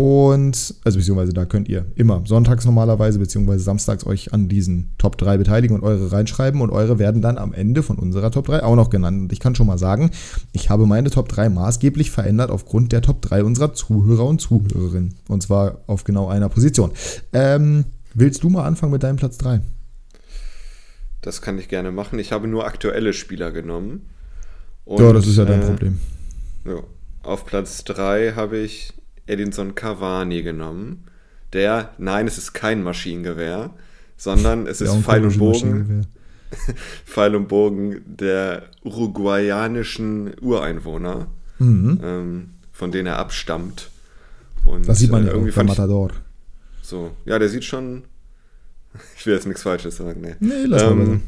Und, 0.00 0.76
also 0.84 0.96
beziehungsweise 0.96 1.32
da 1.32 1.44
könnt 1.44 1.68
ihr 1.68 1.84
immer 1.96 2.22
sonntags 2.24 2.64
normalerweise, 2.64 3.18
beziehungsweise 3.18 3.64
samstags 3.64 4.06
euch 4.06 4.32
an 4.32 4.48
diesen 4.48 4.90
Top 4.96 5.18
3 5.18 5.38
beteiligen 5.38 5.74
und 5.74 5.82
eure 5.82 6.12
reinschreiben 6.12 6.60
und 6.60 6.70
eure 6.70 7.00
werden 7.00 7.20
dann 7.20 7.36
am 7.36 7.52
Ende 7.52 7.82
von 7.82 7.98
unserer 7.98 8.30
Top 8.30 8.46
3 8.46 8.62
auch 8.62 8.76
noch 8.76 8.90
genannt. 8.90 9.20
Und 9.20 9.32
ich 9.32 9.40
kann 9.40 9.56
schon 9.56 9.66
mal 9.66 9.76
sagen, 9.76 10.12
ich 10.52 10.70
habe 10.70 10.86
meine 10.86 11.10
Top 11.10 11.28
3 11.28 11.48
maßgeblich 11.48 12.12
verändert 12.12 12.52
aufgrund 12.52 12.92
der 12.92 13.02
Top 13.02 13.22
3 13.22 13.42
unserer 13.42 13.74
Zuhörer 13.74 14.24
und 14.26 14.40
Zuhörerinnen. 14.40 15.14
Und 15.26 15.42
zwar 15.42 15.80
auf 15.88 16.04
genau 16.04 16.28
einer 16.28 16.48
Position. 16.48 16.92
Ähm, 17.32 17.84
willst 18.14 18.44
du 18.44 18.50
mal 18.50 18.66
anfangen 18.66 18.92
mit 18.92 19.02
deinem 19.02 19.16
Platz 19.16 19.36
3? 19.38 19.62
Das 21.22 21.42
kann 21.42 21.58
ich 21.58 21.66
gerne 21.66 21.90
machen. 21.90 22.20
Ich 22.20 22.30
habe 22.30 22.46
nur 22.46 22.66
aktuelle 22.66 23.12
Spieler 23.12 23.50
genommen. 23.50 24.02
ja, 24.86 25.12
das 25.12 25.26
ist 25.26 25.38
ja 25.38 25.44
dein 25.44 25.62
äh, 25.62 25.66
Problem. 25.66 25.98
Ja. 26.64 26.84
Auf 27.24 27.44
Platz 27.46 27.82
3 27.82 28.34
habe 28.36 28.58
ich 28.58 28.94
Edinson 29.28 29.74
Cavani 29.74 30.42
genommen. 30.42 31.04
Der, 31.52 31.90
nein, 31.98 32.26
es 32.26 32.38
ist 32.38 32.52
kein 32.52 32.82
Maschinengewehr, 32.82 33.70
sondern 34.16 34.66
es 34.66 34.80
ist 34.80 34.94
Pfeil 34.96 35.24
und 35.24 35.38
Bogen. 35.38 36.06
Pfeil 37.06 37.34
und 37.34 37.48
Bogen 37.48 38.02
der 38.06 38.62
uruguayanischen 38.84 40.34
Ureinwohner, 40.40 41.26
Mhm. 41.58 42.00
ähm, 42.02 42.50
von 42.72 42.92
denen 42.92 43.06
er 43.06 43.18
abstammt. 43.18 43.90
Und, 44.64 44.88
Das 44.88 44.98
sieht 44.98 45.10
man 45.10 45.22
äh, 45.24 45.26
ja 45.26 45.32
irgendwie 45.32 45.50
ich, 45.50 45.56
Matador. 45.56 46.10
so. 46.82 47.10
Ja, 47.24 47.38
der 47.38 47.48
sieht 47.48 47.64
schon. 47.64 48.04
Ich 49.16 49.26
will 49.26 49.34
jetzt 49.34 49.46
nichts 49.46 49.62
Falsches 49.62 49.96
sagen, 49.98 50.20
nee. 50.20 50.34
Nee, 50.40 50.64
lass 50.66 50.82
mal 50.82 50.92
Ähm, 50.92 50.98
besser. 50.98 51.20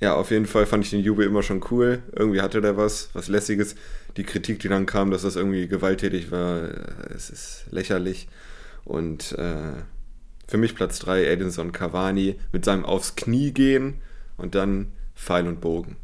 Ja, 0.00 0.14
auf 0.14 0.30
jeden 0.30 0.46
Fall 0.46 0.64
fand 0.66 0.84
ich 0.84 0.90
den 0.90 1.00
Jubel 1.04 1.26
immer 1.26 1.42
schon 1.42 1.62
cool. 1.70 2.02
Irgendwie 2.16 2.40
hatte 2.40 2.60
der 2.62 2.76
was, 2.76 3.10
was 3.12 3.28
Lässiges. 3.28 3.74
Die 4.16 4.24
Kritik, 4.24 4.58
die 4.60 4.68
dann 4.68 4.86
kam, 4.86 5.10
dass 5.10 5.22
das 5.22 5.36
irgendwie 5.36 5.68
gewalttätig 5.68 6.30
war, 6.30 6.62
äh, 6.62 7.14
es 7.14 7.30
ist 7.30 7.64
lächerlich. 7.70 8.28
Und 8.84 9.32
äh, 9.32 9.72
für 10.48 10.58
mich 10.58 10.74
Platz 10.74 10.98
3, 11.00 11.24
Edinson 11.26 11.72
Cavani 11.72 12.36
mit 12.52 12.64
seinem 12.64 12.84
aufs 12.84 13.14
Knie 13.14 13.52
gehen 13.52 13.94
und 14.36 14.54
dann 14.54 14.88
Pfeil 15.14 15.46
und 15.46 15.60
Bogen. 15.60 15.96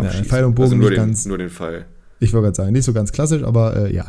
Ja. 0.00 0.10
Pfeil 0.10 0.44
und 0.44 0.54
Bogen 0.54 0.64
also 0.66 0.76
nur 0.76 0.90
den, 0.90 0.96
ganz- 0.98 1.24
nur 1.26 1.38
den 1.38 1.50
Pfeil. 1.50 1.86
Ich 2.18 2.32
wollte 2.32 2.44
gerade 2.46 2.56
sagen, 2.56 2.72
nicht 2.72 2.84
so 2.84 2.92
ganz 2.94 3.12
klassisch, 3.12 3.42
aber 3.42 3.76
äh, 3.76 3.94
ja. 3.94 4.06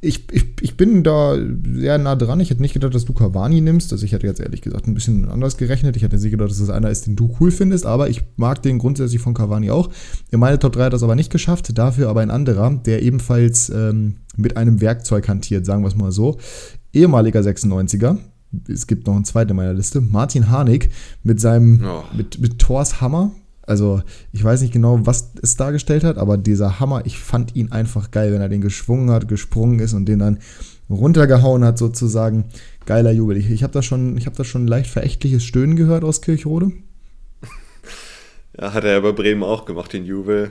Ich, 0.00 0.32
ich, 0.32 0.44
ich 0.60 0.76
bin 0.76 1.02
da 1.02 1.36
sehr 1.74 1.98
nah 1.98 2.14
dran. 2.14 2.38
Ich 2.40 2.50
hätte 2.50 2.62
nicht 2.62 2.74
gedacht, 2.74 2.94
dass 2.94 3.04
du 3.04 3.12
Cavani 3.12 3.60
nimmst. 3.60 3.92
Also 3.92 4.04
ich 4.04 4.12
hätte 4.12 4.26
jetzt 4.26 4.40
ehrlich 4.40 4.62
gesagt 4.62 4.86
ein 4.86 4.94
bisschen 4.94 5.28
anders 5.28 5.56
gerechnet. 5.56 5.96
Ich 5.96 6.02
hätte 6.02 6.16
nicht 6.16 6.30
gedacht, 6.30 6.50
dass 6.50 6.58
das 6.60 6.70
einer 6.70 6.90
ist, 6.90 7.06
den 7.06 7.16
du 7.16 7.34
cool 7.40 7.50
findest, 7.50 7.86
aber 7.86 8.08
ich 8.08 8.22
mag 8.36 8.62
den 8.62 8.78
grundsätzlich 8.78 9.20
von 9.20 9.34
Cavani 9.34 9.70
auch. 9.70 9.90
In 10.30 10.38
meine 10.38 10.58
Top 10.58 10.72
3 10.74 10.84
hat 10.84 10.92
das 10.92 11.02
aber 11.02 11.16
nicht 11.16 11.30
geschafft, 11.30 11.76
dafür 11.76 12.08
aber 12.08 12.20
ein 12.20 12.30
anderer, 12.30 12.70
der 12.86 13.02
ebenfalls 13.02 13.68
ähm, 13.70 14.16
mit 14.36 14.56
einem 14.56 14.80
Werkzeug 14.80 15.28
hantiert, 15.28 15.66
sagen 15.66 15.82
wir 15.82 15.88
es 15.88 15.96
mal 15.96 16.12
so. 16.12 16.38
Ehemaliger 16.92 17.40
96er. 17.40 18.16
Es 18.68 18.86
gibt 18.86 19.06
noch 19.06 19.14
einen 19.14 19.24
zweiten 19.24 19.50
in 19.50 19.56
meiner 19.56 19.74
Liste. 19.74 20.00
Martin 20.00 20.50
Harnik 20.50 20.90
mit 21.22 21.40
seinem, 21.40 21.80
Oh. 21.84 22.02
mit, 22.16 22.40
mit 22.40 22.58
Thors 22.58 23.00
Hammer. 23.00 23.32
Also, 23.70 24.02
ich 24.32 24.42
weiß 24.42 24.62
nicht 24.62 24.72
genau, 24.72 25.06
was 25.06 25.30
es 25.42 25.56
dargestellt 25.56 26.02
hat, 26.02 26.18
aber 26.18 26.36
dieser 26.36 26.80
Hammer, 26.80 27.06
ich 27.06 27.20
fand 27.20 27.54
ihn 27.54 27.70
einfach 27.70 28.10
geil, 28.10 28.32
wenn 28.32 28.40
er 28.40 28.48
den 28.48 28.60
geschwungen 28.60 29.10
hat, 29.10 29.28
gesprungen 29.28 29.78
ist 29.78 29.94
und 29.94 30.06
den 30.06 30.18
dann 30.18 30.40
runtergehauen 30.90 31.64
hat, 31.64 31.78
sozusagen. 31.78 32.46
Geiler 32.84 33.12
Jubel. 33.12 33.36
Ich, 33.36 33.48
ich 33.48 33.62
habe 33.62 33.72
da 33.72 33.80
schon, 33.80 34.16
ich 34.18 34.26
habe 34.26 34.36
da 34.36 34.42
schon 34.42 34.64
ein 34.64 34.66
leicht 34.66 34.90
verächtliches 34.90 35.44
Stöhnen 35.44 35.76
gehört 35.76 36.02
aus 36.02 36.20
Kirchrode. 36.20 36.72
Ja, 38.60 38.74
hat 38.74 38.82
er 38.82 38.94
ja 38.94 39.00
bei 39.00 39.12
Bremen 39.12 39.44
auch 39.44 39.64
gemacht, 39.64 39.92
den 39.92 40.04
Jubel. 40.04 40.50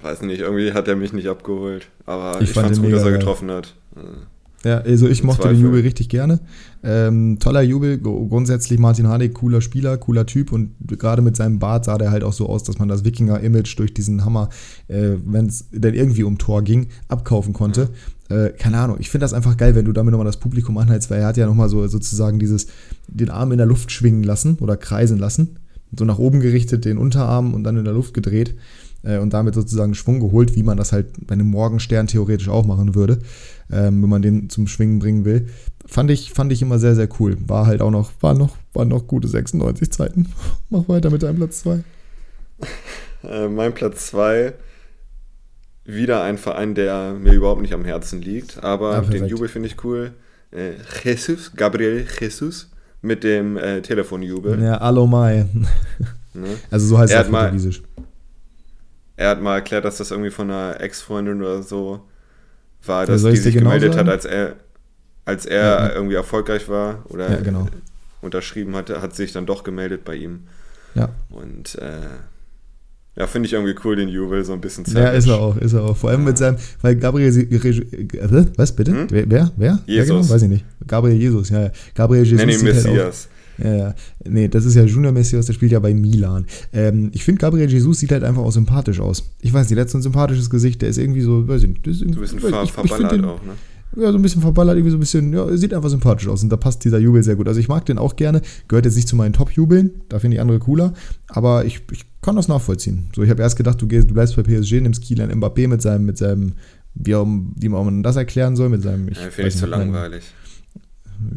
Weiß 0.00 0.22
nicht, 0.22 0.40
irgendwie 0.40 0.72
hat 0.72 0.86
er 0.86 0.94
mich 0.94 1.12
nicht 1.12 1.26
abgeholt. 1.26 1.88
Aber 2.06 2.40
Ich 2.40 2.50
ich, 2.50 2.54
fand 2.54 2.66
fand's 2.66 2.80
den 2.80 2.88
gut, 2.88 2.94
dass 2.94 3.04
er 3.04 3.10
getroffen 3.10 3.50
hat. 3.50 3.74
Ja, 4.66 4.78
also 4.78 5.06
ich 5.06 5.22
mochte 5.22 5.42
den 5.42 5.50
Zweifel. 5.50 5.62
Jubel 5.62 5.80
richtig 5.82 6.08
gerne. 6.08 6.40
Ähm, 6.82 7.38
toller 7.38 7.62
Jubel, 7.62 7.98
Gru- 7.98 8.26
grundsätzlich 8.28 8.80
Martin 8.80 9.06
Harnik, 9.06 9.34
cooler 9.34 9.60
Spieler, 9.60 9.96
cooler 9.96 10.26
Typ 10.26 10.50
und 10.50 10.72
gerade 10.86 11.22
mit 11.22 11.36
seinem 11.36 11.60
Bart 11.60 11.84
sah 11.84 11.98
der 11.98 12.10
halt 12.10 12.24
auch 12.24 12.32
so 12.32 12.48
aus, 12.48 12.64
dass 12.64 12.78
man 12.78 12.88
das 12.88 13.04
Wikinger-Image 13.04 13.78
durch 13.78 13.94
diesen 13.94 14.24
Hammer, 14.24 14.48
äh, 14.88 15.12
wenn 15.24 15.46
es 15.46 15.66
denn 15.70 15.94
irgendwie 15.94 16.24
um 16.24 16.36
Tor 16.38 16.62
ging, 16.62 16.88
abkaufen 17.06 17.52
konnte. 17.52 17.90
Äh, 18.28 18.50
keine 18.58 18.78
Ahnung, 18.78 18.96
ich 18.98 19.08
finde 19.08 19.22
das 19.24 19.34
einfach 19.34 19.56
geil, 19.56 19.76
wenn 19.76 19.84
du 19.84 19.92
damit 19.92 20.10
nochmal 20.10 20.26
das 20.26 20.38
Publikum 20.38 20.78
anhältst, 20.78 21.10
weil 21.10 21.20
er 21.20 21.28
hat 21.28 21.36
ja 21.36 21.46
nochmal 21.46 21.68
so 21.68 21.86
sozusagen 21.86 22.40
dieses, 22.40 22.66
den 23.06 23.30
Arm 23.30 23.52
in 23.52 23.58
der 23.58 23.68
Luft 23.68 23.92
schwingen 23.92 24.24
lassen 24.24 24.56
oder 24.60 24.76
kreisen 24.76 25.18
lassen, 25.18 25.60
so 25.96 26.04
nach 26.04 26.18
oben 26.18 26.40
gerichtet, 26.40 26.84
den 26.84 26.98
Unterarm 26.98 27.54
und 27.54 27.62
dann 27.62 27.76
in 27.76 27.84
der 27.84 27.94
Luft 27.94 28.14
gedreht 28.14 28.56
äh, 29.04 29.18
und 29.18 29.32
damit 29.32 29.54
sozusagen 29.54 29.94
Schwung 29.94 30.18
geholt, 30.18 30.56
wie 30.56 30.64
man 30.64 30.76
das 30.76 30.90
halt 30.90 31.06
bei 31.24 31.34
einem 31.34 31.46
Morgenstern 31.50 32.08
theoretisch 32.08 32.48
auch 32.48 32.66
machen 32.66 32.96
würde, 32.96 33.18
ähm, 33.70 34.02
wenn 34.02 34.08
man 34.10 34.22
den 34.22 34.48
zum 34.50 34.66
Schwingen 34.66 34.98
bringen 34.98 35.24
will. 35.24 35.48
Fand 35.86 36.10
ich, 36.10 36.32
fand 36.32 36.52
ich 36.52 36.62
immer 36.62 36.78
sehr, 36.78 36.94
sehr 36.94 37.08
cool. 37.20 37.36
War 37.46 37.66
halt 37.66 37.80
auch 37.80 37.90
noch, 37.90 38.10
war 38.20 38.34
noch, 38.34 38.56
waren 38.72 38.88
noch 38.88 39.06
gute 39.06 39.28
96 39.28 39.90
Zeiten. 39.92 40.28
Mach 40.70 40.88
weiter 40.88 41.10
mit 41.10 41.22
deinem 41.22 41.36
Platz 41.36 41.60
2. 41.60 41.82
Äh, 43.22 43.48
mein 43.48 43.74
Platz 43.74 44.06
2, 44.08 44.52
wieder 45.84 46.22
ein 46.22 46.38
Verein, 46.38 46.74
der 46.74 47.14
mir 47.14 47.32
überhaupt 47.32 47.60
nicht 47.62 47.72
am 47.74 47.84
Herzen 47.84 48.20
liegt, 48.22 48.62
aber 48.62 48.94
Ah, 48.96 49.00
den. 49.00 49.26
Jubel 49.26 49.48
finde 49.48 49.68
ich 49.68 49.82
cool. 49.84 50.12
Äh, 50.52 50.72
Jesus, 51.02 51.52
Gabriel 51.56 52.06
Jesus 52.20 52.70
mit 53.02 53.24
dem 53.24 53.56
äh, 53.56 53.82
Telefonjubel. 53.82 54.62
Ja, 54.62 54.78
Allo 54.78 55.06
Mai. 55.06 55.46
Ne? 56.34 56.48
Also 56.70 56.86
so 56.86 56.98
heißt 56.98 57.14
Er 57.14 57.22
auf 57.22 57.30
mal- 57.30 57.44
Portugiesisch. 57.44 57.82
Er 59.16 59.30
hat 59.30 59.40
mal 59.42 59.54
erklärt, 59.54 59.86
dass 59.86 59.96
das 59.96 60.10
irgendwie 60.10 60.30
von 60.30 60.50
einer 60.50 60.78
Ex-Freundin 60.80 61.38
oder 61.40 61.62
so 61.62 62.02
war, 62.84 63.02
Ja, 63.02 63.06
dass 63.06 63.20
soll 63.22 63.32
die 63.32 63.38
sich 63.38 63.54
genau 63.54 63.70
gemeldet 63.70 63.94
sagen? 63.94 64.08
hat, 64.08 64.14
als 64.14 64.24
er, 64.24 64.54
als 65.24 65.46
er 65.46 65.62
Ja, 65.64 65.86
ja. 65.88 65.94
irgendwie 65.94 66.14
erfolgreich 66.14 66.68
war 66.68 67.04
oder 67.08 67.30
Ja, 67.30 67.40
genau. 67.40 67.68
unterschrieben 68.22 68.74
hatte, 68.76 69.00
hat 69.02 69.14
sich 69.14 69.32
dann 69.32 69.46
doch 69.46 69.64
gemeldet 69.64 70.04
bei 70.04 70.14
ihm. 70.16 70.40
Ja. 70.94 71.10
Und 71.30 71.76
äh, 71.76 71.90
ja, 73.18 73.26
finde 73.26 73.46
ich 73.46 73.54
irgendwie 73.54 73.74
cool, 73.84 73.96
den 73.96 74.08
Jubel, 74.10 74.44
so 74.44 74.52
ein 74.52 74.60
bisschen 74.60 74.84
ja, 74.94 75.08
ist 75.08 75.26
er 75.26 75.38
auch, 75.38 75.56
ist 75.56 75.72
er 75.72 75.82
auch. 75.82 75.96
Vor 75.96 76.10
allem 76.10 76.24
mit 76.24 76.36
seinem, 76.36 76.56
weil 76.82 76.96
Gabriel, 76.96 77.34
äh, 77.34 78.46
was 78.56 78.76
bitte? 78.76 78.90
Hm? 78.92 79.06
Wer, 79.10 79.30
wer? 79.30 79.52
Wer? 79.56 79.78
Wer 79.86 79.94
Jesus. 79.94 80.08
genau? 80.08 80.28
Weiß 80.28 80.42
ich 80.42 80.48
nicht. 80.48 80.64
Gabriel 80.86 81.16
Jesus, 81.16 81.48
ja. 81.48 81.62
ja. 81.64 81.70
Gabriel 81.94 82.24
Jesus 82.24 82.38
Nenn 82.38 82.50
ihn 82.50 82.56
halt 82.56 82.74
Messias. 82.74 83.28
Ja, 83.58 83.74
ja. 83.76 83.94
Nee, 84.28 84.48
das 84.48 84.64
ist 84.64 84.74
ja 84.74 84.84
Junior 84.84 85.12
Messias, 85.12 85.46
der 85.46 85.52
spielt 85.54 85.72
ja 85.72 85.78
bei 85.80 85.94
Milan. 85.94 86.46
Ähm, 86.72 87.10
ich 87.14 87.24
finde, 87.24 87.40
Gabriel 87.40 87.70
Jesus 87.70 88.00
sieht 88.00 88.12
halt 88.12 88.22
einfach 88.24 88.42
auch 88.42 88.50
sympathisch 88.52 89.00
aus. 89.00 89.30
Ich 89.40 89.52
weiß 89.52 89.68
nicht, 89.68 89.76
der 89.76 89.84
hat 89.84 89.90
so 89.90 89.98
ein 89.98 90.02
sympathisches 90.02 90.50
Gesicht, 90.50 90.82
der 90.82 90.88
ist 90.90 90.98
irgendwie 90.98 91.22
so, 91.22 91.46
weiß 91.48 91.62
ich 91.62 91.68
nicht. 91.70 91.86
Das 91.86 91.94
ist 91.94 92.00
So 92.00 92.04
ein 92.06 92.14
bisschen 92.20 92.42
weiß 92.42 92.50
ver 92.50 92.62
ich- 92.64 92.72
verballert 92.72 93.12
den- 93.12 93.24
auch, 93.24 93.42
ne? 93.42 93.52
Ja, 93.98 94.10
so 94.12 94.18
ein 94.18 94.22
bisschen 94.22 94.42
verballert, 94.42 94.76
irgendwie 94.76 94.90
so 94.90 94.96
ein 94.98 95.00
bisschen, 95.00 95.32
ja, 95.32 95.48
er 95.48 95.56
sieht 95.56 95.72
einfach 95.72 95.88
sympathisch 95.88 96.28
aus 96.28 96.42
und 96.42 96.50
da 96.50 96.56
passt 96.58 96.84
dieser 96.84 96.98
Jubel 96.98 97.22
sehr 97.22 97.36
gut. 97.36 97.48
Also 97.48 97.60
ich 97.60 97.68
mag 97.68 97.86
den 97.86 97.96
auch 97.98 98.16
gerne, 98.16 98.42
gehört 98.68 98.84
jetzt 98.84 98.96
nicht 98.96 99.08
zu 99.08 99.16
meinen 99.16 99.32
Top-Jubeln, 99.32 99.90
da 100.10 100.18
finde 100.18 100.34
ich 100.36 100.40
andere 100.42 100.58
cooler, 100.58 100.92
aber 101.28 101.64
ich, 101.64 101.80
ich 101.92 102.04
kann 102.20 102.36
das 102.36 102.46
nachvollziehen. 102.48 103.04
So, 103.14 103.22
ich 103.22 103.30
habe 103.30 103.40
erst 103.40 103.56
gedacht, 103.56 103.80
du, 103.80 103.86
gehst, 103.86 104.10
du 104.10 104.14
bleibst 104.14 104.36
bei 104.36 104.42
PSG, 104.42 104.80
nimmst 104.82 105.02
Kylian 105.06 105.30
Mbappé 105.32 105.66
mit 105.68 105.80
seinem, 105.80 106.04
mit 106.04 106.18
seinem, 106.18 106.54
wie, 106.94 107.14
auch, 107.14 107.26
wie 107.58 107.68
man 107.70 108.02
das 108.02 108.16
erklären 108.16 108.54
soll, 108.56 108.68
mit 108.68 108.82
seinem, 108.82 109.08
ich 109.08 109.16
Ja, 109.18 109.30
finde 109.30 109.48
ich 109.48 109.56
zu 109.56 109.64
langweilig. 109.66 110.24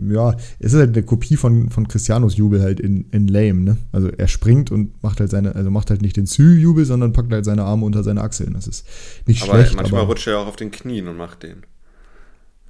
Ja, 0.10 0.36
es 0.60 0.74
ist 0.74 0.80
halt 0.80 0.96
eine 0.96 1.06
Kopie 1.06 1.36
von, 1.36 1.70
von 1.70 1.88
Cristianos 1.88 2.38
Jubel 2.38 2.62
halt 2.62 2.80
in, 2.80 3.06
in 3.12 3.28
lame, 3.28 3.62
ne? 3.62 3.78
Also 3.92 4.10
er 4.10 4.28
springt 4.28 4.72
und 4.72 5.02
macht 5.04 5.20
halt 5.20 5.30
seine, 5.30 5.56
also 5.56 5.72
macht 5.72 5.90
halt 5.90 6.02
nicht 6.02 6.18
den 6.18 6.26
Sü-Jubel, 6.26 6.86
sondern 6.86 7.14
packt 7.14 7.32
halt 7.32 7.46
seine 7.46 7.64
Arme 7.64 7.86
unter 7.86 8.04
seine 8.04 8.22
Achseln. 8.22 8.54
Das 8.54 8.68
ist 8.68 8.86
nicht 9.26 9.44
aber 9.44 9.54
schlecht. 9.54 9.76
Manchmal 9.76 10.02
aber 10.02 10.10
rutscht 10.10 10.28
er 10.28 10.40
auch 10.40 10.48
auf 10.48 10.56
den 10.56 10.72
Knien 10.72 11.08
und 11.08 11.18
macht 11.18 11.44
den. 11.44 11.64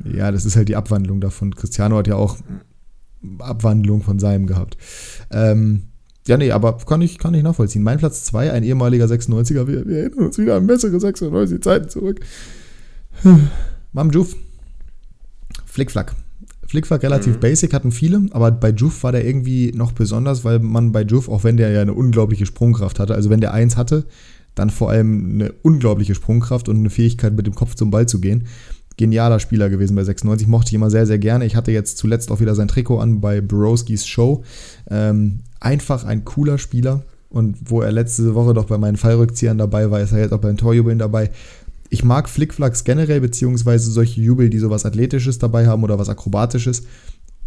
Ja, 0.03 0.31
das 0.31 0.45
ist 0.45 0.55
halt 0.55 0.69
die 0.69 0.75
Abwandlung 0.75 1.21
davon. 1.21 1.55
Cristiano 1.55 1.97
hat 1.97 2.07
ja 2.07 2.15
auch 2.15 2.37
Abwandlung 3.39 4.01
von 4.01 4.19
seinem 4.19 4.47
gehabt. 4.47 4.77
Ähm, 5.31 5.83
ja, 6.27 6.37
nee, 6.37 6.51
aber 6.51 6.77
kann 6.77 7.01
ich, 7.01 7.17
kann 7.17 7.33
ich 7.33 7.43
nachvollziehen. 7.43 7.83
Mein 7.83 7.97
Platz 7.97 8.23
2, 8.25 8.51
ein 8.51 8.63
ehemaliger 8.63 9.05
96er, 9.05 9.67
wir, 9.67 9.87
wir 9.87 9.97
erinnern 9.97 10.27
uns 10.27 10.37
wieder 10.37 10.55
an 10.55 10.67
bessere 10.67 10.99
96 10.99 11.61
Zeiten 11.61 11.89
zurück. 11.89 12.19
Mam 13.93 14.11
Juf. 14.11 14.35
Flickflack. 16.69 17.01
Flickflack 17.01 17.03
relativ 17.03 17.35
mhm. 17.35 17.39
basic, 17.39 17.73
hatten 17.73 17.91
viele, 17.91 18.21
aber 18.31 18.51
bei 18.51 18.69
Juf 18.69 19.03
war 19.03 19.11
der 19.11 19.25
irgendwie 19.25 19.71
noch 19.75 19.91
besonders, 19.91 20.45
weil 20.45 20.59
man 20.59 20.91
bei 20.91 21.01
Juf, 21.01 21.27
auch 21.27 21.43
wenn 21.43 21.57
der 21.57 21.71
ja 21.71 21.81
eine 21.81 21.93
unglaubliche 21.93 22.45
Sprungkraft 22.45 22.99
hatte, 22.99 23.15
also 23.15 23.29
wenn 23.31 23.41
der 23.41 23.53
eins 23.53 23.75
hatte, 23.75 24.05
dann 24.53 24.69
vor 24.69 24.91
allem 24.91 25.31
eine 25.33 25.51
unglaubliche 25.63 26.13
Sprungkraft 26.13 26.69
und 26.69 26.77
eine 26.77 26.89
Fähigkeit, 26.89 27.33
mit 27.33 27.47
dem 27.47 27.55
Kopf 27.55 27.73
zum 27.75 27.89
Ball 27.89 28.07
zu 28.07 28.19
gehen. 28.19 28.45
Genialer 28.97 29.39
Spieler 29.39 29.69
gewesen 29.69 29.95
bei 29.95 30.03
96, 30.03 30.47
mochte 30.47 30.69
ich 30.69 30.73
immer 30.75 30.91
sehr, 30.91 31.07
sehr 31.07 31.17
gerne. 31.17 31.45
Ich 31.45 31.55
hatte 31.55 31.71
jetzt 31.71 31.97
zuletzt 31.97 32.31
auch 32.31 32.39
wieder 32.39 32.53
sein 32.53 32.67
Trikot 32.67 32.99
an 32.99 33.21
bei 33.21 33.41
Borowskis 33.41 34.05
Show. 34.05 34.43
Ähm, 34.89 35.39
einfach 35.59 36.03
ein 36.03 36.25
cooler 36.25 36.57
Spieler. 36.57 37.03
Und 37.29 37.57
wo 37.65 37.81
er 37.81 37.91
letzte 37.91 38.35
Woche 38.35 38.53
doch 38.53 38.65
bei 38.65 38.77
meinen 38.77 38.97
Fallrückziehern 38.97 39.57
dabei 39.57 39.89
war, 39.89 40.01
ist 40.01 40.11
er 40.11 40.19
jetzt 40.19 40.33
auch 40.33 40.41
bei 40.41 40.49
den 40.49 40.57
Torjubeln 40.57 40.99
dabei 40.99 41.29
ich 41.89 42.03
mag 42.03 42.29
Flickflacks 42.29 42.83
generell, 42.83 43.21
beziehungsweise 43.21 43.91
solche 43.91 44.21
Jubel, 44.21 44.49
die 44.49 44.59
sowas 44.59 44.85
Athletisches 44.85 45.39
dabei 45.39 45.67
haben 45.67 45.83
oder 45.83 45.99
was 45.99 46.09
Akrobatisches. 46.09 46.83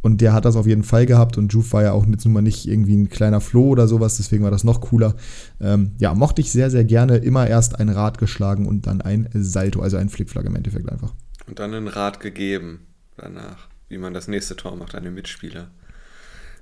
Und 0.02 0.20
der 0.20 0.32
hat 0.32 0.44
das 0.44 0.56
auf 0.56 0.66
jeden 0.66 0.82
Fall 0.82 1.06
gehabt 1.06 1.38
und 1.38 1.52
Juve 1.52 1.72
war 1.72 1.82
ja 1.84 1.92
auch 1.92 2.04
jetzt 2.06 2.24
nun 2.24 2.34
mal 2.34 2.42
nicht 2.42 2.66
irgendwie 2.66 2.96
ein 2.96 3.08
kleiner 3.08 3.40
Floh 3.40 3.68
oder 3.68 3.86
sowas, 3.86 4.16
deswegen 4.16 4.42
war 4.42 4.50
das 4.50 4.64
noch 4.64 4.80
cooler. 4.80 5.14
Ähm, 5.60 5.92
ja, 5.98 6.12
mochte 6.12 6.40
ich 6.40 6.50
sehr, 6.50 6.70
sehr 6.70 6.82
gerne. 6.82 7.18
Immer 7.18 7.46
erst 7.46 7.78
ein 7.78 7.88
Rad 7.88 8.18
geschlagen 8.18 8.66
und 8.66 8.88
dann 8.88 9.00
ein 9.00 9.28
Salto, 9.32 9.80
also 9.80 9.96
ein 9.96 10.08
Flickflack 10.08 10.44
im 10.44 10.56
Endeffekt 10.56 10.90
einfach. 10.90 11.14
Und 11.46 11.60
dann 11.60 11.72
ein 11.72 11.86
Rad 11.86 12.18
gegeben 12.18 12.80
danach, 13.16 13.68
wie 13.88 13.98
man 13.98 14.12
das 14.12 14.26
nächste 14.26 14.56
Tor 14.56 14.74
macht 14.74 14.96
an 14.96 15.04
den 15.04 15.14
Mitspieler. 15.14 15.70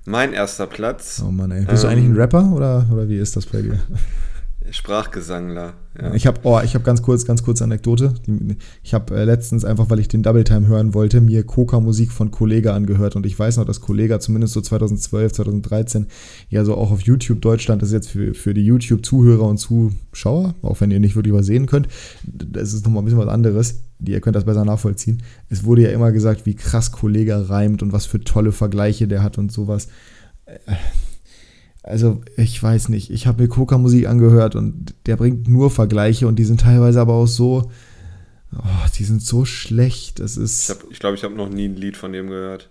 Mein 0.05 0.33
erster 0.33 0.67
Platz. 0.67 1.23
Oh 1.25 1.31
Mann, 1.31 1.49
ey. 1.49 1.65
Bist 1.65 1.83
ähm, 1.83 1.89
du 1.89 1.95
eigentlich 1.95 2.09
ein 2.09 2.15
Rapper 2.15 2.51
oder, 2.53 2.87
oder 2.91 3.09
wie 3.09 3.17
ist 3.17 3.35
das 3.35 3.47
bei 3.47 3.63
dir? 3.63 3.79
Sprachgesangler. 4.69 5.73
Ja. 5.99 6.13
Ich 6.13 6.27
habe 6.27 6.39
oh, 6.43 6.59
hab 6.59 6.83
ganz 6.83 7.01
kurz, 7.01 7.25
ganz 7.25 7.43
kurze 7.43 7.63
Anekdote. 7.63 8.13
Ich 8.83 8.93
habe 8.93 9.15
äh, 9.15 9.23
letztens 9.23 9.65
einfach, 9.65 9.89
weil 9.89 9.99
ich 9.99 10.07
den 10.07 10.21
Double 10.21 10.43
Time 10.43 10.67
hören 10.67 10.93
wollte, 10.93 11.19
mir 11.19 11.43
Coca-Musik 11.43 12.11
von 12.11 12.29
Kollega 12.29 12.75
angehört 12.75 13.15
und 13.15 13.25
ich 13.25 13.37
weiß 13.37 13.57
noch, 13.57 13.65
dass 13.65 13.81
Kollega 13.81 14.19
zumindest 14.19 14.53
so 14.53 14.61
2012, 14.61 15.33
2013 15.33 16.07
ja 16.49 16.63
so 16.63 16.75
auch 16.75 16.91
auf 16.91 17.01
YouTube 17.01 17.41
Deutschland, 17.41 17.81
das 17.81 17.89
ist 17.89 17.93
jetzt 17.93 18.09
für, 18.09 18.33
für 18.33 18.53
die 18.53 18.63
YouTube-Zuhörer 18.63 19.43
und 19.43 19.57
Zuschauer, 19.57 20.53
auch 20.61 20.79
wenn 20.79 20.91
ihr 20.91 20.99
nicht 20.99 21.15
wirklich 21.15 21.33
was 21.33 21.47
sehen 21.47 21.65
könnt, 21.65 21.87
das 22.23 22.73
ist 22.73 22.85
nochmal 22.85 23.01
ein 23.01 23.05
bisschen 23.05 23.19
was 23.19 23.27
anderes. 23.27 23.81
Ihr 24.05 24.21
könnt 24.21 24.35
das 24.35 24.45
besser 24.45 24.65
nachvollziehen. 24.65 25.21
Es 25.49 25.63
wurde 25.63 25.83
ja 25.83 25.89
immer 25.89 26.11
gesagt, 26.11 26.45
wie 26.45 26.55
krass 26.55 26.91
Kollega 26.91 27.41
reimt 27.41 27.83
und 27.83 27.93
was 27.93 28.05
für 28.05 28.19
tolle 28.21 28.51
Vergleiche 28.51 29.07
der 29.07 29.21
hat 29.21 29.37
und 29.37 29.51
sowas. 29.51 29.89
Äh, 30.45 30.75
also 31.83 32.21
ich 32.37 32.61
weiß 32.61 32.89
nicht, 32.89 33.09
ich 33.09 33.25
habe 33.27 33.41
mir 33.41 33.49
Coca-Musik 33.49 34.07
angehört 34.07 34.55
und 34.55 34.93
der 35.05 35.17
bringt 35.17 35.47
nur 35.47 35.71
Vergleiche 35.71 36.27
und 36.27 36.37
die 36.37 36.43
sind 36.43 36.61
teilweise 36.61 37.01
aber 37.01 37.13
auch 37.13 37.27
so, 37.27 37.71
oh, 38.55 38.87
die 38.97 39.03
sind 39.03 39.21
so 39.21 39.45
schlecht. 39.45 40.19
Das 40.19 40.37
ist. 40.37 40.69
Ich 40.69 40.77
glaube, 40.77 40.93
ich, 40.93 40.99
glaub, 40.99 41.13
ich 41.15 41.23
habe 41.23 41.33
noch 41.33 41.49
nie 41.49 41.67
ein 41.67 41.75
Lied 41.75 41.97
von 41.97 42.13
dem 42.13 42.29
gehört. 42.29 42.69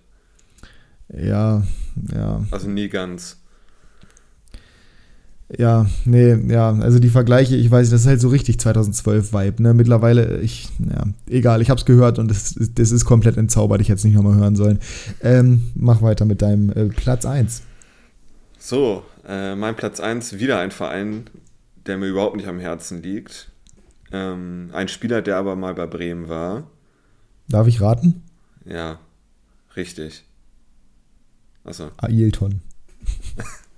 Ja, 1.09 1.63
ja. 2.13 2.45
Also 2.51 2.69
nie 2.69 2.87
ganz. 2.87 3.37
Ja, 5.57 5.85
nee, 6.05 6.33
ja, 6.47 6.71
also 6.71 6.99
die 6.99 7.09
Vergleiche, 7.09 7.57
ich 7.57 7.69
weiß, 7.69 7.89
das 7.89 8.01
ist 8.01 8.07
halt 8.07 8.21
so 8.21 8.29
richtig 8.29 8.55
2012-Vibe, 8.55 9.61
ne? 9.61 9.73
Mittlerweile, 9.73 10.39
ich, 10.39 10.69
ja, 10.79 11.03
egal, 11.27 11.61
ich 11.61 11.69
hab's 11.69 11.83
gehört 11.83 12.19
und 12.19 12.31
das, 12.31 12.55
das 12.73 12.91
ist 12.91 13.03
komplett 13.03 13.35
entzaubert, 13.35 13.81
ich 13.81 13.89
hätte 13.89 13.97
es 13.97 14.05
nicht 14.05 14.13
nochmal 14.13 14.35
hören 14.35 14.55
sollen. 14.55 14.79
Ähm, 15.21 15.71
mach 15.75 16.01
weiter 16.01 16.23
mit 16.23 16.41
deinem 16.41 16.69
äh, 16.69 16.85
Platz 16.85 17.25
1. 17.25 17.63
So, 18.63 19.03
äh, 19.27 19.55
mein 19.55 19.75
Platz 19.75 19.99
1, 19.99 20.37
wieder 20.37 20.59
ein 20.59 20.69
Verein, 20.69 21.25
der 21.87 21.97
mir 21.97 22.05
überhaupt 22.05 22.35
nicht 22.35 22.47
am 22.47 22.59
Herzen 22.59 23.01
liegt. 23.01 23.51
Ähm, 24.11 24.69
ein 24.71 24.87
Spieler, 24.87 25.23
der 25.23 25.37
aber 25.37 25.55
mal 25.55 25.73
bei 25.73 25.87
Bremen 25.87 26.29
war. 26.29 26.69
Darf 27.49 27.65
ich 27.65 27.81
raten? 27.81 28.21
Ja, 28.63 28.99
richtig. 29.75 30.25
Achso. 31.63 31.89
Ailton. 31.97 32.61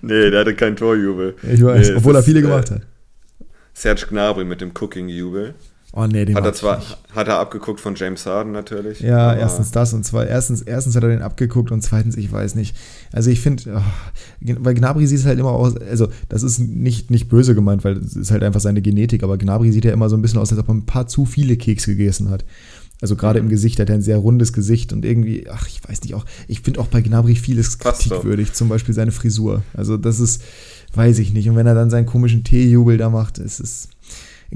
nee, 0.00 0.30
der 0.30 0.40
hatte 0.40 0.54
keinen 0.54 0.76
Torjubel. 0.76 1.34
Ich 1.42 1.64
weiß, 1.64 1.88
nee, 1.88 1.96
obwohl 1.96 2.14
er 2.14 2.22
viele 2.22 2.42
gemacht 2.42 2.70
äh, 2.70 2.74
hat. 2.74 2.82
Serge 3.74 4.06
Gnabry 4.08 4.44
mit 4.44 4.60
dem 4.60 4.74
Cooking-Jubel. 4.74 5.56
Oh 5.92 6.06
nee, 6.06 6.24
den 6.24 6.34
hat 6.34 6.44
er 6.44 6.52
zwar 6.52 6.82
hat 7.14 7.28
er 7.28 7.38
abgeguckt 7.38 7.80
von 7.80 7.94
James 7.94 8.26
Harden 8.26 8.52
natürlich. 8.52 9.00
Ja, 9.00 9.34
erstens 9.34 9.70
das 9.70 9.94
und 9.94 10.04
zwar 10.04 10.26
erstens 10.26 10.60
erstens 10.60 10.94
hat 10.94 11.02
er 11.02 11.08
den 11.08 11.22
abgeguckt 11.22 11.70
und 11.70 11.80
zweitens 11.82 12.16
ich 12.16 12.30
weiß 12.30 12.54
nicht. 12.54 12.76
Also 13.12 13.30
ich 13.30 13.40
finde, 13.40 13.76
oh, 13.76 14.54
bei 14.60 14.74
Gnabry 14.74 15.06
sieht 15.06 15.20
es 15.20 15.26
halt 15.26 15.38
immer 15.38 15.52
aus, 15.52 15.76
also 15.76 16.08
das 16.28 16.42
ist 16.42 16.58
nicht 16.58 17.10
nicht 17.10 17.28
böse 17.28 17.54
gemeint, 17.54 17.84
weil 17.84 17.96
es 17.96 18.14
ist 18.14 18.30
halt 18.30 18.42
einfach 18.42 18.60
seine 18.60 18.82
Genetik, 18.82 19.22
aber 19.22 19.38
Gnabry 19.38 19.72
sieht 19.72 19.84
ja 19.84 19.92
immer 19.92 20.08
so 20.10 20.16
ein 20.16 20.22
bisschen 20.22 20.40
aus, 20.40 20.50
als 20.50 20.60
ob 20.60 20.68
er 20.68 20.74
ein 20.74 20.86
paar 20.86 21.06
zu 21.06 21.24
viele 21.24 21.56
Keks 21.56 21.86
gegessen 21.86 22.30
hat. 22.30 22.44
Also 23.02 23.14
gerade 23.14 23.40
mhm. 23.40 23.46
im 23.46 23.50
Gesicht 23.50 23.78
hat 23.78 23.88
er 23.88 23.94
ein 23.94 24.02
sehr 24.02 24.16
rundes 24.16 24.52
Gesicht 24.52 24.92
und 24.92 25.04
irgendwie, 25.04 25.46
ach, 25.50 25.68
ich 25.68 25.86
weiß 25.86 26.02
nicht, 26.02 26.14
auch, 26.14 26.24
ich 26.48 26.60
finde 26.60 26.80
auch 26.80 26.86
bei 26.86 27.02
Gnabry 27.02 27.36
vieles 27.36 27.78
kritikwürdig, 27.78 28.54
zum 28.54 28.68
Beispiel 28.68 28.94
seine 28.94 29.12
Frisur. 29.12 29.62
Also 29.74 29.98
das 29.98 30.18
ist, 30.18 30.42
weiß 30.94 31.18
ich 31.18 31.32
nicht. 31.32 31.48
Und 31.50 31.56
wenn 31.56 31.66
er 31.66 31.74
dann 31.74 31.90
seinen 31.90 32.06
komischen 32.06 32.42
Teejubel 32.42 32.96
da 32.96 33.10
macht, 33.10 33.38
ist 33.38 33.60
es 33.60 33.88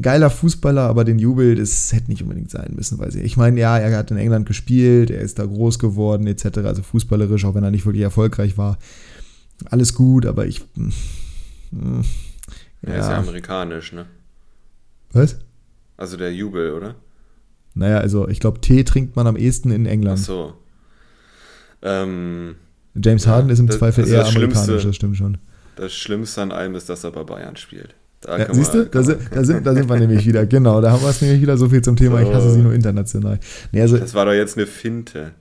geiler 0.01 0.31
Fußballer, 0.31 0.83
aber 0.83 1.05
den 1.05 1.19
Jubel, 1.19 1.57
das 1.57 1.93
hätte 1.93 2.11
nicht 2.11 2.23
unbedingt 2.23 2.51
sein 2.51 2.73
müssen, 2.75 2.99
weil 2.99 3.11
sie, 3.11 3.21
ich 3.21 3.37
meine, 3.37 3.61
ja, 3.61 3.79
er 3.79 3.97
hat 3.97 4.11
in 4.11 4.17
England 4.17 4.47
gespielt, 4.47 5.11
er 5.11 5.21
ist 5.21 5.39
da 5.39 5.47
groß 5.47 5.79
geworden, 5.79 6.27
etc., 6.27 6.59
also 6.59 6.83
fußballerisch, 6.83 7.45
auch 7.45 7.55
wenn 7.55 7.65
er 7.65 7.71
nicht 7.71 7.87
wirklich 7.87 8.03
erfolgreich 8.03 8.57
war. 8.57 8.79
Alles 9.67 9.95
gut, 9.95 10.27
aber 10.27 10.47
ich. 10.47 10.63
Mh, 10.75 10.93
hm, 11.73 12.05
ja. 12.83 12.93
Er 12.93 12.99
ist 13.01 13.09
ja 13.09 13.19
amerikanisch, 13.19 13.93
ne? 13.93 14.07
Was? 15.13 15.39
Also 15.97 16.17
der 16.17 16.33
Jubel, 16.33 16.73
oder? 16.73 16.95
Naja, 17.75 17.99
also 17.99 18.29
ich 18.29 18.41
glaube, 18.41 18.61
Tee 18.61 18.85
trinkt 18.85 19.17
man 19.17 19.27
am 19.27 19.37
ehesten 19.37 19.71
in 19.71 19.87
England. 19.87 20.21
Ach 20.23 20.27
so. 20.27 20.55
Ähm, 21.83 22.57
James 22.95 23.27
Harden 23.27 23.49
ja, 23.49 23.53
ist 23.53 23.59
im 23.59 23.67
das, 23.67 23.79
Zweifel 23.79 24.05
also 24.05 24.15
eher 24.15 24.27
amerikanisch, 24.27 24.85
das 24.85 24.97
stimmt 24.97 25.17
schon. 25.17 25.39
Das 25.77 25.93
Schlimmste 25.95 26.43
an 26.43 26.53
allem 26.53 26.75
ist, 26.75 26.89
dass 26.89 27.05
er 27.05 27.11
bei 27.11 27.25
Bayern 27.25 27.57
spielt. 27.57 27.95
Ja, 28.27 28.53
siehst 28.53 28.75
du, 28.75 28.85
da, 28.85 29.03
sind, 29.03 29.19
da, 29.31 29.45
sind, 29.45 29.67
da 29.67 29.75
sind 29.75 29.89
wir 29.89 29.99
nämlich 29.99 30.27
wieder. 30.27 30.45
Genau, 30.45 30.81
da 30.81 30.93
haben 30.93 31.03
wir 31.03 31.09
es 31.09 31.23
nämlich 31.23 31.41
wieder 31.41 31.57
so 31.57 31.71
viel 31.71 31.81
zum 31.81 31.97
Thema, 31.97 32.21
so. 32.21 32.29
ich 32.29 32.35
hasse 32.35 32.53
sie 32.53 32.61
nur 32.61 32.75
international. 32.75 33.39
Nee, 33.73 33.81
also, 33.81 33.97
das 33.97 34.13
war 34.13 34.27
doch 34.27 34.33
jetzt 34.33 34.59
eine 34.59 34.67
Finte. 34.67 35.33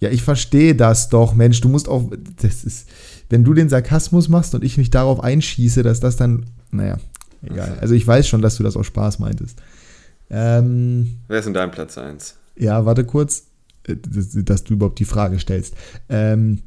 Ja, 0.00 0.10
ich 0.10 0.22
verstehe 0.22 0.74
das 0.74 1.08
doch, 1.08 1.34
Mensch. 1.34 1.60
Du 1.60 1.68
musst 1.68 1.88
auch, 1.88 2.10
das 2.40 2.62
ist, 2.62 2.88
wenn 3.30 3.42
du 3.42 3.52
den 3.52 3.68
Sarkasmus 3.68 4.28
machst 4.28 4.54
und 4.54 4.62
ich 4.62 4.78
mich 4.78 4.90
darauf 4.90 5.20
einschieße, 5.20 5.82
dass 5.82 5.98
das 5.98 6.16
dann, 6.16 6.46
naja, 6.70 6.98
egal. 7.42 7.78
Also 7.80 7.94
ich 7.94 8.06
weiß 8.06 8.28
schon, 8.28 8.42
dass 8.42 8.56
du 8.56 8.62
das 8.62 8.76
aus 8.76 8.86
Spaß 8.86 9.18
meintest. 9.18 9.60
Ähm, 10.30 11.18
Wer 11.26 11.40
ist 11.40 11.46
in 11.46 11.54
deinem 11.54 11.70
Platz 11.70 11.98
1? 11.98 12.36
Ja, 12.56 12.84
warte 12.86 13.04
kurz, 13.04 13.46
äh, 13.88 13.96
dass, 13.96 14.28
dass 14.32 14.64
du 14.64 14.74
überhaupt 14.74 14.98
die 14.98 15.04
Frage 15.04 15.38
stellst. 15.38 15.74
Ähm, 16.08 16.60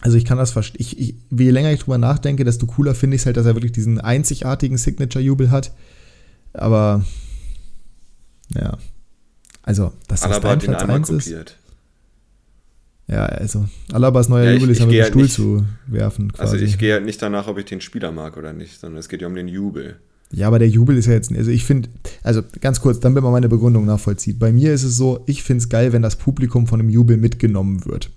also 0.00 0.16
ich 0.16 0.24
kann 0.24 0.38
das 0.38 0.52
verstehen. 0.52 0.80
Ich, 0.80 0.98
ich, 0.98 1.14
je 1.30 1.50
länger 1.50 1.72
ich 1.72 1.80
drüber 1.80 1.98
nachdenke, 1.98 2.44
desto 2.44 2.66
cooler 2.66 2.94
finde 2.94 3.16
ich 3.16 3.22
es 3.22 3.26
halt, 3.26 3.36
dass 3.36 3.46
er 3.46 3.54
wirklich 3.54 3.72
diesen 3.72 4.00
einzigartigen 4.00 4.78
Signature-Jubel 4.78 5.50
hat. 5.50 5.72
Aber 6.52 7.04
ja. 8.54 8.78
Also, 9.62 9.92
dass 10.06 10.20
das 10.20 10.30
Alaba 10.30 10.56
Platz 10.56 10.82
1 10.82 11.10
ist. 11.10 11.56
Ja, 13.08 13.24
also 13.24 13.66
Alabas 13.92 14.28
neuer 14.28 14.44
ja, 14.44 14.52
Jubel 14.52 14.70
ist 14.70 14.80
ja 14.80 14.86
mit 14.86 14.94
dem 14.94 15.04
Stuhl 15.06 15.22
nicht, 15.22 15.34
zu 15.34 15.64
werfen. 15.86 16.32
Quasi. 16.32 16.52
Also 16.52 16.64
ich 16.64 16.78
gehe 16.78 16.92
halt 16.92 17.04
nicht 17.04 17.20
danach, 17.20 17.48
ob 17.48 17.58
ich 17.58 17.64
den 17.64 17.80
Spieler 17.80 18.12
mag 18.12 18.36
oder 18.36 18.52
nicht, 18.52 18.78
sondern 18.78 18.98
es 18.98 19.08
geht 19.08 19.22
ja 19.22 19.26
um 19.26 19.34
den 19.34 19.48
Jubel. 19.48 19.96
Ja, 20.30 20.46
aber 20.46 20.58
der 20.58 20.68
Jubel 20.68 20.96
ist 20.98 21.06
ja 21.06 21.14
jetzt, 21.14 21.32
also 21.32 21.50
ich 21.50 21.64
finde, 21.64 21.88
also 22.22 22.42
ganz 22.60 22.80
kurz, 22.82 23.00
damit 23.00 23.22
man 23.22 23.32
meine 23.32 23.48
Begründung 23.48 23.86
nachvollzieht. 23.86 24.38
Bei 24.38 24.52
mir 24.52 24.74
ist 24.74 24.84
es 24.84 24.96
so, 24.96 25.24
ich 25.26 25.42
finde 25.42 25.62
es 25.62 25.70
geil, 25.70 25.94
wenn 25.94 26.02
das 26.02 26.16
Publikum 26.16 26.66
von 26.66 26.80
dem 26.80 26.90
Jubel 26.90 27.16
mitgenommen 27.16 27.86
wird. 27.86 28.10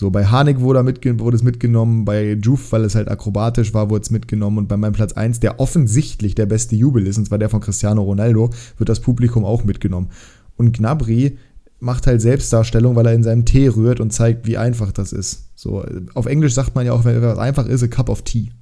So, 0.00 0.08
bei 0.08 0.24
Harnik 0.24 0.60
wurde, 0.60 0.82
mitge 0.82 1.20
wurde 1.20 1.36
es 1.36 1.42
mitgenommen, 1.42 2.06
bei 2.06 2.32
Juf, 2.32 2.72
weil 2.72 2.84
es 2.84 2.94
halt 2.94 3.10
akrobatisch 3.10 3.74
war, 3.74 3.90
wurde 3.90 4.00
es 4.00 4.10
mitgenommen 4.10 4.56
und 4.56 4.66
bei 4.66 4.78
meinem 4.78 4.94
Platz 4.94 5.12
1, 5.12 5.40
der 5.40 5.60
offensichtlich 5.60 6.34
der 6.34 6.46
beste 6.46 6.74
Jubel 6.74 7.06
ist, 7.06 7.18
und 7.18 7.26
zwar 7.26 7.36
der 7.36 7.50
von 7.50 7.60
Cristiano 7.60 8.00
Ronaldo, 8.00 8.48
wird 8.78 8.88
das 8.88 9.00
Publikum 9.00 9.44
auch 9.44 9.62
mitgenommen. 9.62 10.08
Und 10.56 10.74
Gnabry 10.74 11.36
macht 11.80 12.06
halt 12.06 12.22
Selbstdarstellung, 12.22 12.96
weil 12.96 13.08
er 13.08 13.12
in 13.12 13.22
seinem 13.22 13.44
Tee 13.44 13.68
rührt 13.68 14.00
und 14.00 14.10
zeigt, 14.10 14.46
wie 14.46 14.56
einfach 14.56 14.90
das 14.90 15.12
ist. 15.12 15.50
So, 15.54 15.84
auf 16.14 16.24
Englisch 16.24 16.54
sagt 16.54 16.74
man 16.74 16.86
ja 16.86 16.94
auch, 16.94 17.04
wenn 17.04 17.16
etwas 17.16 17.38
einfach 17.38 17.66
ist, 17.66 17.82
a 17.82 17.86
cup 17.86 18.08
of 18.08 18.22
tea. 18.22 18.52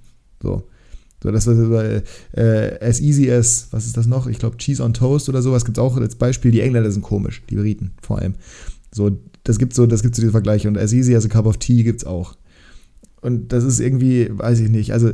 So. 0.43 0.65
So, 1.23 1.31
das 1.31 1.47
ist 1.47 1.57
äh, 1.57 2.03
äh, 2.33 2.85
as 2.85 2.99
easy 2.99 3.31
as, 3.31 3.69
was 3.71 3.87
ist 3.87 3.97
das 3.97 4.09
noch? 4.09 4.27
Ich 4.27 4.41
glaube, 4.41 4.57
Cheese 4.57 4.83
on 4.83 4.93
Toast 4.93 5.29
oder 5.29 5.41
sowas 5.41 5.65
gibt 5.65 5.79
es 5.79 5.85
auch 5.85 5.97
als 5.99 6.17
Beispiel. 6.17 6.51
Die 6.51 6.63
Engländer 6.63 6.91
sind 6.91 7.03
komisch, 7.03 7.45
die 7.49 7.55
Briten 7.55 7.93
vor 8.03 8.19
allem. 8.19 8.35
So, 8.93 9.17
das 9.49 9.59
gibt 9.59 9.73
so, 9.73 9.87
das 9.87 10.03
gibt 10.03 10.15
so 10.15 10.21
diese 10.21 10.33
Vergleiche. 10.33 10.69
Und 10.69 10.77
as 10.77 10.93
easy 10.93 11.17
as 11.17 11.25
a 11.25 11.29
cup 11.29 11.47
of 11.47 11.57
tea 11.57 11.83
gibt's 11.83 12.05
auch. 12.05 12.37
Und 13.23 13.51
das 13.51 13.65
ist 13.65 13.81
irgendwie, 13.81 14.29
weiß 14.31 14.61
ich 14.61 14.69
nicht, 14.69 14.93
also 14.93 15.13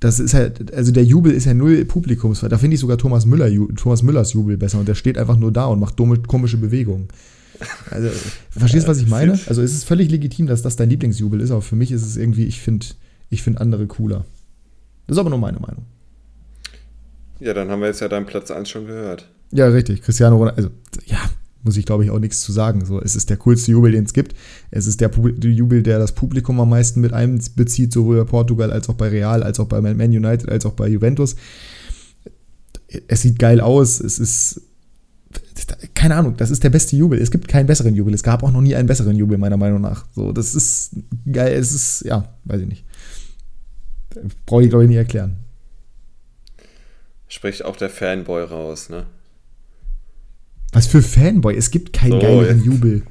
das 0.00 0.18
ist 0.18 0.34
halt, 0.34 0.74
also 0.74 0.90
der 0.90 1.04
Jubel 1.04 1.32
ist 1.32 1.44
ja 1.44 1.54
null 1.54 1.84
Publikums. 1.84 2.40
Da 2.40 2.58
finde 2.58 2.74
ich 2.74 2.80
sogar 2.80 2.98
Thomas, 2.98 3.26
Müller, 3.26 3.48
Thomas 3.76 4.02
Müllers 4.02 4.32
Jubel 4.32 4.56
besser 4.56 4.80
und 4.80 4.88
der 4.88 4.96
steht 4.96 5.16
einfach 5.16 5.36
nur 5.36 5.52
da 5.52 5.66
und 5.66 5.78
macht 5.78 6.00
dumme, 6.00 6.18
komische 6.18 6.56
Bewegungen. 6.56 7.06
Also, 7.90 8.08
verstehst 8.50 8.86
du, 8.86 8.90
was 8.90 8.98
ich 8.98 9.06
meine? 9.06 9.38
Also 9.46 9.62
es 9.62 9.72
ist 9.72 9.84
völlig 9.84 10.10
legitim, 10.10 10.48
dass 10.48 10.62
das 10.62 10.74
dein 10.74 10.90
Lieblingsjubel 10.90 11.40
ist, 11.40 11.52
aber 11.52 11.62
für 11.62 11.76
mich 11.76 11.92
ist 11.92 12.04
es 12.04 12.16
irgendwie, 12.16 12.46
ich 12.46 12.60
finde 12.60 12.86
ich 13.30 13.44
find 13.44 13.60
andere 13.60 13.86
cooler. 13.86 14.24
Das 15.06 15.14
ist 15.14 15.20
aber 15.20 15.30
nur 15.30 15.38
meine 15.38 15.60
Meinung. 15.60 15.86
Ja, 17.38 17.54
dann 17.54 17.70
haben 17.70 17.80
wir 17.80 17.86
jetzt 17.86 18.00
ja 18.00 18.08
deinen 18.08 18.26
Platz 18.26 18.50
1 18.50 18.68
schon 18.68 18.86
gehört. 18.86 19.28
Ja, 19.52 19.68
richtig. 19.68 20.02
Cristiano 20.02 20.36
Ronaldo, 20.36 20.56
also 20.56 20.70
ja, 21.06 21.18
muss 21.64 21.76
ich 21.76 21.86
glaube 21.86 22.04
ich 22.04 22.10
auch 22.10 22.18
nichts 22.18 22.40
zu 22.40 22.52
sagen. 22.52 22.84
So, 22.84 23.00
es 23.00 23.16
ist 23.16 23.30
der 23.30 23.36
coolste 23.38 23.72
Jubel, 23.72 23.92
den 23.92 24.04
es 24.04 24.12
gibt. 24.12 24.34
Es 24.70 24.86
ist 24.86 25.00
der 25.00 25.10
Jubel, 25.10 25.82
der 25.82 25.98
das 25.98 26.12
Publikum 26.12 26.60
am 26.60 26.70
meisten 26.70 27.00
mit 27.00 27.12
einbezieht, 27.12 27.92
sowohl 27.92 28.18
bei 28.18 28.30
Portugal 28.30 28.70
als 28.70 28.88
auch 28.88 28.94
bei 28.94 29.08
Real, 29.08 29.42
als 29.42 29.58
auch 29.58 29.66
bei 29.66 29.80
Man 29.80 30.00
United, 30.00 30.48
als 30.48 30.64
auch 30.66 30.74
bei 30.74 30.88
Juventus. 30.88 31.36
Es 33.08 33.22
sieht 33.22 33.38
geil 33.38 33.60
aus. 33.60 33.98
Es 33.98 34.18
ist 34.18 34.60
keine 35.94 36.16
Ahnung, 36.16 36.36
das 36.36 36.50
ist 36.50 36.64
der 36.64 36.70
beste 36.70 36.96
Jubel. 36.96 37.18
Es 37.18 37.30
gibt 37.30 37.48
keinen 37.48 37.66
besseren 37.66 37.94
Jubel. 37.94 38.14
Es 38.14 38.22
gab 38.22 38.42
auch 38.42 38.52
noch 38.52 38.60
nie 38.60 38.74
einen 38.74 38.88
besseren 38.88 39.16
Jubel, 39.16 39.38
meiner 39.38 39.56
Meinung 39.56 39.80
nach. 39.80 40.04
So, 40.14 40.32
das 40.32 40.54
ist 40.54 40.96
geil. 41.30 41.54
Es 41.54 41.72
ist, 41.72 42.04
ja, 42.04 42.34
weiß 42.44 42.60
ich 42.60 42.68
nicht. 42.68 42.84
Brauche 44.46 44.62
ich, 44.62 44.68
glaube 44.68 44.84
ich, 44.84 44.88
nicht 44.88 44.98
erklären. 44.98 45.36
Spricht 47.28 47.64
auch 47.64 47.76
der 47.76 47.90
Fanboy 47.90 48.44
raus, 48.44 48.90
ne? 48.90 49.06
Was 50.74 50.86
für 50.86 51.00
Fanboy? 51.00 51.56
Es 51.56 51.70
gibt 51.70 51.92
keinen 51.92 52.12
so, 52.12 52.18
geileren 52.18 52.56
jetzt. 52.58 52.66
Jubel. 52.66 53.02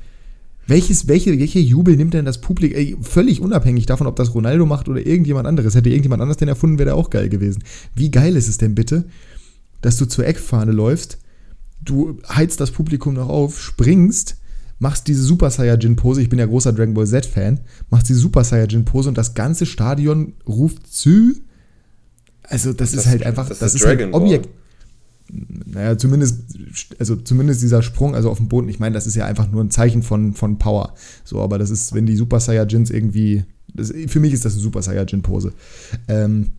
Welches, 0.67 1.07
welche, 1.07 1.37
welche 1.37 1.59
Jubel 1.59 1.95
nimmt 1.95 2.13
denn 2.13 2.25
das 2.25 2.39
Publikum? 2.39 2.77
Ey, 2.77 2.95
völlig 3.01 3.41
unabhängig 3.41 3.85
davon, 3.85 4.07
ob 4.07 4.15
das 4.15 4.33
Ronaldo 4.33 4.65
macht 4.65 4.87
oder 4.87 5.05
irgendjemand 5.05 5.47
anderes. 5.47 5.75
Hätte 5.75 5.89
irgendjemand 5.89 6.21
anders 6.21 6.37
den 6.37 6.47
erfunden, 6.47 6.77
wäre 6.77 6.89
der 6.89 6.95
auch 6.95 7.09
geil 7.09 7.29
gewesen. 7.29 7.63
Wie 7.95 8.11
geil 8.11 8.35
ist 8.37 8.47
es 8.47 8.57
denn 8.59 8.75
bitte, 8.75 9.05
dass 9.81 9.97
du 9.97 10.05
zur 10.05 10.25
Eckfahne 10.25 10.71
läufst, 10.71 11.17
du 11.81 12.19
heizt 12.29 12.59
das 12.59 12.71
Publikum 12.71 13.13
noch 13.15 13.27
auf, 13.27 13.59
springst, 13.59 14.37
machst 14.79 15.07
diese 15.07 15.23
Super 15.23 15.49
Saiyajin 15.49 15.95
Pose, 15.95 16.21
ich 16.21 16.29
bin 16.29 16.39
ja 16.39 16.45
großer 16.45 16.73
Dragon 16.73 16.93
Ball 16.93 17.07
Z 17.07 17.25
Fan, 17.25 17.59
machst 17.89 18.09
die 18.09 18.13
Super 18.13 18.43
Saiyajin 18.43 18.85
Pose 18.85 19.09
und 19.09 19.17
das 19.17 19.33
ganze 19.33 19.65
Stadion 19.65 20.33
ruft 20.47 20.87
zu. 20.87 21.33
Also 22.43 22.73
das, 22.73 22.91
das 22.91 23.01
ist 23.01 23.07
halt 23.07 23.25
einfach, 23.25 23.47
das, 23.49 23.59
das 23.59 23.75
ist, 23.75 23.85
halt 23.85 24.13
Objekt. 24.13 24.49
Naja, 25.65 25.97
zumindest, 25.97 26.43
also 26.99 27.15
zumindest 27.15 27.61
dieser 27.63 27.81
Sprung, 27.81 28.13
also 28.13 28.29
auf 28.29 28.37
dem 28.37 28.49
Boden, 28.49 28.69
ich 28.69 28.79
meine, 28.79 28.93
das 28.93 29.07
ist 29.07 29.15
ja 29.15 29.25
einfach 29.25 29.49
nur 29.49 29.63
ein 29.63 29.71
Zeichen 29.71 30.03
von, 30.03 30.33
von 30.33 30.59
Power. 30.59 30.93
So, 31.23 31.41
aber 31.41 31.57
das 31.57 31.69
ist, 31.69 31.93
wenn 31.93 32.05
die 32.05 32.15
Super 32.15 32.39
Saiyajins 32.39 32.91
irgendwie, 32.91 33.43
das, 33.73 33.91
für 34.07 34.19
mich 34.19 34.33
ist 34.33 34.45
das 34.45 34.53
eine 34.53 34.61
Super 34.61 34.83
Saiyajin-Pose. 34.83 35.53
Ähm, 36.07 36.51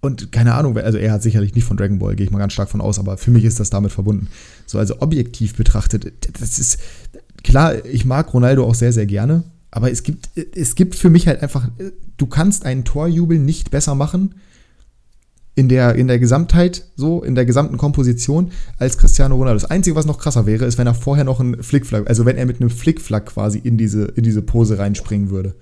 und 0.00 0.32
keine 0.32 0.54
Ahnung, 0.54 0.78
also 0.78 0.96
er 0.96 1.12
hat 1.12 1.22
sicherlich 1.22 1.54
nicht 1.54 1.64
von 1.64 1.76
Dragon 1.76 1.98
Ball, 1.98 2.16
gehe 2.16 2.24
ich 2.24 2.32
mal 2.32 2.38
ganz 2.38 2.52
stark 2.52 2.70
von 2.70 2.80
aus, 2.80 2.98
aber 2.98 3.18
für 3.18 3.30
mich 3.30 3.44
ist 3.44 3.60
das 3.60 3.68
damit 3.68 3.92
verbunden. 3.92 4.28
So, 4.64 4.78
also 4.78 5.00
objektiv 5.00 5.54
betrachtet, 5.56 6.12
das 6.40 6.58
ist, 6.58 6.78
klar, 7.42 7.84
ich 7.84 8.04
mag 8.04 8.32
Ronaldo 8.32 8.64
auch 8.64 8.76
sehr, 8.76 8.92
sehr 8.92 9.06
gerne, 9.06 9.42
aber 9.70 9.90
es 9.90 10.04
gibt, 10.04 10.30
es 10.54 10.74
gibt 10.76 10.94
für 10.94 11.10
mich 11.10 11.26
halt 11.26 11.42
einfach, 11.42 11.68
du 12.16 12.26
kannst 12.26 12.64
einen 12.64 12.84
Torjubel 12.84 13.38
nicht 13.38 13.70
besser 13.70 13.94
machen 13.94 14.36
in 15.58 15.68
der, 15.68 15.96
in 15.96 16.06
der 16.06 16.20
Gesamtheit, 16.20 16.84
so, 16.94 17.24
in 17.24 17.34
der 17.34 17.44
gesamten 17.44 17.78
Komposition 17.78 18.52
als 18.78 18.96
Cristiano 18.96 19.34
Ronaldo. 19.34 19.58
Das 19.58 19.68
Einzige, 19.68 19.96
was 19.96 20.06
noch 20.06 20.18
krasser 20.18 20.46
wäre, 20.46 20.64
ist, 20.64 20.78
wenn 20.78 20.86
er 20.86 20.94
vorher 20.94 21.24
noch 21.24 21.40
einen 21.40 21.64
Flickflack, 21.64 22.08
also 22.08 22.24
wenn 22.24 22.36
er 22.36 22.46
mit 22.46 22.60
einem 22.60 22.70
Flickflack 22.70 23.26
quasi 23.26 23.58
in 23.58 23.76
diese, 23.76 24.04
in 24.04 24.22
diese 24.22 24.40
Pose 24.40 24.78
reinspringen 24.78 25.30
würde. 25.30 25.56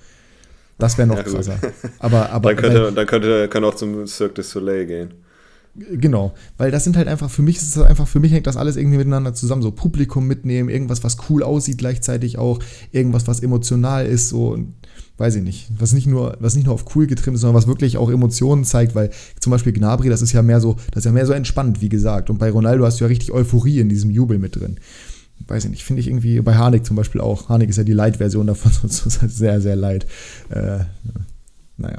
Das 0.77 0.99
wäre 0.99 1.09
noch 1.09 1.17
ja, 1.17 1.23
krasser. 1.23 1.59
Aber, 1.99 2.29
aber, 2.31 2.51
dann 2.51 2.63
könnte, 2.63 2.85
weil, 2.85 2.93
dann 2.93 3.07
könnte, 3.07 3.49
kann 3.49 3.65
auch 3.65 3.75
zum 3.75 4.07
Cirque 4.07 4.35
du 4.35 4.43
Soleil 4.43 4.85
gehen. 4.85 5.15
Genau, 5.75 6.35
weil 6.59 6.71
das 6.71 6.85
sind 6.85 6.99
halt 6.99 7.09
einfach, 7.09 7.31
für 7.31 7.43
mich 7.43 7.57
ist 7.57 7.75
es 7.75 7.83
einfach, 7.83 8.07
für 8.07 8.21
mich 8.21 8.33
hängt 8.33 8.47
das 8.47 8.59
alles 8.59 8.77
irgendwie 8.77 8.99
miteinander 8.99 9.33
zusammen. 9.33 9.63
So 9.63 9.71
Publikum 9.71 10.27
mitnehmen, 10.27 10.69
irgendwas, 10.69 11.05
was 11.05 11.17
cool 11.31 11.43
aussieht, 11.43 11.79
gleichzeitig 11.79 12.37
auch, 12.37 12.59
irgendwas, 12.93 13.27
was 13.27 13.41
emotional 13.41 14.05
ist, 14.05 14.29
so, 14.29 14.59
weiß 15.19 15.37
ich 15.37 15.43
nicht, 15.43 15.69
was 15.79 15.93
nicht 15.93 16.07
nur, 16.07 16.37
was 16.41 16.57
nicht 16.57 16.67
nur 16.67 16.75
auf 16.75 16.95
cool 16.95 17.07
getrimmt 17.07 17.37
ist, 17.37 17.41
sondern 17.41 17.57
was 17.57 17.67
wirklich 17.67 17.97
auch 17.97 18.11
Emotionen 18.11 18.65
zeigt, 18.65 18.95
weil 18.95 19.11
zum 19.41 19.51
Beispiel 19.51 19.73
Gnabry, 19.73 20.09
das 20.09 20.23
ist 20.23 20.33
ja 20.33 20.43
mehr 20.43 20.61
so, 20.61 20.77
das 20.91 21.03
ist 21.03 21.05
ja 21.07 21.13
mehr 21.13 21.27
so 21.27 21.33
entspannt, 21.33 21.81
wie 21.81 21.89
gesagt. 21.89 22.29
Und 22.31 22.39
bei 22.39 22.51
Ronaldo 22.51 22.85
hast 22.85 23.01
du 23.01 23.05
ja 23.05 23.09
richtig 23.09 23.33
Euphorie 23.33 23.81
in 23.81 23.89
diesem 23.89 24.11
Jubel 24.11 24.39
mit 24.39 24.57
drin 24.57 24.77
weiß 25.49 25.65
ich 25.65 25.71
nicht, 25.71 25.85
finde 25.85 26.01
ich 26.01 26.09
irgendwie 26.09 26.41
bei 26.41 26.55
Harnik 26.55 26.85
zum 26.85 26.97
Beispiel 26.97 27.21
auch. 27.21 27.49
Harnik 27.49 27.69
ist 27.69 27.77
ja 27.77 27.85
die 27.85 27.93
Light-Version 27.93 28.47
davon, 28.47 28.73
das 28.83 29.07
ist 29.07 29.21
sehr, 29.37 29.61
sehr 29.61 29.77
light. 29.77 30.07
Äh, 30.51 30.81
naja. 31.77 31.99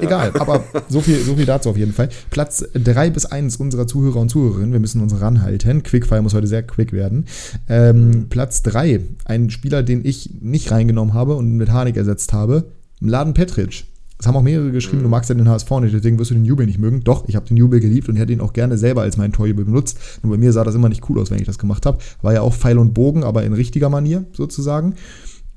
Egal, 0.00 0.32
aber 0.38 0.64
so 0.88 1.00
viel, 1.00 1.18
so 1.20 1.36
viel 1.36 1.46
dazu 1.46 1.70
auf 1.70 1.76
jeden 1.76 1.92
Fall. 1.92 2.08
Platz 2.30 2.64
3 2.74 3.10
bis 3.10 3.26
1 3.26 3.56
unserer 3.56 3.86
Zuhörer 3.86 4.20
und 4.20 4.28
Zuhörerinnen, 4.28 4.72
wir 4.72 4.80
müssen 4.80 5.00
uns 5.00 5.20
ranhalten. 5.20 5.82
Quickfire 5.82 6.22
muss 6.22 6.34
heute 6.34 6.46
sehr 6.46 6.62
quick 6.62 6.92
werden. 6.92 7.26
Ähm, 7.68 8.26
Platz 8.30 8.62
3, 8.62 9.00
ein 9.24 9.50
Spieler, 9.50 9.82
den 9.82 10.04
ich 10.04 10.30
nicht 10.40 10.70
reingenommen 10.70 11.14
habe 11.14 11.34
und 11.34 11.56
mit 11.56 11.70
Harnik 11.70 11.96
ersetzt 11.96 12.32
habe, 12.32 12.70
Laden 13.00 13.34
Petric. 13.34 13.84
Es 14.18 14.28
haben 14.28 14.36
auch 14.36 14.42
mehrere 14.42 14.70
geschrieben, 14.70 14.98
mhm. 14.98 15.04
du 15.04 15.08
magst 15.08 15.28
ja 15.28 15.34
den 15.34 15.48
HSV 15.48 15.70
nicht, 15.80 15.94
deswegen 15.94 16.18
wirst 16.18 16.30
du 16.30 16.34
den 16.34 16.44
Jubel 16.44 16.66
nicht 16.66 16.78
mögen. 16.78 17.02
Doch, 17.02 17.28
ich 17.28 17.36
habe 17.36 17.46
den 17.46 17.56
Jubel 17.56 17.80
geliebt 17.80 18.08
und 18.08 18.16
hätte 18.16 18.32
ihn 18.32 18.40
auch 18.40 18.52
gerne 18.52 18.78
selber 18.78 19.02
als 19.02 19.16
meinen 19.16 19.32
Torjubel 19.32 19.64
benutzt. 19.64 19.98
Nur 20.22 20.32
bei 20.32 20.38
mir 20.38 20.52
sah 20.52 20.64
das 20.64 20.74
immer 20.74 20.88
nicht 20.88 21.08
cool 21.08 21.18
aus, 21.18 21.30
wenn 21.30 21.38
ich 21.38 21.46
das 21.46 21.58
gemacht 21.58 21.84
habe. 21.84 21.98
War 22.22 22.32
ja 22.32 22.40
auch 22.40 22.54
Pfeil 22.54 22.78
und 22.78 22.94
Bogen, 22.94 23.24
aber 23.24 23.44
in 23.44 23.52
richtiger 23.52 23.90
Manier 23.90 24.24
sozusagen. 24.32 24.94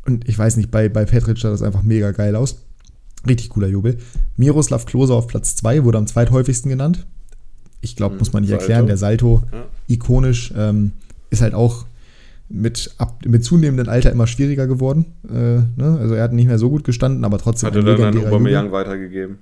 Und 0.05 0.27
ich 0.27 0.37
weiß 0.37 0.57
nicht, 0.57 0.71
bei, 0.71 0.89
bei 0.89 1.05
Petric 1.05 1.37
sah 1.37 1.49
das 1.49 1.61
einfach 1.61 1.83
mega 1.83 2.11
geil 2.11 2.35
aus. 2.35 2.57
Richtig 3.25 3.49
cooler 3.49 3.67
Jubel. 3.67 3.97
Miroslav 4.35 4.85
Klose 4.85 5.13
auf 5.13 5.27
Platz 5.27 5.55
2 5.55 5.83
wurde 5.83 5.97
am 5.97 6.07
zweithäufigsten 6.07 6.69
genannt. 6.69 7.05
Ich 7.81 7.95
glaube, 7.95 8.13
mhm, 8.13 8.19
muss 8.19 8.33
man 8.33 8.41
nicht 8.41 8.49
Salto. 8.49 8.63
erklären. 8.63 8.87
Der 8.87 8.97
Salto, 8.97 9.43
ja. 9.51 9.65
ikonisch, 9.87 10.53
ähm, 10.55 10.91
ist 11.29 11.41
halt 11.41 11.53
auch 11.53 11.85
mit, 12.49 12.93
ab, 12.97 13.19
mit 13.25 13.43
zunehmendem 13.43 13.89
Alter 13.89 14.11
immer 14.11 14.27
schwieriger 14.27 14.67
geworden. 14.67 15.05
Äh, 15.29 15.33
ne? 15.33 15.97
Also 15.99 16.15
er 16.15 16.23
hat 16.23 16.33
nicht 16.33 16.47
mehr 16.47 16.59
so 16.59 16.69
gut 16.69 16.83
gestanden, 16.83 17.25
aber 17.25 17.37
trotzdem. 17.37 17.67
Hat 17.67 17.75
er 17.75 17.83
dann 17.83 18.01
an 18.01 18.25
Aubameyang 18.25 18.71
weitergegeben. 18.71 19.37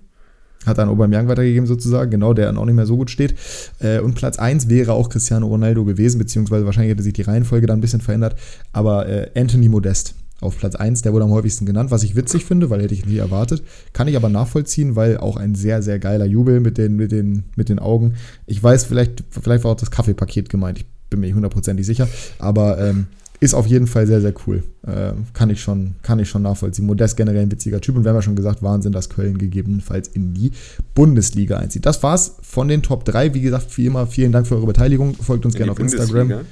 Hat 0.66 0.80
an 0.80 0.90
Aubameyang 0.90 1.28
weitergegeben 1.28 1.68
sozusagen, 1.68 2.10
genau, 2.10 2.34
der 2.34 2.48
dann 2.48 2.58
auch 2.58 2.66
nicht 2.66 2.76
mehr 2.76 2.88
so 2.88 2.98
gut 2.98 3.12
steht. 3.12 3.36
Äh, 3.80 4.00
und 4.00 4.16
Platz 4.16 4.40
1 4.40 4.70
wäre 4.70 4.94
auch 4.94 5.10
Cristiano 5.10 5.46
Ronaldo 5.48 5.86
gewesen, 5.86 6.18
beziehungsweise 6.18 6.66
wahrscheinlich 6.66 6.92
hätte 6.92 7.04
sich 7.04 7.14
die 7.14 7.22
Reihenfolge 7.22 7.68
dann 7.68 7.78
ein 7.78 7.82
bisschen 7.82 8.02
verändert. 8.02 8.36
Aber 8.74 9.08
äh, 9.08 9.30
Anthony 9.36 9.70
Modest 9.70 10.16
auf 10.42 10.58
Platz 10.58 10.76
1, 10.76 11.02
der 11.02 11.14
wurde 11.14 11.26
am 11.26 11.32
häufigsten 11.32 11.66
genannt, 11.66 11.92
was 11.92 12.04
ich 12.04 12.16
witzig 12.16 12.46
finde, 12.46 12.70
weil 12.70 12.82
hätte 12.82 12.94
ich 12.94 13.06
nie 13.06 13.18
erwartet. 13.18 13.64
Kann 13.94 14.08
ich 14.08 14.16
aber 14.16 14.30
nachvollziehen, 14.30 14.96
weil 14.96 15.18
auch 15.18 15.38
ein 15.38 15.56
sehr, 15.56 15.82
sehr 15.82 16.00
geiler 16.00 16.26
Jubel 16.26 16.60
mit 16.60 16.78
den, 16.78 16.96
mit 16.96 17.12
den, 17.12 17.46
mit 17.56 17.70
den 17.70 17.80
Augen. 17.80 18.16
Ich 18.46 18.62
weiß, 18.62 18.86
vielleicht, 18.86 19.24
vielleicht 19.30 19.64
war 19.64 19.72
auch 19.72 19.78
das 19.78 19.92
Kaffeepaket 19.92 20.50
gemeint. 20.50 20.80
Ich 20.80 20.86
bin 21.10 21.20
mir 21.20 21.28
nicht 21.28 21.36
hundertprozentig 21.36 21.86
sicher. 21.86 22.08
Aber 22.40 22.80
ähm, 22.80 23.08
ist 23.40 23.54
auf 23.54 23.68
jeden 23.68 23.88
Fall 23.88 24.08
sehr, 24.08 24.22
sehr 24.22 24.34
cool. 24.46 24.64
Äh, 24.86 25.12
kann, 25.34 25.50
ich 25.50 25.62
schon, 25.62 25.96
kann 26.02 26.20
ich 26.20 26.30
schon 26.30 26.42
nachvollziehen. 26.42 26.86
Modest 26.86 27.18
generell 27.18 27.44
ein 27.44 27.52
witziger 27.52 27.82
Typ. 27.82 27.96
Und 27.96 28.04
wir 28.04 28.10
haben 28.10 28.18
ja 28.18 28.22
schon 28.22 28.36
gesagt, 28.36 28.64
Wahnsinn, 28.64 28.92
dass 28.92 29.10
Köln 29.10 29.38
gegebenenfalls 29.38 30.08
in 30.08 30.34
die 30.34 30.52
Bundesliga 30.94 31.58
einzieht. 31.58 31.86
Das 31.86 32.02
war's 32.04 32.36
von 32.42 32.68
den 32.68 32.82
Top 32.82 33.06
3. 33.06 33.34
Wie 33.34 33.42
gesagt, 33.42 33.78
wie 33.78 33.86
immer, 33.86 34.08
vielen 34.08 34.32
Dank 34.32 34.48
für 34.48 34.56
eure 34.56 34.68
Beteiligung. 34.68 35.16
Folgt 35.16 35.46
uns 35.46 35.56
in 35.56 35.60
gerne 35.60 35.72
auf 35.72 35.78
Bundesliga? 35.78 36.22
Instagram. 36.22 36.46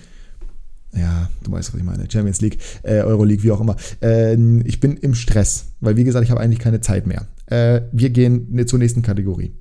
Ja, 0.95 1.29
du 1.43 1.51
weißt, 1.51 1.73
was 1.73 1.79
ich 1.79 1.85
meine. 1.85 2.09
Champions 2.09 2.41
League, 2.41 2.59
äh, 2.83 3.01
Euroleague, 3.01 3.43
wie 3.43 3.51
auch 3.51 3.61
immer. 3.61 3.75
Äh, 4.01 4.35
ich 4.61 4.79
bin 4.79 4.97
im 4.97 5.15
Stress, 5.15 5.73
weil 5.79 5.97
wie 5.97 6.03
gesagt, 6.03 6.23
ich 6.23 6.31
habe 6.31 6.41
eigentlich 6.41 6.59
keine 6.59 6.81
Zeit 6.81 7.07
mehr. 7.07 7.27
Äh, 7.47 7.81
wir 7.91 8.09
gehen 8.09 8.65
zur 8.67 8.79
nächsten 8.79 9.01
Kategorie. 9.01 9.53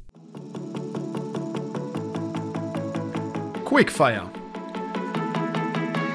Quickfire. 3.64 4.30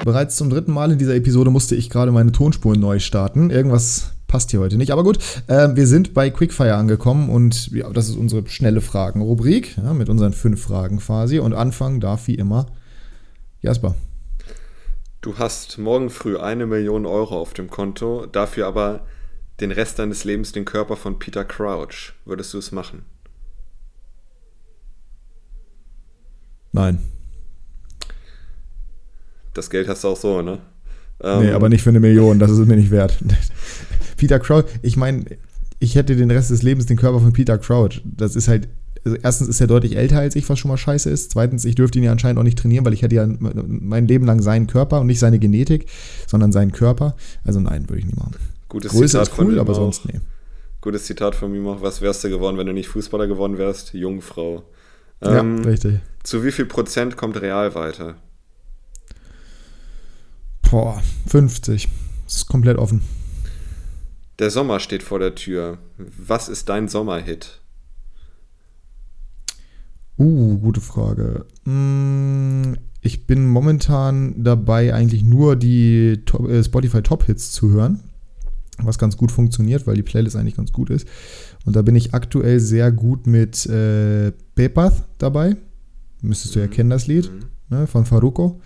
Bereits 0.04 0.36
zum 0.36 0.48
dritten 0.48 0.72
Mal 0.72 0.92
in 0.92 0.98
dieser 0.98 1.16
Episode 1.16 1.50
musste 1.50 1.74
ich 1.74 1.90
gerade 1.90 2.12
meine 2.12 2.32
Tonspur 2.32 2.76
neu 2.76 3.00
starten. 3.00 3.50
Irgendwas 3.50 4.12
passt 4.28 4.52
hier 4.52 4.60
heute 4.60 4.76
nicht. 4.76 4.92
Aber 4.92 5.02
gut, 5.02 5.18
äh, 5.48 5.68
wir 5.74 5.86
sind 5.86 6.14
bei 6.14 6.30
Quickfire 6.30 6.74
angekommen 6.74 7.28
und 7.28 7.72
ja, 7.72 7.90
das 7.90 8.08
ist 8.08 8.16
unsere 8.16 8.46
schnelle 8.48 8.80
Fragen-Rubrik 8.80 9.76
ja, 9.76 9.92
mit 9.92 10.08
unseren 10.08 10.32
fünf 10.32 10.62
Fragen 10.62 10.98
quasi. 10.98 11.40
Und 11.40 11.52
anfangen 11.52 11.98
darf 12.00 12.28
wie 12.28 12.36
immer 12.36 12.66
Jasper. 13.60 13.96
Du 15.20 15.38
hast 15.38 15.78
morgen 15.78 16.10
früh 16.10 16.38
eine 16.38 16.66
Million 16.66 17.06
Euro 17.06 17.40
auf 17.40 17.52
dem 17.54 17.68
Konto, 17.70 18.26
dafür 18.26 18.66
aber 18.66 19.06
den 19.60 19.72
Rest 19.72 19.98
deines 19.98 20.24
Lebens 20.24 20.52
den 20.52 20.64
Körper 20.64 20.96
von 20.96 21.18
Peter 21.18 21.44
Crouch. 21.44 22.14
Würdest 22.24 22.54
du 22.54 22.58
es 22.58 22.72
machen? 22.72 23.04
Nein 26.72 27.00
das 29.58 29.68
Geld 29.68 29.88
hast 29.88 30.04
du 30.04 30.08
auch 30.08 30.16
so, 30.16 30.40
ne? 30.40 30.58
Ähm, 31.20 31.42
nee, 31.42 31.50
aber 31.50 31.68
nicht 31.68 31.82
für 31.82 31.90
eine 31.90 32.00
Million, 32.00 32.38
das 32.38 32.50
ist 32.50 32.66
mir 32.66 32.76
nicht 32.76 32.90
wert. 32.90 33.18
Peter 34.16 34.38
Crouch, 34.38 34.64
ich 34.82 34.96
meine, 34.96 35.24
ich 35.80 35.96
hätte 35.96 36.16
den 36.16 36.30
Rest 36.30 36.50
des 36.50 36.62
Lebens 36.62 36.86
den 36.86 36.96
Körper 36.96 37.20
von 37.20 37.32
Peter 37.32 37.58
Crouch. 37.58 38.00
Das 38.04 38.36
ist 38.36 38.48
halt, 38.48 38.68
also 39.04 39.16
erstens 39.22 39.48
ist 39.48 39.60
er 39.60 39.66
deutlich 39.66 39.96
älter 39.96 40.18
als 40.18 40.36
ich, 40.36 40.48
was 40.48 40.58
schon 40.58 40.70
mal 40.70 40.76
scheiße 40.76 41.10
ist. 41.10 41.30
Zweitens, 41.30 41.64
ich 41.64 41.74
dürfte 41.74 41.98
ihn 41.98 42.04
ja 42.04 42.12
anscheinend 42.12 42.38
auch 42.38 42.44
nicht 42.44 42.58
trainieren, 42.58 42.84
weil 42.84 42.92
ich 42.92 43.02
hätte 43.02 43.14
ja 43.14 43.26
mein 43.28 44.06
Leben 44.06 44.26
lang 44.26 44.40
seinen 44.42 44.66
Körper 44.66 45.00
und 45.00 45.06
nicht 45.06 45.18
seine 45.18 45.38
Genetik, 45.38 45.86
sondern 46.26 46.52
seinen 46.52 46.72
Körper. 46.72 47.16
Also 47.44 47.60
nein, 47.60 47.88
würde 47.88 48.00
ich 48.00 48.06
nicht 48.06 48.18
machen. 48.18 48.34
Gutes 48.68 48.92
Größe 48.92 49.18
Zitat 49.18 49.28
ist 49.28 49.38
cool, 49.38 49.58
aber 49.58 49.72
auch. 49.72 49.76
sonst 49.76 50.04
nee. 50.06 50.20
Gutes 50.80 51.04
Zitat 51.04 51.34
von 51.34 51.50
mir 51.50 51.68
auch. 51.68 51.82
Was 51.82 52.00
wärst 52.00 52.24
du 52.24 52.28
geworden, 52.28 52.58
wenn 52.58 52.66
du 52.66 52.72
nicht 52.72 52.88
Fußballer 52.88 53.26
geworden 53.26 53.58
wärst? 53.58 53.94
Jungfrau. 53.94 54.62
Ähm, 55.20 55.58
ja, 55.58 55.64
richtig. 55.64 56.00
Zu 56.22 56.44
wie 56.44 56.52
viel 56.52 56.66
Prozent 56.66 57.16
kommt 57.16 57.40
Real 57.40 57.74
weiter? 57.74 58.16
Boah, 60.70 61.02
50. 61.26 61.88
Das 62.26 62.36
ist 62.36 62.46
komplett 62.46 62.76
offen. 62.76 63.00
Der 64.38 64.50
Sommer 64.50 64.78
steht 64.78 65.02
vor 65.02 65.18
der 65.18 65.34
Tür. 65.34 65.78
Was 65.96 66.48
ist 66.48 66.68
dein 66.68 66.88
Sommerhit? 66.88 67.60
Uh, 70.18 70.58
gute 70.58 70.80
Frage. 70.80 71.46
Hm, 71.64 72.76
ich 73.00 73.26
bin 73.26 73.46
momentan 73.46 74.42
dabei, 74.42 74.92
eigentlich 74.92 75.22
nur 75.22 75.54
die 75.54 76.20
äh, 76.48 76.64
Spotify 76.64 77.02
Top 77.02 77.24
Hits 77.24 77.52
zu 77.52 77.70
hören. 77.70 78.00
Was 78.82 78.98
ganz 78.98 79.16
gut 79.16 79.32
funktioniert, 79.32 79.86
weil 79.86 79.96
die 79.96 80.02
Playlist 80.02 80.36
eigentlich 80.36 80.56
ganz 80.56 80.72
gut 80.72 80.90
ist. 80.90 81.06
Und 81.64 81.74
da 81.74 81.82
bin 81.82 81.96
ich 81.96 82.14
aktuell 82.14 82.60
sehr 82.60 82.92
gut 82.92 83.26
mit 83.26 83.66
äh, 83.66 84.32
Pepath 84.54 85.04
dabei. 85.18 85.56
Müsstest 86.22 86.54
du 86.54 86.60
ja 86.60 86.66
mhm. 86.66 86.70
kennen, 86.70 86.90
das 86.90 87.06
Lied, 87.06 87.30
mhm. 87.30 87.76
ne, 87.76 87.86
von 87.86 88.04
Faruko. 88.04 88.60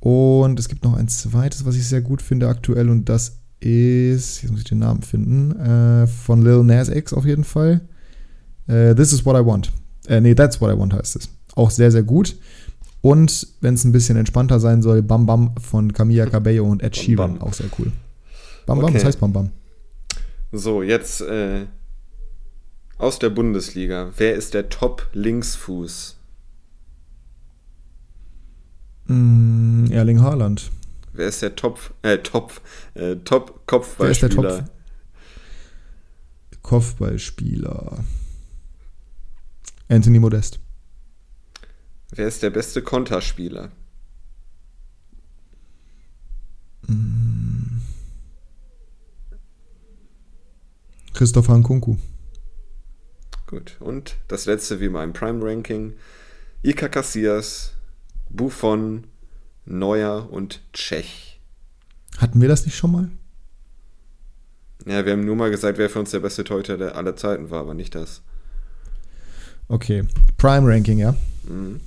Und 0.00 0.58
es 0.58 0.68
gibt 0.68 0.84
noch 0.84 0.94
ein 0.94 1.08
zweites, 1.08 1.64
was 1.64 1.76
ich 1.76 1.86
sehr 1.86 2.02
gut 2.02 2.22
finde 2.22 2.48
aktuell. 2.48 2.88
Und 2.90 3.08
das 3.08 3.40
ist, 3.60 4.42
jetzt 4.42 4.50
muss 4.50 4.60
ich 4.60 4.68
den 4.68 4.78
Namen 4.78 5.02
finden, 5.02 5.52
äh, 5.58 6.06
von 6.06 6.42
Lil 6.42 6.62
Nas 6.62 6.88
X 6.88 7.12
auf 7.12 7.24
jeden 7.24 7.44
Fall. 7.44 7.82
Äh, 8.66 8.94
This 8.94 9.12
is 9.12 9.24
what 9.24 9.36
I 9.36 9.44
want. 9.46 9.72
Äh, 10.08 10.20
nee, 10.20 10.34
That's 10.34 10.60
what 10.60 10.74
I 10.74 10.78
want 10.78 10.92
heißt 10.92 11.16
es. 11.16 11.28
Auch 11.54 11.70
sehr, 11.70 11.90
sehr 11.90 12.02
gut. 12.02 12.36
Und 13.02 13.46
wenn 13.60 13.74
es 13.74 13.84
ein 13.84 13.92
bisschen 13.92 14.16
entspannter 14.16 14.58
sein 14.58 14.82
soll, 14.82 15.02
Bam 15.02 15.26
Bam 15.26 15.54
von 15.60 15.92
Camilla 15.92 16.26
Cabello 16.30 16.64
und 16.64 16.82
Ed 16.82 16.96
Sheeran, 16.96 17.40
auch 17.40 17.52
sehr 17.52 17.68
cool. 17.78 17.92
Bam 18.66 18.78
Bam, 18.78 18.86
okay. 18.86 18.96
was 18.96 19.04
heißt 19.04 19.20
Bam 19.20 19.32
Bam? 19.32 19.50
So, 20.52 20.82
jetzt 20.82 21.20
äh, 21.20 21.66
aus 22.98 23.18
der 23.18 23.30
Bundesliga. 23.30 24.10
Wer 24.16 24.34
ist 24.34 24.54
der 24.54 24.68
Top-Linksfuß? 24.68 26.16
Mm, 29.06 29.86
Erling 29.90 30.20
Haaland. 30.20 30.70
Wer 31.12 31.28
ist 31.28 31.42
der 31.42 31.54
Top, 31.56 31.78
äh, 32.02 32.18
Top, 32.18 32.60
äh, 32.94 33.16
Top 33.16 33.66
Kopfballspieler? 33.66 34.42
Wer 34.42 34.48
ist 34.48 34.58
der 34.58 34.64
Top 34.64 34.70
Kopfballspieler? 36.62 37.98
Anthony 39.88 40.18
Modest. 40.18 40.58
Wer 42.10 42.28
ist 42.28 42.42
der 42.42 42.50
beste 42.50 42.82
Konterspieler? 42.82 43.70
Mm. 46.86 47.80
Christopher 51.14 51.56
Nkunku. 51.56 51.96
Gut, 53.46 53.76
und 53.80 54.16
das 54.28 54.46
letzte 54.46 54.80
wie 54.80 54.88
mein 54.88 55.12
Prime-Ranking. 55.12 55.94
Ika 56.62 56.88
Cassias, 56.88 57.72
Buffon, 58.28 59.06
Neuer 59.64 60.28
und 60.30 60.62
Tschech. 60.72 61.40
Hatten 62.18 62.40
wir 62.40 62.48
das 62.48 62.66
nicht 62.66 62.76
schon 62.76 62.92
mal? 62.92 63.10
Ja, 64.84 65.04
wir 65.04 65.12
haben 65.12 65.24
nur 65.24 65.36
mal 65.36 65.50
gesagt, 65.50 65.78
wer 65.78 65.90
für 65.90 66.00
uns 66.00 66.10
der 66.10 66.20
beste 66.20 66.44
Torhüter 66.44 66.94
aller 66.94 67.16
Zeiten 67.16 67.50
war, 67.50 67.60
aber 67.60 67.74
nicht 67.74 67.94
das. 67.94 68.22
Okay, 69.68 70.04
Prime 70.36 70.66
Ranking, 70.66 70.98
ja. 70.98 71.14
Mhm. 71.48 71.80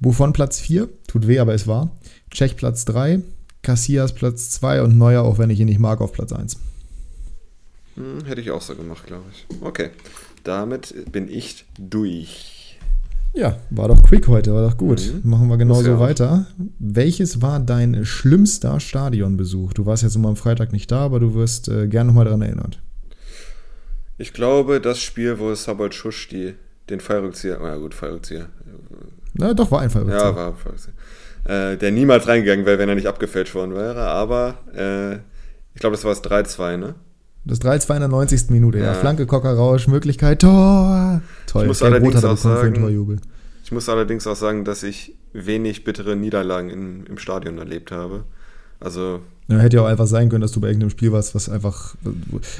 Buffon 0.00 0.32
Platz 0.32 0.58
4, 0.58 0.88
tut 1.06 1.28
weh, 1.28 1.38
aber 1.38 1.54
es 1.54 1.66
war. 1.66 1.96
Tschech 2.30 2.56
Platz 2.56 2.84
3, 2.86 3.20
Cassias 3.62 4.12
Platz 4.12 4.50
2 4.50 4.82
und 4.82 4.98
Neuer, 4.98 5.22
auch 5.22 5.38
wenn 5.38 5.50
ich 5.50 5.60
ihn 5.60 5.66
nicht 5.66 5.78
mag, 5.78 6.00
auf 6.00 6.12
Platz 6.12 6.32
1. 6.32 6.56
Hm, 7.94 8.24
hätte 8.24 8.40
ich 8.40 8.50
auch 8.50 8.62
so 8.62 8.74
gemacht, 8.74 9.06
glaube 9.06 9.24
ich. 9.30 9.46
Okay, 9.60 9.90
damit 10.42 10.94
bin 11.12 11.28
ich 11.28 11.64
durch. 11.78 12.78
Ja, 13.34 13.58
war 13.70 13.88
doch 13.88 14.02
quick 14.02 14.28
heute, 14.28 14.52
war 14.52 14.68
doch 14.68 14.76
gut. 14.76 15.12
Mhm. 15.22 15.30
Machen 15.30 15.48
wir 15.48 15.56
genauso 15.56 15.98
weiter. 15.98 16.46
Welches 16.78 17.40
war 17.40 17.60
dein 17.60 18.04
schlimmster 18.04 18.78
Stadionbesuch? 18.78 19.72
Du 19.72 19.86
warst 19.86 20.02
jetzt 20.02 20.16
immer 20.16 20.28
am 20.28 20.36
Freitag 20.36 20.72
nicht 20.72 20.90
da, 20.90 21.00
aber 21.00 21.20
du 21.20 21.34
wirst 21.34 21.68
äh, 21.68 21.88
gerne 21.88 22.08
nochmal 22.08 22.26
daran 22.26 22.42
erinnert. 22.42 22.78
Ich 24.18 24.34
glaube, 24.34 24.80
das 24.80 25.00
Spiel, 25.00 25.38
wo 25.38 25.54
Sabal 25.54 25.92
Schusch 25.92 26.28
die, 26.28 26.54
den 26.90 27.00
Fallrückzieher, 27.00 27.58
na 27.60 27.76
gut, 27.76 27.94
Fallrückzieher. 27.94 28.48
Na 29.34 29.54
doch, 29.54 29.70
war 29.70 29.80
ein 29.80 29.90
Fallrückzieher. 29.90 30.20
Ja, 30.20 30.36
war 30.36 30.48
ein 30.48 30.56
Fallrückzieher. 30.56 30.94
Äh, 31.44 31.76
der 31.76 31.90
niemals 31.90 32.28
reingegangen 32.28 32.66
wäre, 32.66 32.78
wenn 32.78 32.88
er 32.88 32.94
nicht 32.94 33.08
abgefälscht 33.08 33.54
worden 33.54 33.74
wäre, 33.74 34.02
aber 34.02 34.58
äh, 34.74 35.14
ich 35.74 35.80
glaube, 35.80 35.96
das 35.96 36.04
war 36.04 36.14
das 36.14 36.22
3-2, 36.22 36.76
ne? 36.76 36.94
Das 37.44 37.60
3-2 37.60 37.94
in 37.94 38.00
der 38.00 38.08
90. 38.08 38.50
Minute, 38.50 38.78
ja. 38.78 38.84
ja. 38.86 38.94
Flanke, 38.94 39.26
Kockerrausch, 39.26 39.88
Möglichkeit, 39.88 40.42
Tor. 40.42 41.22
Toll. 41.46 41.62
Ich 41.62 41.68
muss, 41.68 41.82
allerdings 41.82 42.24
auch 42.24 42.36
sagen, 42.36 43.18
ich 43.64 43.72
muss 43.72 43.88
allerdings 43.88 44.26
auch 44.26 44.36
sagen, 44.36 44.64
dass 44.64 44.84
ich 44.84 45.16
wenig 45.32 45.82
bittere 45.82 46.14
Niederlagen 46.14 46.70
in, 46.70 47.06
im 47.06 47.18
Stadion 47.18 47.58
erlebt 47.58 47.90
habe. 47.90 48.24
Also 48.82 49.20
ja, 49.48 49.58
hätte 49.58 49.76
ja 49.76 49.82
auch 49.82 49.86
einfach 49.86 50.06
sein 50.06 50.28
können, 50.28 50.40
dass 50.40 50.52
du 50.52 50.60
bei 50.60 50.68
irgendeinem 50.68 50.90
Spiel 50.90 51.12
warst, 51.12 51.34
was 51.34 51.48
einfach, 51.48 51.96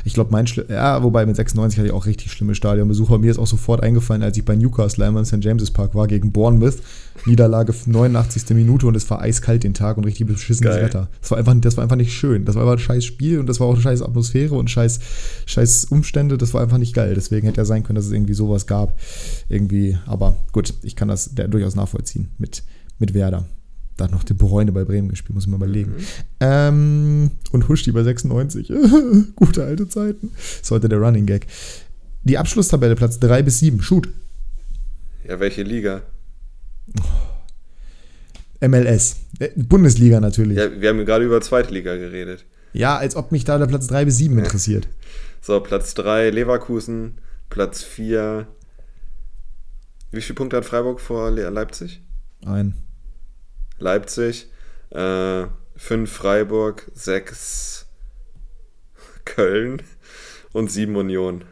ich 0.04 0.14
glaube, 0.14 0.30
mein, 0.32 0.46
Schli 0.46 0.64
ja, 0.68 1.02
wobei 1.02 1.24
mit 1.26 1.36
96 1.36 1.78
hatte 1.78 1.86
ich 1.88 1.92
auch 1.92 2.06
richtig 2.06 2.32
schlimme 2.32 2.54
Stadionbesucher. 2.54 3.18
Mir 3.18 3.30
ist 3.30 3.38
auch 3.38 3.46
sofort 3.46 3.82
eingefallen, 3.82 4.22
als 4.22 4.36
ich 4.36 4.44
bei 4.44 4.56
Newcastle 4.56 5.06
einmal 5.06 5.22
im 5.22 5.24
St. 5.24 5.44
James's 5.44 5.70
Park 5.70 5.94
war 5.94 6.06
gegen 6.06 6.32
Bournemouth, 6.32 6.78
Niederlage 7.24 7.72
89. 7.86 8.50
Minute 8.50 8.86
und 8.86 8.96
es 8.96 9.08
war 9.10 9.20
eiskalt 9.20 9.62
den 9.62 9.74
Tag 9.74 9.96
und 9.96 10.04
richtig 10.04 10.26
beschissenes 10.26 10.74
Geil. 10.74 10.84
Wetter. 10.84 11.08
Das 11.20 11.30
war, 11.30 11.38
einfach, 11.38 11.54
das 11.60 11.76
war 11.76 11.84
einfach 11.84 11.96
nicht 11.96 12.12
schön. 12.12 12.44
Das 12.44 12.56
war 12.56 12.62
einfach 12.62 12.74
ein 12.74 12.78
scheiß 12.78 13.04
Spiel 13.04 13.38
und 13.38 13.48
das 13.48 13.60
war 13.60 13.68
auch 13.68 13.74
eine 13.74 13.82
scheiß 13.82 14.02
Atmosphäre 14.02 14.54
und 14.56 14.68
scheiß, 14.68 14.98
scheiß 15.46 15.86
Umstände. 15.86 16.36
Das 16.36 16.52
war 16.52 16.62
einfach 16.62 16.78
nicht 16.78 16.94
geil. 16.94 17.14
Deswegen 17.14 17.46
hätte 17.46 17.60
ja 17.60 17.64
sein 17.64 17.84
können, 17.84 17.96
dass 17.96 18.06
es 18.06 18.12
irgendwie 18.12 18.34
sowas 18.34 18.66
gab. 18.66 18.98
Irgendwie, 19.48 19.98
aber 20.06 20.36
gut, 20.50 20.74
ich 20.82 20.96
kann 20.96 21.08
das 21.08 21.30
durchaus 21.34 21.76
nachvollziehen 21.76 22.28
mit, 22.38 22.64
mit 22.98 23.14
Werder. 23.14 23.46
Da 23.96 24.04
hat 24.04 24.12
noch 24.12 24.24
De 24.24 24.36
Bruyne 24.36 24.72
bei 24.72 24.84
Bremen 24.84 25.08
gespielt, 25.08 25.34
muss 25.34 25.44
ich 25.44 25.50
mal 25.50 25.56
überlegen. 25.56 25.92
Mhm. 25.92 26.04
Ähm, 26.40 27.30
und 27.52 27.68
Huschti 27.68 27.92
bei 27.92 28.02
96. 28.02 28.68
Gute 29.36 29.64
alte 29.64 29.88
Zeiten. 29.88 30.30
Das 30.34 30.62
ist 30.62 30.70
heute 30.70 30.88
der 30.88 30.98
Running 30.98 31.26
Gag. 31.26 31.46
Die 32.24 32.38
Abschlusstabelle, 32.38 32.94
Platz 32.94 33.18
3 33.18 33.42
bis 33.42 33.58
7. 33.58 33.82
Shoot. 33.82 34.08
Ja, 35.28 35.40
welche 35.40 35.62
Liga? 35.62 36.02
MLS. 38.60 39.16
Äh, 39.38 39.50
Bundesliga 39.56 40.20
natürlich. 40.20 40.56
Ja, 40.56 40.80
wir 40.80 40.88
haben 40.88 41.04
gerade 41.04 41.24
über 41.24 41.40
zweite 41.40 41.72
Liga 41.74 41.96
geredet. 41.96 42.44
Ja, 42.72 42.96
als 42.96 43.16
ob 43.16 43.32
mich 43.32 43.44
da 43.44 43.58
der 43.58 43.66
Platz 43.66 43.86
3 43.88 44.06
bis 44.06 44.16
7 44.18 44.38
interessiert. 44.38 44.88
So, 45.40 45.60
Platz 45.60 45.94
3 45.94 46.30
Leverkusen, 46.30 47.18
Platz 47.50 47.82
4. 47.82 48.46
Wie 50.12 50.20
viele 50.20 50.34
Punkte 50.34 50.56
hat 50.56 50.64
Freiburg 50.64 51.00
vor 51.00 51.30
Leipzig? 51.30 52.02
Ein. 52.44 52.74
Leipzig, 53.82 54.46
5 54.90 54.94
äh, 54.94 56.06
Freiburg, 56.06 56.90
6 56.94 57.86
Köln 59.24 59.82
und 60.52 60.70
7 60.70 60.94
Union. 60.96 61.44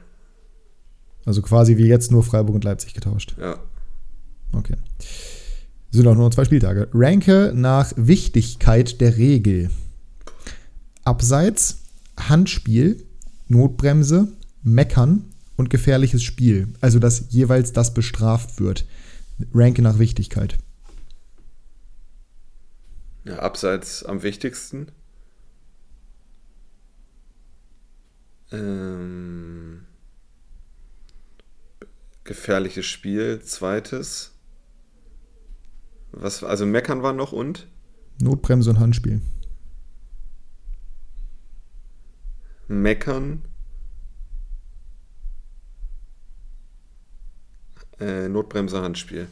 Also 1.25 1.43
quasi 1.43 1.77
wie 1.77 1.87
jetzt 1.87 2.11
nur 2.11 2.23
Freiburg 2.23 2.55
und 2.55 2.65
Leipzig 2.65 2.95
getauscht. 2.95 3.37
Ja. 3.39 3.59
Okay. 4.53 4.77
Sind 5.91 6.07
auch 6.07 6.15
nur 6.15 6.31
zwei 6.31 6.45
Spieltage. 6.45 6.89
Ranke 6.93 7.53
nach 7.55 7.93
Wichtigkeit 7.97 9.01
der 9.01 9.17
Regel. 9.17 9.71
Abseits, 11.05 11.79
Handspiel, 12.17 13.05
Notbremse, 13.49 14.29
Meckern 14.63 15.25
und 15.57 15.71
gefährliches 15.71 16.23
Spiel. 16.23 16.69
Also 16.81 16.99
dass 16.99 17.27
jeweils 17.31 17.73
das 17.73 17.93
bestraft 17.95 18.61
wird. 18.61 18.87
Ranke 19.53 19.83
nach 19.83 19.99
Wichtigkeit. 19.99 20.59
Ja, 23.25 23.39
abseits 23.41 24.05
am 24.05 24.23
wichtigsten. 24.23 24.93
Ähm, 28.53 29.87
gefährliches 32.25 32.87
Spiel, 32.87 33.41
zweites. 33.43 34.33
Was, 36.13 36.43
also 36.43 36.67
Meckern 36.67 37.03
war 37.03 37.13
noch 37.13 37.33
und? 37.33 37.69
Notbremse 38.21 38.71
und 38.71 38.81
Handspiel. 38.81 39.21
Meckern. 42.69 43.43
Äh, 47.99 48.29
Notbremse, 48.29 48.81
Handspiel. 48.81 49.29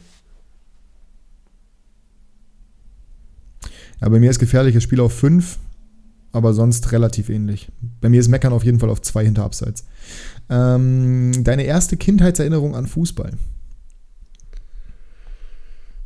Ja, 4.01 4.09
bei 4.09 4.21
mir 4.21 4.31
ist 4.31 4.39
gefährliches 4.39 4.83
Spiel 4.83 5.01
auf 5.01 5.13
5, 5.13 5.59
aber 6.33 6.53
sonst 6.53 6.93
relativ 6.93 7.29
ähnlich. 7.29 7.69
Bei 8.01 8.09
mir 8.09 8.21
ist 8.21 8.29
Meckern 8.29 8.53
auf 8.53 8.65
jeden 8.65 8.79
Fall 8.79 8.91
auf 8.91 9.03
zwei 9.03 9.25
hinter 9.25 9.45
Abseits. 9.45 9.85
Ähm, 10.49 11.33
deine 11.45 11.65
erste 11.65 11.97
Kindheitserinnerung 11.97 12.75
an 12.77 12.87
Fußball? 12.87 13.33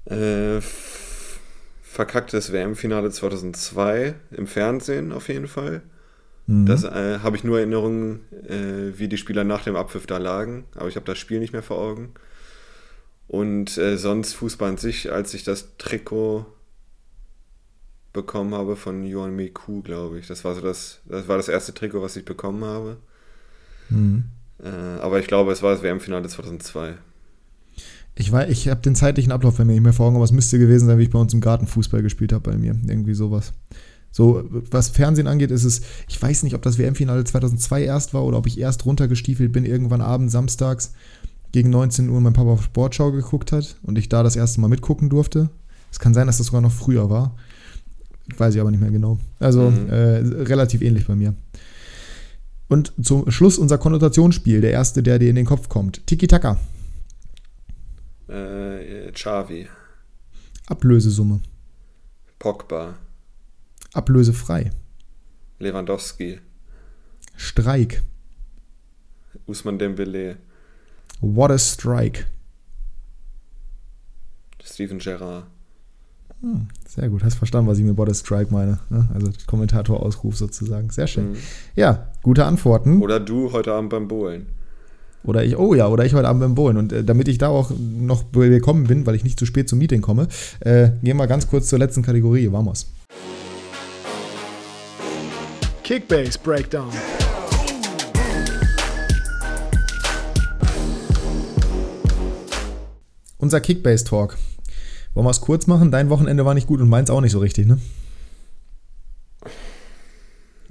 Äh, 0.07 0.61
verkacktes 1.83 2.53
WM-Finale 2.53 3.11
2002 3.11 4.15
im 4.31 4.47
Fernsehen 4.47 5.13
auf 5.13 5.29
jeden 5.29 5.47
Fall. 5.47 5.83
Mhm. 6.47 6.67
Das 6.67 6.85
äh, 6.85 7.19
habe 7.23 7.37
ich 7.37 7.45
nur 7.45 7.59
Erinnerungen, 7.59 8.21
äh, 8.49 8.99
wie 8.99 9.09
die 9.09 9.19
Spieler 9.19 9.45
nach 9.45 9.65
dem 9.65 9.77
Abpfiff 9.77 10.07
da 10.07 10.19
lagen, 10.19 10.65
aber 10.75 10.89
ich 10.89 10.97
habe 10.97 11.07
das 11.07 11.19
Spiel 11.19 11.39
nicht 11.39 11.53
mehr 11.53 11.63
vor 11.63 11.79
Augen. 11.79 12.15
Und 13.29 13.79
äh, 13.79 13.97
sonst 13.97 14.35
Fußball 14.35 14.71
an 14.71 14.77
sich, 14.77 15.13
als 15.13 15.33
ich 15.35 15.45
das 15.45 15.77
Trikot 15.79 16.47
bekommen 18.13 18.55
habe 18.55 18.77
von 18.77 19.05
Johan 19.05 19.35
Miku, 19.35 19.83
glaube 19.83 20.19
ich. 20.19 20.27
Das 20.27 20.45
war 20.45 20.55
so 20.55 20.61
das, 20.61 21.01
das 21.07 21.29
war 21.29 21.37
das 21.37 21.49
erste 21.49 21.75
Trikot, 21.75 22.03
was 22.03 22.17
ich 22.17 22.25
bekommen 22.25 22.65
habe. 22.65 22.99
Mhm. 23.89 24.25
Äh, 24.63 24.69
aber 24.69 25.19
ich 25.21 25.27
glaube, 25.27 25.53
es 25.53 25.63
war 25.63 25.73
das 25.73 25.83
WM-Finale 25.83 26.29
2002. 26.29 26.95
Ich, 28.15 28.33
ich 28.33 28.69
habe 28.69 28.81
den 28.83 28.95
zeitlichen 28.95 29.33
Ablauf 29.33 29.57
bei 29.57 29.65
mir 29.65 29.73
nicht 29.73 29.83
mehr 29.83 29.95
vor 29.95 30.07
Augen, 30.07 30.17
aber 30.17 30.25
es 30.25 30.33
müsste 30.33 30.59
gewesen 30.59 30.87
sein, 30.87 30.99
wie 30.99 31.05
ich 31.05 31.11
bei 31.11 31.19
uns 31.19 31.33
im 31.33 31.41
Garten 31.41 31.67
Fußball 31.67 32.03
gespielt 32.03 32.33
habe 32.33 32.51
bei 32.51 32.59
mir. 32.59 32.77
Irgendwie 32.87 33.15
sowas. 33.15 33.55
So, 34.11 34.45
was 34.71 34.91
Fernsehen 34.91 35.27
angeht, 35.27 35.51
ist 35.51 35.65
es, 35.65 35.81
ich 36.07 36.21
weiß 36.21 36.43
nicht, 36.43 36.55
ob 36.55 36.61
das 36.61 36.79
WM-Finale 36.79 37.25
2002 37.25 37.85
erst 37.85 38.13
war 38.13 38.25
oder 38.25 38.37
ob 38.37 38.47
ich 38.47 38.61
erst 38.61 38.85
runtergestiefelt 38.85 39.51
bin, 39.53 39.65
irgendwann 39.65 40.03
abends, 40.03 40.35
samstags 40.35 40.93
gegen 41.53 41.71
19 41.71 42.11
Uhr 42.11 42.21
mein 42.21 42.35
Papa 42.35 42.51
auf 42.51 42.65
Sportschau 42.65 43.13
geguckt 43.13 43.53
hat 43.53 43.77
und 43.83 43.97
ich 43.97 44.11
da 44.11 44.23
das 44.23 44.37
erste 44.37 44.61
Mal 44.61 44.69
mitgucken 44.69 45.09
durfte. 45.09 45.49
Es 45.91 45.99
kann 45.99 46.15
sein, 46.15 46.27
dass 46.27 46.39
das 46.39 46.49
sogar 46.49 46.61
noch 46.61 46.73
früher 46.73 47.09
war. 47.09 47.37
Weiß 48.37 48.55
ich 48.55 48.61
aber 48.61 48.71
nicht 48.71 48.81
mehr 48.81 48.91
genau. 48.91 49.19
Also 49.41 49.71
mhm. 49.71 49.89
äh, 49.89 50.19
relativ 50.45 50.83
ähnlich 50.83 51.07
bei 51.07 51.17
mir. 51.17 51.35
Und 52.69 52.93
zum 53.03 53.31
Schluss 53.31 53.59
unser 53.59 53.79
Konnotationsspiel, 53.79 54.61
der 54.61 54.71
erste, 54.71 55.03
der 55.03 55.19
dir 55.19 55.29
in 55.29 55.37
den 55.37 55.45
Kopf 55.45 55.69
kommt. 55.69 56.07
Tiki-Taka. 56.07 56.59
Äh, 58.29 59.13
Xavi. 59.13 59.69
Ablösesumme. 60.67 61.41
Pogba. 62.39 62.95
Ablösefrei. 63.93 64.71
Lewandowski. 65.59 66.41
Streik. 67.37 68.03
Usman 69.47 69.79
Dembele. 69.79 70.39
What 71.21 71.51
a 71.51 71.59
Strike. 71.59 72.25
Steven 74.63 74.99
Gerrard. 74.99 75.45
Hm, 76.43 76.67
sehr 76.89 77.09
gut, 77.09 77.23
hast 77.23 77.37
verstanden, 77.37 77.71
was 77.71 77.79
ich 77.79 77.85
mit 77.85 77.97
a 77.99 78.15
Strike 78.15 78.53
meine. 78.53 78.81
Ne? 78.91 79.09
Also 79.15 79.31
Kommentator-Ausruf 79.47 80.37
sozusagen. 80.37 80.91
Sehr 80.91 81.07
schön. 81.07 81.31
Mhm. 81.31 81.37
Ja, 81.77 82.09
gute 82.23 82.45
Antworten. 82.45 83.01
Oder 83.01 83.21
du 83.21 83.53
heute 83.53 83.73
Abend 83.73 83.91
beim 83.91 84.09
Bowlen. 84.09 84.47
Oder 85.23 85.45
ich, 85.45 85.57
oh 85.57 85.73
ja, 85.75 85.87
oder 85.87 86.05
ich 86.05 86.15
heute 86.15 86.27
Abend 86.27 86.43
beim 86.43 86.57
Bowlen. 86.57 86.77
Und 86.79 86.93
äh, 86.93 87.05
damit 87.05 87.29
ich 87.29 87.39
da 87.39 87.47
auch 87.47 87.71
noch 87.79 88.25
gekommen 88.33 88.89
bin, 88.89 89.07
weil 89.07 89.15
ich 89.15 89.23
nicht 89.23 89.39
zu 89.39 89.47
spät 89.47 89.69
zum 89.69 89.79
Meeting 89.79 90.01
komme, 90.01 90.27
äh, 90.59 90.91
gehen 91.05 91.17
wir 91.17 91.29
ganz 91.29 91.47
kurz 91.47 91.69
zur 91.69 91.79
letzten 91.79 92.03
Kategorie. 92.03 92.51
Vamos. 92.51 92.93
Kickbase 95.85 96.41
Breakdown. 96.43 96.91
Unser 103.39 103.61
Kickbase 103.61 104.05
Talk. 104.05 104.37
Wollen 105.15 105.27
wir 105.27 105.31
es 105.31 105.41
kurz 105.41 105.67
machen? 105.67 105.91
Dein 105.91 106.11
Wochenende 106.11 106.45
war 106.45 106.55
nicht 106.55 106.67
gut 106.67 106.81
und 106.81 106.89
meins 106.89 107.11
auch 107.11 107.21
nicht 107.21 107.33
so 107.33 107.39
richtig, 107.39 107.67
ne? 107.67 107.79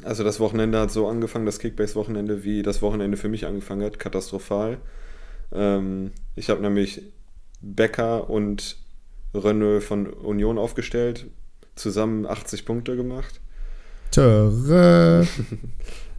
Also 0.04 0.24
das 0.24 0.39
Wochenende 0.39 0.80
hat 0.80 0.92
so 0.92 1.08
angefangen, 1.08 1.46
das 1.46 1.60
Kickbase-Wochenende, 1.60 2.44
wie 2.44 2.64
das 2.64 2.82
Wochenende 2.82 3.18
für 3.18 3.30
mich 3.30 3.46
angefangen 3.46 3.84
hat. 3.84 4.00
Katastrophal. 4.00 4.80
Ähm, 5.52 6.12
ich 6.36 6.50
habe 6.50 6.62
nämlich 6.62 7.04
Becker 7.62 8.30
und 8.30 8.78
Renault 9.34 9.84
von 9.84 10.08
Union 10.08 10.58
aufgestellt, 10.58 11.28
zusammen 11.76 12.26
80 12.26 12.66
Punkte 12.66 12.96
gemacht. 12.96 13.39
Töre. 14.12 15.28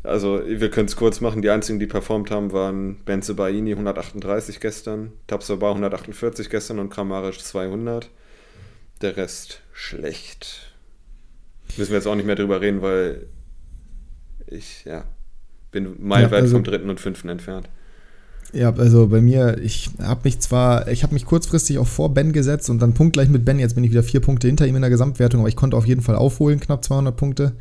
Also, 0.04 0.42
wir 0.44 0.68
können 0.68 0.88
es 0.88 0.96
kurz 0.96 1.20
machen. 1.20 1.42
Die 1.42 1.50
einzigen, 1.50 1.78
die 1.78 1.86
performt 1.86 2.32
haben, 2.32 2.52
waren 2.52 2.96
Benze 3.04 3.34
Baini 3.34 3.70
138 3.70 4.58
gestern, 4.58 5.12
Tabsoba 5.28 5.68
148 5.68 6.50
gestern 6.50 6.80
und 6.80 6.90
Kramaric 6.90 7.40
200. 7.40 8.10
Der 9.00 9.16
Rest 9.16 9.60
schlecht. 9.72 10.74
Müssen 11.76 11.90
wir 11.90 11.98
jetzt 11.98 12.06
auch 12.06 12.16
nicht 12.16 12.26
mehr 12.26 12.34
drüber 12.34 12.60
reden, 12.60 12.82
weil 12.82 13.28
ich, 14.48 14.84
ja, 14.84 15.04
bin 15.70 15.96
meilenweit 16.00 16.32
ja, 16.32 16.42
also, 16.42 16.56
vom 16.56 16.64
dritten 16.64 16.90
und 16.90 16.98
fünften 16.98 17.28
entfernt. 17.28 17.68
Ja, 18.52 18.74
also 18.74 19.08
bei 19.08 19.22
mir, 19.22 19.58
ich 19.62 19.90
habe 19.98 20.20
mich 20.24 20.40
zwar, 20.40 20.88
ich 20.88 21.02
habe 21.02 21.14
mich 21.14 21.24
kurzfristig 21.24 21.78
auch 21.78 21.86
vor 21.86 22.12
Ben 22.12 22.32
gesetzt 22.32 22.68
und 22.68 22.80
dann 22.82 22.92
punktgleich 22.92 23.30
mit 23.30 23.44
Ben. 23.46 23.58
Jetzt 23.58 23.74
bin 23.74 23.84
ich 23.84 23.90
wieder 23.90 24.02
vier 24.02 24.20
Punkte 24.20 24.46
hinter 24.46 24.66
ihm 24.66 24.76
in 24.76 24.82
der 24.82 24.90
Gesamtwertung, 24.90 25.40
aber 25.40 25.48
ich 25.48 25.56
konnte 25.56 25.76
auf 25.76 25.86
jeden 25.86 26.02
Fall 26.02 26.16
aufholen, 26.16 26.60
knapp 26.60 26.84
200 26.84 27.16
Punkte. 27.16 27.52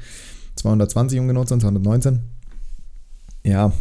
220 0.56 1.20
um 1.20 1.28
genau 1.28 1.46
219. 1.46 2.20
Ja, 3.44 3.72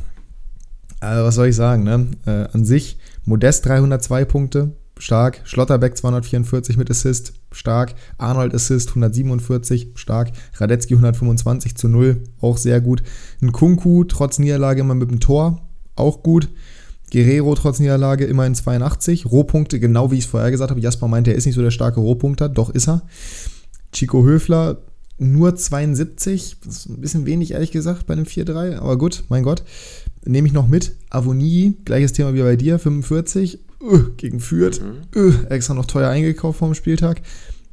also 1.00 1.24
was 1.24 1.34
soll 1.34 1.48
ich 1.48 1.56
sagen, 1.56 1.82
ne? 1.82 2.06
Äh, 2.26 2.48
an 2.52 2.64
sich, 2.64 2.98
Modest 3.24 3.66
302 3.66 4.24
Punkte, 4.26 4.72
stark. 4.98 5.40
Schlotterbeck 5.44 5.96
244 5.96 6.76
mit 6.76 6.90
Assist, 6.90 7.32
stark. 7.50 7.94
Arnold 8.18 8.54
Assist 8.54 8.90
147, 8.90 9.92
stark. 9.94 10.30
Radetzky 10.56 10.94
125 10.94 11.74
zu 11.74 11.88
0, 11.88 12.22
auch 12.40 12.56
sehr 12.56 12.80
gut. 12.80 13.02
Ein 13.42 13.52
Kunku 13.52 14.04
trotz 14.04 14.38
Niederlage 14.38 14.82
immer 14.82 14.94
mit 14.94 15.10
dem 15.10 15.20
Tor, 15.20 15.62
auch 15.96 16.22
gut. 16.22 16.48
Guerrero 17.10 17.54
trotz 17.54 17.80
Niederlage 17.80 18.24
immerhin 18.24 18.54
82. 18.54 19.26
Rohpunkte, 19.26 19.80
genau 19.80 20.10
wie 20.10 20.18
ich 20.18 20.24
es 20.24 20.30
vorher 20.30 20.50
gesagt 20.50 20.70
habe. 20.70 20.80
Jasper 20.80 21.08
meinte, 21.08 21.32
er 21.32 21.36
ist 21.36 21.46
nicht 21.46 21.54
so 21.54 21.62
der 21.62 21.70
starke 21.70 22.00
Rohpunkter, 22.00 22.48
doch 22.48 22.70
ist 22.70 22.88
er. 22.88 23.02
Chico 23.92 24.24
Höfler 24.24 24.78
nur 25.20 25.54
72. 25.54 26.56
Das 26.64 26.76
ist 26.76 26.88
ein 26.88 27.00
bisschen 27.00 27.26
wenig, 27.26 27.52
ehrlich 27.52 27.70
gesagt, 27.70 28.06
bei 28.06 28.14
einem 28.14 28.24
4-3. 28.24 28.76
Aber 28.76 28.96
gut, 28.96 29.24
mein 29.28 29.42
Gott. 29.42 29.62
Nehme 30.24 30.48
ich 30.48 30.54
noch 30.54 30.68
mit. 30.68 30.92
Avonie, 31.10 31.76
gleiches 31.84 32.12
Thema 32.12 32.34
wie 32.34 32.42
bei 32.42 32.56
dir, 32.56 32.78
45. 32.78 33.60
Uh, 33.82 34.10
gegen 34.16 34.40
Fürth. 34.40 34.80
Mhm. 34.80 35.20
Uh, 35.20 35.32
extra 35.48 35.74
noch 35.74 35.86
teuer 35.86 36.10
eingekauft 36.10 36.58
vom 36.58 36.74
Spieltag. 36.74 37.22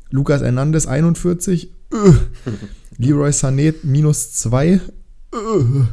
Lukas 0.09 0.41
Hernandez, 0.41 0.87
41. 0.87 1.71
Uh. 1.93 2.13
Leroy 2.97 3.29
Sané, 3.31 3.73
minus 3.83 4.33
2. 4.33 4.79
Uh. 5.33 5.83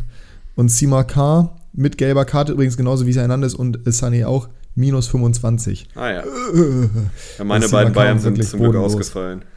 Und 0.56 0.70
Sima 0.70 1.04
K. 1.04 1.56
mit 1.74 1.98
gelber 1.98 2.24
Karte, 2.24 2.52
übrigens 2.52 2.76
genauso 2.76 3.06
wie 3.06 3.14
Hernandez 3.14 3.54
und 3.54 3.78
Sané 3.88 4.26
auch, 4.26 4.48
minus 4.74 5.08
25. 5.08 5.88
Ah 5.94 6.10
ja. 6.10 6.24
ja 7.38 7.44
meine 7.44 7.68
beiden 7.68 7.92
Bayern 7.92 8.18
sind 8.18 8.42
zum 8.44 8.60
Glück 8.60 8.76
ausgefallen. 8.76 9.44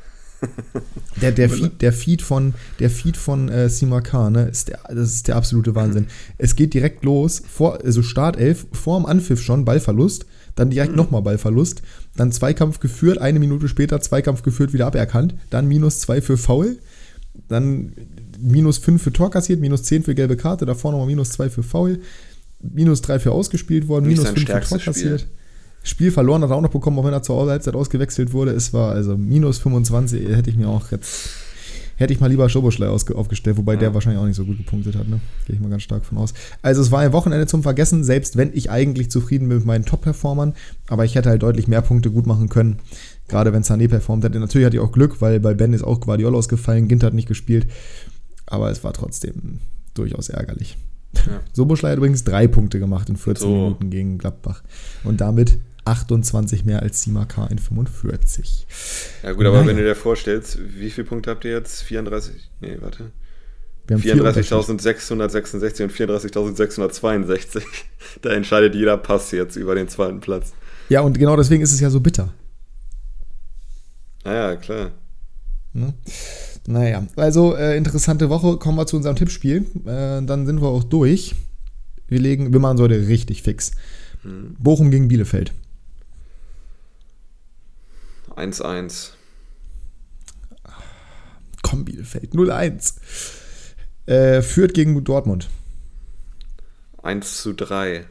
Der, 1.20 1.32
der, 1.32 1.50
Feed, 1.50 1.82
der 1.82 1.92
Feed 1.92 2.22
von, 2.22 2.54
der 2.80 2.92
Feed 2.92 3.18
von 3.18 3.50
äh, 3.50 3.70
Sima 3.70 4.02
K, 4.02 4.30
ne, 4.30 4.44
ist 4.44 4.68
der, 4.68 4.82
das 4.88 5.12
ist 5.16 5.28
der 5.28 5.36
absolute 5.36 5.74
Wahnsinn. 5.74 6.06
Es 6.38 6.56
geht 6.56 6.76
direkt 6.76 7.04
los, 7.04 7.42
vor, 7.48 7.80
also 7.84 8.04
Startelf, 8.04 8.68
vor 8.72 9.00
dem 9.00 9.08
Anpfiff 9.08 9.42
schon, 9.42 9.66
Ballverlust, 9.66 10.28
dann 10.54 10.70
direkt 10.70 10.92
mhm. 10.92 10.98
nochmal 10.98 11.24
Ballverlust, 11.24 11.82
dann 12.16 12.32
Zweikampf 12.32 12.80
geführt, 12.80 13.18
eine 13.18 13.40
Minute 13.40 13.68
später 13.68 14.00
Zweikampf 14.00 14.44
geführt, 14.44 14.74
wieder 14.74 14.86
aberkannt, 14.86 15.34
dann 15.50 15.68
minus 15.68 16.02
zwei 16.02 16.22
für 16.22 16.38
Foul, 16.38 16.78
dann 17.48 17.94
minus 18.40 18.78
fünf 18.78 19.02
für 19.02 19.14
Tor 19.14 19.32
kassiert, 19.32 19.60
minus 19.60 19.84
zehn 19.84 20.04
für 20.04 20.16
gelbe 20.16 20.38
Karte, 20.38 20.66
davor 20.66 20.92
nochmal 20.92 21.08
minus 21.08 21.32
zwei 21.32 21.50
für 21.50 21.64
Foul, 21.64 22.00
minus 22.62 23.02
drei 23.02 23.20
für 23.20 23.32
ausgespielt 23.32 23.88
worden, 23.88 24.08
Nicht 24.08 24.18
minus 24.18 24.34
fünf 24.34 24.48
für 24.48 24.68
Tor 24.68 24.80
kassiert. 24.80 25.22
Spiel. 25.22 25.32
Spiel 25.84 26.12
verloren 26.12 26.42
hat 26.44 26.50
er 26.50 26.58
auch 26.58 26.62
noch 26.62 26.70
bekommen, 26.70 27.00
auch 27.00 27.06
wenn 27.06 27.14
er 27.14 27.24
zur 27.24 27.48
Halbzeit 27.48 27.76
ausgewechselt 27.76 28.34
wurde. 28.34 28.52
Es 28.52 28.74
war 28.74 28.92
also 28.92 29.18
minus 29.18 29.60
25, 29.60 30.28
hätte 30.30 30.50
ich 30.50 30.58
mir 30.58 30.68
auch 30.68 30.92
jetzt, 30.92 31.30
hätte 31.96 32.12
ich 32.12 32.20
mal 32.20 32.28
lieber 32.28 32.50
Schoboschlei 32.50 32.88
aufgestellt, 32.90 33.56
wobei 33.56 33.74
ja. 33.74 33.80
der 33.80 33.94
wahrscheinlich 33.94 34.22
auch 34.22 34.26
nicht 34.26 34.36
so 34.36 34.44
gut 34.44 34.58
gepunktet 34.58 34.98
hat, 34.98 35.08
ne? 35.08 35.22
Gehe 35.46 35.56
ich 35.56 35.62
mal 35.62 35.70
ganz 35.70 35.84
stark 35.84 36.04
von 36.04 36.18
aus. 36.18 36.34
Also 36.62 36.82
es 36.82 36.92
war 36.92 37.00
ein 37.00 37.14
Wochenende 37.14 37.48
zum 37.48 37.64
Vergessen, 37.64 38.04
selbst 38.04 38.36
wenn 38.36 38.52
ich 38.54 38.70
eigentlich 38.70 39.10
zufrieden 39.10 39.48
bin 39.48 39.60
mit 39.60 39.66
meinen 39.66 39.86
Top-Performern, 39.86 40.56
aber 40.88 41.06
ich 41.06 41.16
hätte 41.16 41.30
halt 41.30 41.44
deutlich 41.44 41.70
mehr 41.70 41.82
Punkte 41.82 42.12
gut 42.12 42.28
machen 42.28 42.50
können, 42.50 42.80
gerade 43.30 43.54
wenn 43.54 43.64
Sané 43.64 43.88
performt 43.88 44.26
hätte. 44.26 44.40
Natürlich 44.40 44.66
hatte 44.66 44.76
ich 44.76 44.84
auch 44.84 44.92
Glück, 44.92 45.22
weil 45.22 45.40
bei 45.40 45.54
Ben 45.54 45.74
ist 45.74 45.84
auch 45.84 46.02
Guardiola 46.02 46.38
ausgefallen, 46.38 46.90
Gint 46.90 47.04
hat 47.04 47.14
nicht 47.14 47.30
gespielt, 47.30 47.68
aber 48.48 48.72
es 48.72 48.84
war 48.84 48.94
trotzdem 48.94 49.60
durchaus 49.94 50.30
ärgerlich. 50.30 50.78
Ja. 51.16 51.42
Soboschlei 51.54 51.92
hat 51.92 51.98
übrigens 51.98 52.24
drei 52.24 52.48
Punkte 52.48 52.80
gemacht 52.80 53.10
in 53.10 53.18
14 53.18 53.48
so. 53.48 53.54
Minuten 53.54 53.90
gegen 53.90 54.18
Gladbach. 54.18 54.64
Und 55.04 55.22
damit 55.22 55.60
28 55.86 56.66
mehr 56.66 56.82
als 56.82 57.04
Simaka 57.04 57.48
in 57.48 57.60
45. 57.60 58.68
Ja 59.24 59.32
gut, 59.32 59.46
aber 59.46 59.58
naja. 59.58 59.68
wenn 59.68 59.78
du 59.78 59.84
dir 59.84 59.96
vorstellst, 59.96 60.60
wie 60.60 60.90
viele 60.90 61.08
Punkte 61.08 61.30
habt 61.32 61.46
ihr 61.46 61.52
jetzt? 61.52 61.84
34? 61.84 62.50
Nee, 62.60 62.78
warte. 62.82 63.12
34.666 63.90 65.84
und 65.84 65.92
34.662. 65.94 67.64
Da 68.22 68.30
entscheidet 68.32 68.76
jeder 68.76 68.98
Pass 68.98 69.32
jetzt 69.32 69.56
über 69.56 69.76
den 69.76 69.88
zweiten 69.88 70.20
Platz. 70.20 70.54
Ja, 70.90 71.02
und 71.02 71.18
genau 71.18 71.36
deswegen 71.36 71.62
ist 71.62 71.74
es 71.74 71.80
ja 71.80 71.90
so 71.90 72.00
bitter. 72.00 72.34
Ah 74.24 74.56
klar. 74.56 74.92
Ne? 75.74 75.94
Naja, 76.68 77.08
also 77.16 77.56
äh, 77.56 77.78
interessante 77.78 78.30
Woche. 78.30 78.58
Kommen 78.58 78.78
wir 78.78 78.86
zu 78.86 78.98
unserem 78.98 79.16
Tippspiel. 79.16 79.66
Äh, 79.86 80.22
dann 80.24 80.46
sind 80.46 80.62
wir 80.62 80.68
auch 80.68 80.84
durch. 80.84 81.34
Wir 82.10 82.20
legen, 82.20 82.52
wir 82.52 82.60
machen 82.60 82.76
es 82.76 82.82
heute 82.82 83.08
richtig 83.08 83.42
fix. 83.42 83.72
Hm. 84.24 84.56
Bochum 84.60 84.92
gegen 84.92 85.08
Bielefeld. 85.08 85.54
1-1. 88.36 89.12
Komm, 91.62 91.86
Bielefeld. 91.86 92.34
0-1. 92.34 92.96
Äh, 94.06 94.42
führt 94.42 94.74
gegen 94.74 95.02
Dortmund. 95.06 95.50
1 97.02 97.42
zu 97.42 97.54
3. 97.54 98.06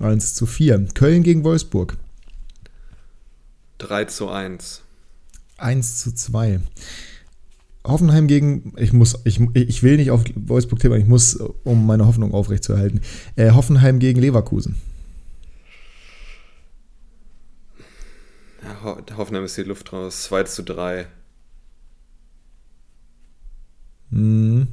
1 0.00 0.34
zu 0.34 0.44
4. 0.44 0.88
Köln 0.92 1.22
gegen 1.22 1.44
Wolfsburg. 1.44 1.96
3 3.78 4.04
zu 4.04 4.28
1. 4.28 4.82
1 5.56 5.98
zu 5.98 6.14
2. 6.14 6.60
Hoffenheim 7.86 8.26
gegen, 8.26 8.74
ich 8.76 8.92
muss, 8.92 9.20
ich, 9.24 9.40
ich 9.54 9.82
will 9.82 9.96
nicht 9.96 10.10
auf 10.10 10.24
Wolfsburg 10.34 10.80
tippen, 10.80 11.00
ich 11.00 11.06
muss, 11.06 11.36
um 11.64 11.86
meine 11.86 12.06
Hoffnung 12.06 12.34
aufrechtzuerhalten. 12.34 13.00
Äh, 13.36 13.52
Hoffenheim 13.52 13.98
gegen 13.98 14.20
Leverkusen. 14.20 14.76
Ja, 18.62 18.84
Ho 18.84 18.98
Hoffenheim 19.16 19.44
ist 19.44 19.56
die 19.56 19.62
Luft 19.62 19.92
raus. 19.92 20.24
2 20.24 20.42
zu 20.44 20.62
3. 20.62 21.06
Hm. 24.10 24.68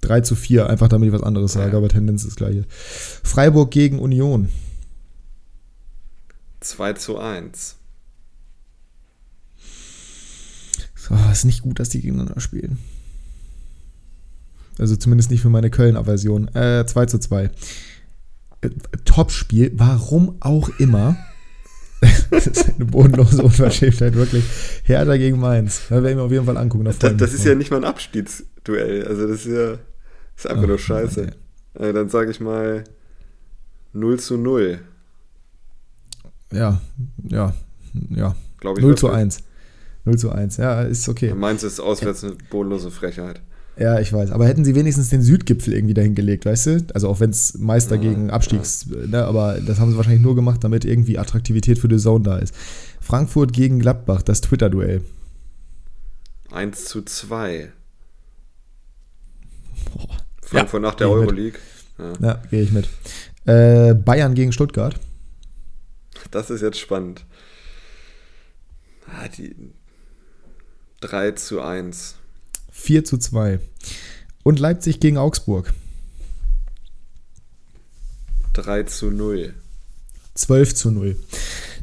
3 0.00 0.20
zu 0.20 0.36
4, 0.36 0.68
einfach 0.68 0.88
damit 0.88 1.08
ich 1.08 1.14
was 1.14 1.22
anderes 1.22 1.54
sage, 1.54 1.72
ja. 1.72 1.78
aber 1.78 1.88
Tendenz 1.88 2.24
ist 2.24 2.36
gleich. 2.36 2.64
Freiburg 2.68 3.70
gegen 3.70 3.98
Union. 3.98 4.50
2 6.60 6.92
zu 6.94 7.18
1. 7.18 7.76
So, 11.08 11.14
ist 11.30 11.44
nicht 11.44 11.60
gut, 11.60 11.78
dass 11.78 11.90
die 11.90 12.00
gegeneinander 12.00 12.40
spielen. 12.40 12.78
Also 14.78 14.96
zumindest 14.96 15.30
nicht 15.30 15.42
für 15.42 15.50
meine 15.50 15.68
Köln-Aversion. 15.68 16.48
Äh, 16.54 16.86
2 16.86 17.06
zu 17.06 17.18
2. 17.18 17.44
Äh, 17.44 18.70
Top-Spiel, 19.04 19.72
warum 19.74 20.36
auch 20.40 20.70
immer. 20.78 21.16
das 22.30 22.46
ist 22.46 22.74
eine 22.74 22.86
bodenlose 22.86 23.42
Unverschämtheit, 23.42 24.14
wirklich. 24.14 24.44
Hertha 24.84 25.18
gegen 25.18 25.38
Mainz. 25.38 25.82
Da 25.90 25.96
werde 25.96 26.10
ich 26.10 26.16
mir 26.16 26.22
auf 26.22 26.32
jeden 26.32 26.46
Fall 26.46 26.56
angucken. 26.56 26.86
Das, 26.86 26.98
das 26.98 27.34
ist 27.34 27.44
ja 27.44 27.54
nicht 27.54 27.70
mal 27.70 27.78
ein 27.78 27.84
Abstiegsduell. 27.84 29.06
Also 29.06 29.28
das 29.28 29.44
ist 29.44 29.52
ja 29.52 29.72
das 29.72 30.44
ist 30.44 30.46
einfach 30.46 30.64
Ach, 30.64 30.68
nur 30.68 30.78
scheiße. 30.78 31.32
Mann, 31.74 31.88
äh, 31.88 31.92
dann 31.92 32.08
sage 32.08 32.30
ich 32.30 32.40
mal 32.40 32.84
0 33.92 34.18
zu 34.18 34.38
0. 34.38 34.80
Ja, 36.50 36.80
ja, 37.28 37.54
ja. 38.08 38.34
Glaube 38.58 38.80
ich 38.80 38.86
0 38.86 38.96
zu 38.96 39.10
1. 39.10 39.42
0 40.04 40.18
zu 40.18 40.30
1, 40.30 40.58
ja, 40.58 40.82
ist 40.82 41.08
okay. 41.08 41.32
Mainz 41.34 41.62
ist 41.62 41.80
auswärts 41.80 42.24
eine 42.24 42.34
bodenlose 42.50 42.90
Frechheit. 42.90 43.40
Ja, 43.76 43.98
ich 43.98 44.12
weiß. 44.12 44.30
Aber 44.30 44.46
hätten 44.46 44.64
sie 44.64 44.76
wenigstens 44.76 45.08
den 45.08 45.22
Südgipfel 45.22 45.72
irgendwie 45.72 45.94
dahin 45.94 46.14
gelegt, 46.14 46.46
weißt 46.46 46.66
du? 46.66 46.86
Also 46.94 47.08
auch 47.08 47.18
wenn 47.18 47.30
es 47.30 47.58
Meister 47.58 47.96
ja, 47.96 48.02
gegen 48.02 48.30
Abstiegs, 48.30 48.86
ja. 48.88 49.06
ne, 49.06 49.24
aber 49.24 49.60
das 49.60 49.80
haben 49.80 49.90
sie 49.90 49.96
wahrscheinlich 49.96 50.22
nur 50.22 50.36
gemacht, 50.36 50.62
damit 50.62 50.84
irgendwie 50.84 51.18
Attraktivität 51.18 51.78
für 51.78 51.88
die 51.88 51.96
Zone 51.96 52.22
da 52.22 52.38
ist. 52.38 52.54
Frankfurt 53.00 53.52
gegen 53.52 53.80
Gladbach, 53.80 54.22
das 54.22 54.40
Twitter-Duell. 54.42 55.02
1 56.52 56.84
zu 56.84 57.02
2. 57.02 57.72
Boah. 59.92 60.08
Frankfurt 60.42 60.82
ja, 60.82 60.88
nach 60.88 60.94
der 60.94 61.10
Euroleague. 61.10 61.58
Ja, 61.98 62.12
ja 62.20 62.42
gehe 62.50 62.62
ich 62.62 62.70
mit. 62.70 62.88
Äh, 63.46 63.94
Bayern 63.94 64.34
gegen 64.34 64.52
Stuttgart. 64.52 65.00
Das 66.30 66.50
ist 66.50 66.60
jetzt 66.60 66.78
spannend. 66.78 67.24
Ah, 69.06 69.28
die 69.28 69.54
3 71.04 71.32
zu 71.32 71.60
1. 71.60 72.14
4 72.72 73.04
zu 73.04 73.18
2. 73.18 73.60
Und 74.42 74.58
Leipzig 74.58 75.00
gegen 75.00 75.18
Augsburg. 75.18 75.74
3 78.54 78.84
zu 78.84 79.10
0. 79.10 79.52
12 80.34 80.74
zu 80.74 80.90
0. 80.90 81.16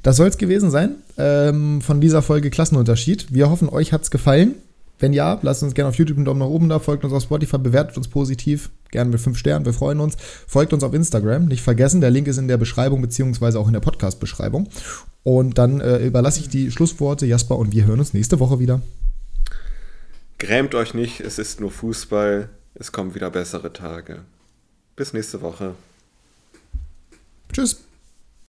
Das 0.02 0.18
soll 0.18 0.28
es 0.28 0.40
gewesen 0.40 0.72
sein 0.72 0.96
ähm, 1.20 1.82
von 1.82 2.02
dieser 2.02 2.24
Folge 2.24 2.50
Klassenunterschied. 2.50 3.32
Wir 3.32 3.52
hoffen, 3.52 3.70
euch 3.70 3.94
hat 3.94 4.02
es 4.02 4.10
gefallen. 4.10 4.56
Wenn 4.98 5.14
ja, 5.14 5.38
lasst 5.44 5.62
uns 5.62 5.76
gerne 5.76 5.90
auf 5.90 5.96
YouTube 5.96 6.18
einen 6.18 6.26
Daumen 6.26 6.40
nach 6.40 6.48
oben 6.48 6.70
da, 6.70 6.80
folgt 6.80 7.04
uns 7.04 7.14
auf 7.14 7.22
Spotify, 7.22 7.60
bewertet 7.60 7.98
uns 7.98 8.08
positiv, 8.08 8.72
gerne 8.90 9.12
mit 9.12 9.20
5 9.20 9.38
Sternen, 9.38 9.66
wir 9.66 9.74
freuen 9.74 10.00
uns. 10.00 10.16
Folgt 10.48 10.74
uns 10.74 10.84
auf 10.84 10.96
Instagram, 10.96 11.46
nicht 11.46 11.62
vergessen, 11.62 12.02
der 12.02 12.10
Link 12.10 12.28
ist 12.28 12.38
in 12.38 12.48
der 12.48 12.58
Beschreibung 12.58 13.02
beziehungsweise 13.02 13.60
auch 13.60 13.68
in 13.68 13.74
der 13.74 13.80
Podcast-Beschreibung. 13.82 14.68
Und 15.24 15.60
dann 15.60 15.80
äh, 15.80 16.06
überlasse 16.06 16.40
ich 16.40 16.50
die 16.50 16.72
Schlussworte 16.72 17.28
Jasper 17.28 17.58
und 17.58 17.72
wir 17.72 17.86
hören 17.86 18.00
uns 18.00 18.16
nächste 18.16 18.40
Woche 18.40 18.60
wieder. 18.60 18.82
Grämt 20.42 20.74
euch 20.74 20.96
nicht, 20.96 21.20
es 21.20 21.38
ist 21.38 21.60
nur 21.60 21.70
Fußball, 21.70 22.50
es 22.74 22.92
kommen 22.92 23.14
wieder 23.14 23.30
bessere 23.30 23.74
Tage. 23.74 24.24
Bis 24.96 25.14
nächste 25.14 25.42
Woche. 25.42 25.76
Tschüss. 27.54 27.84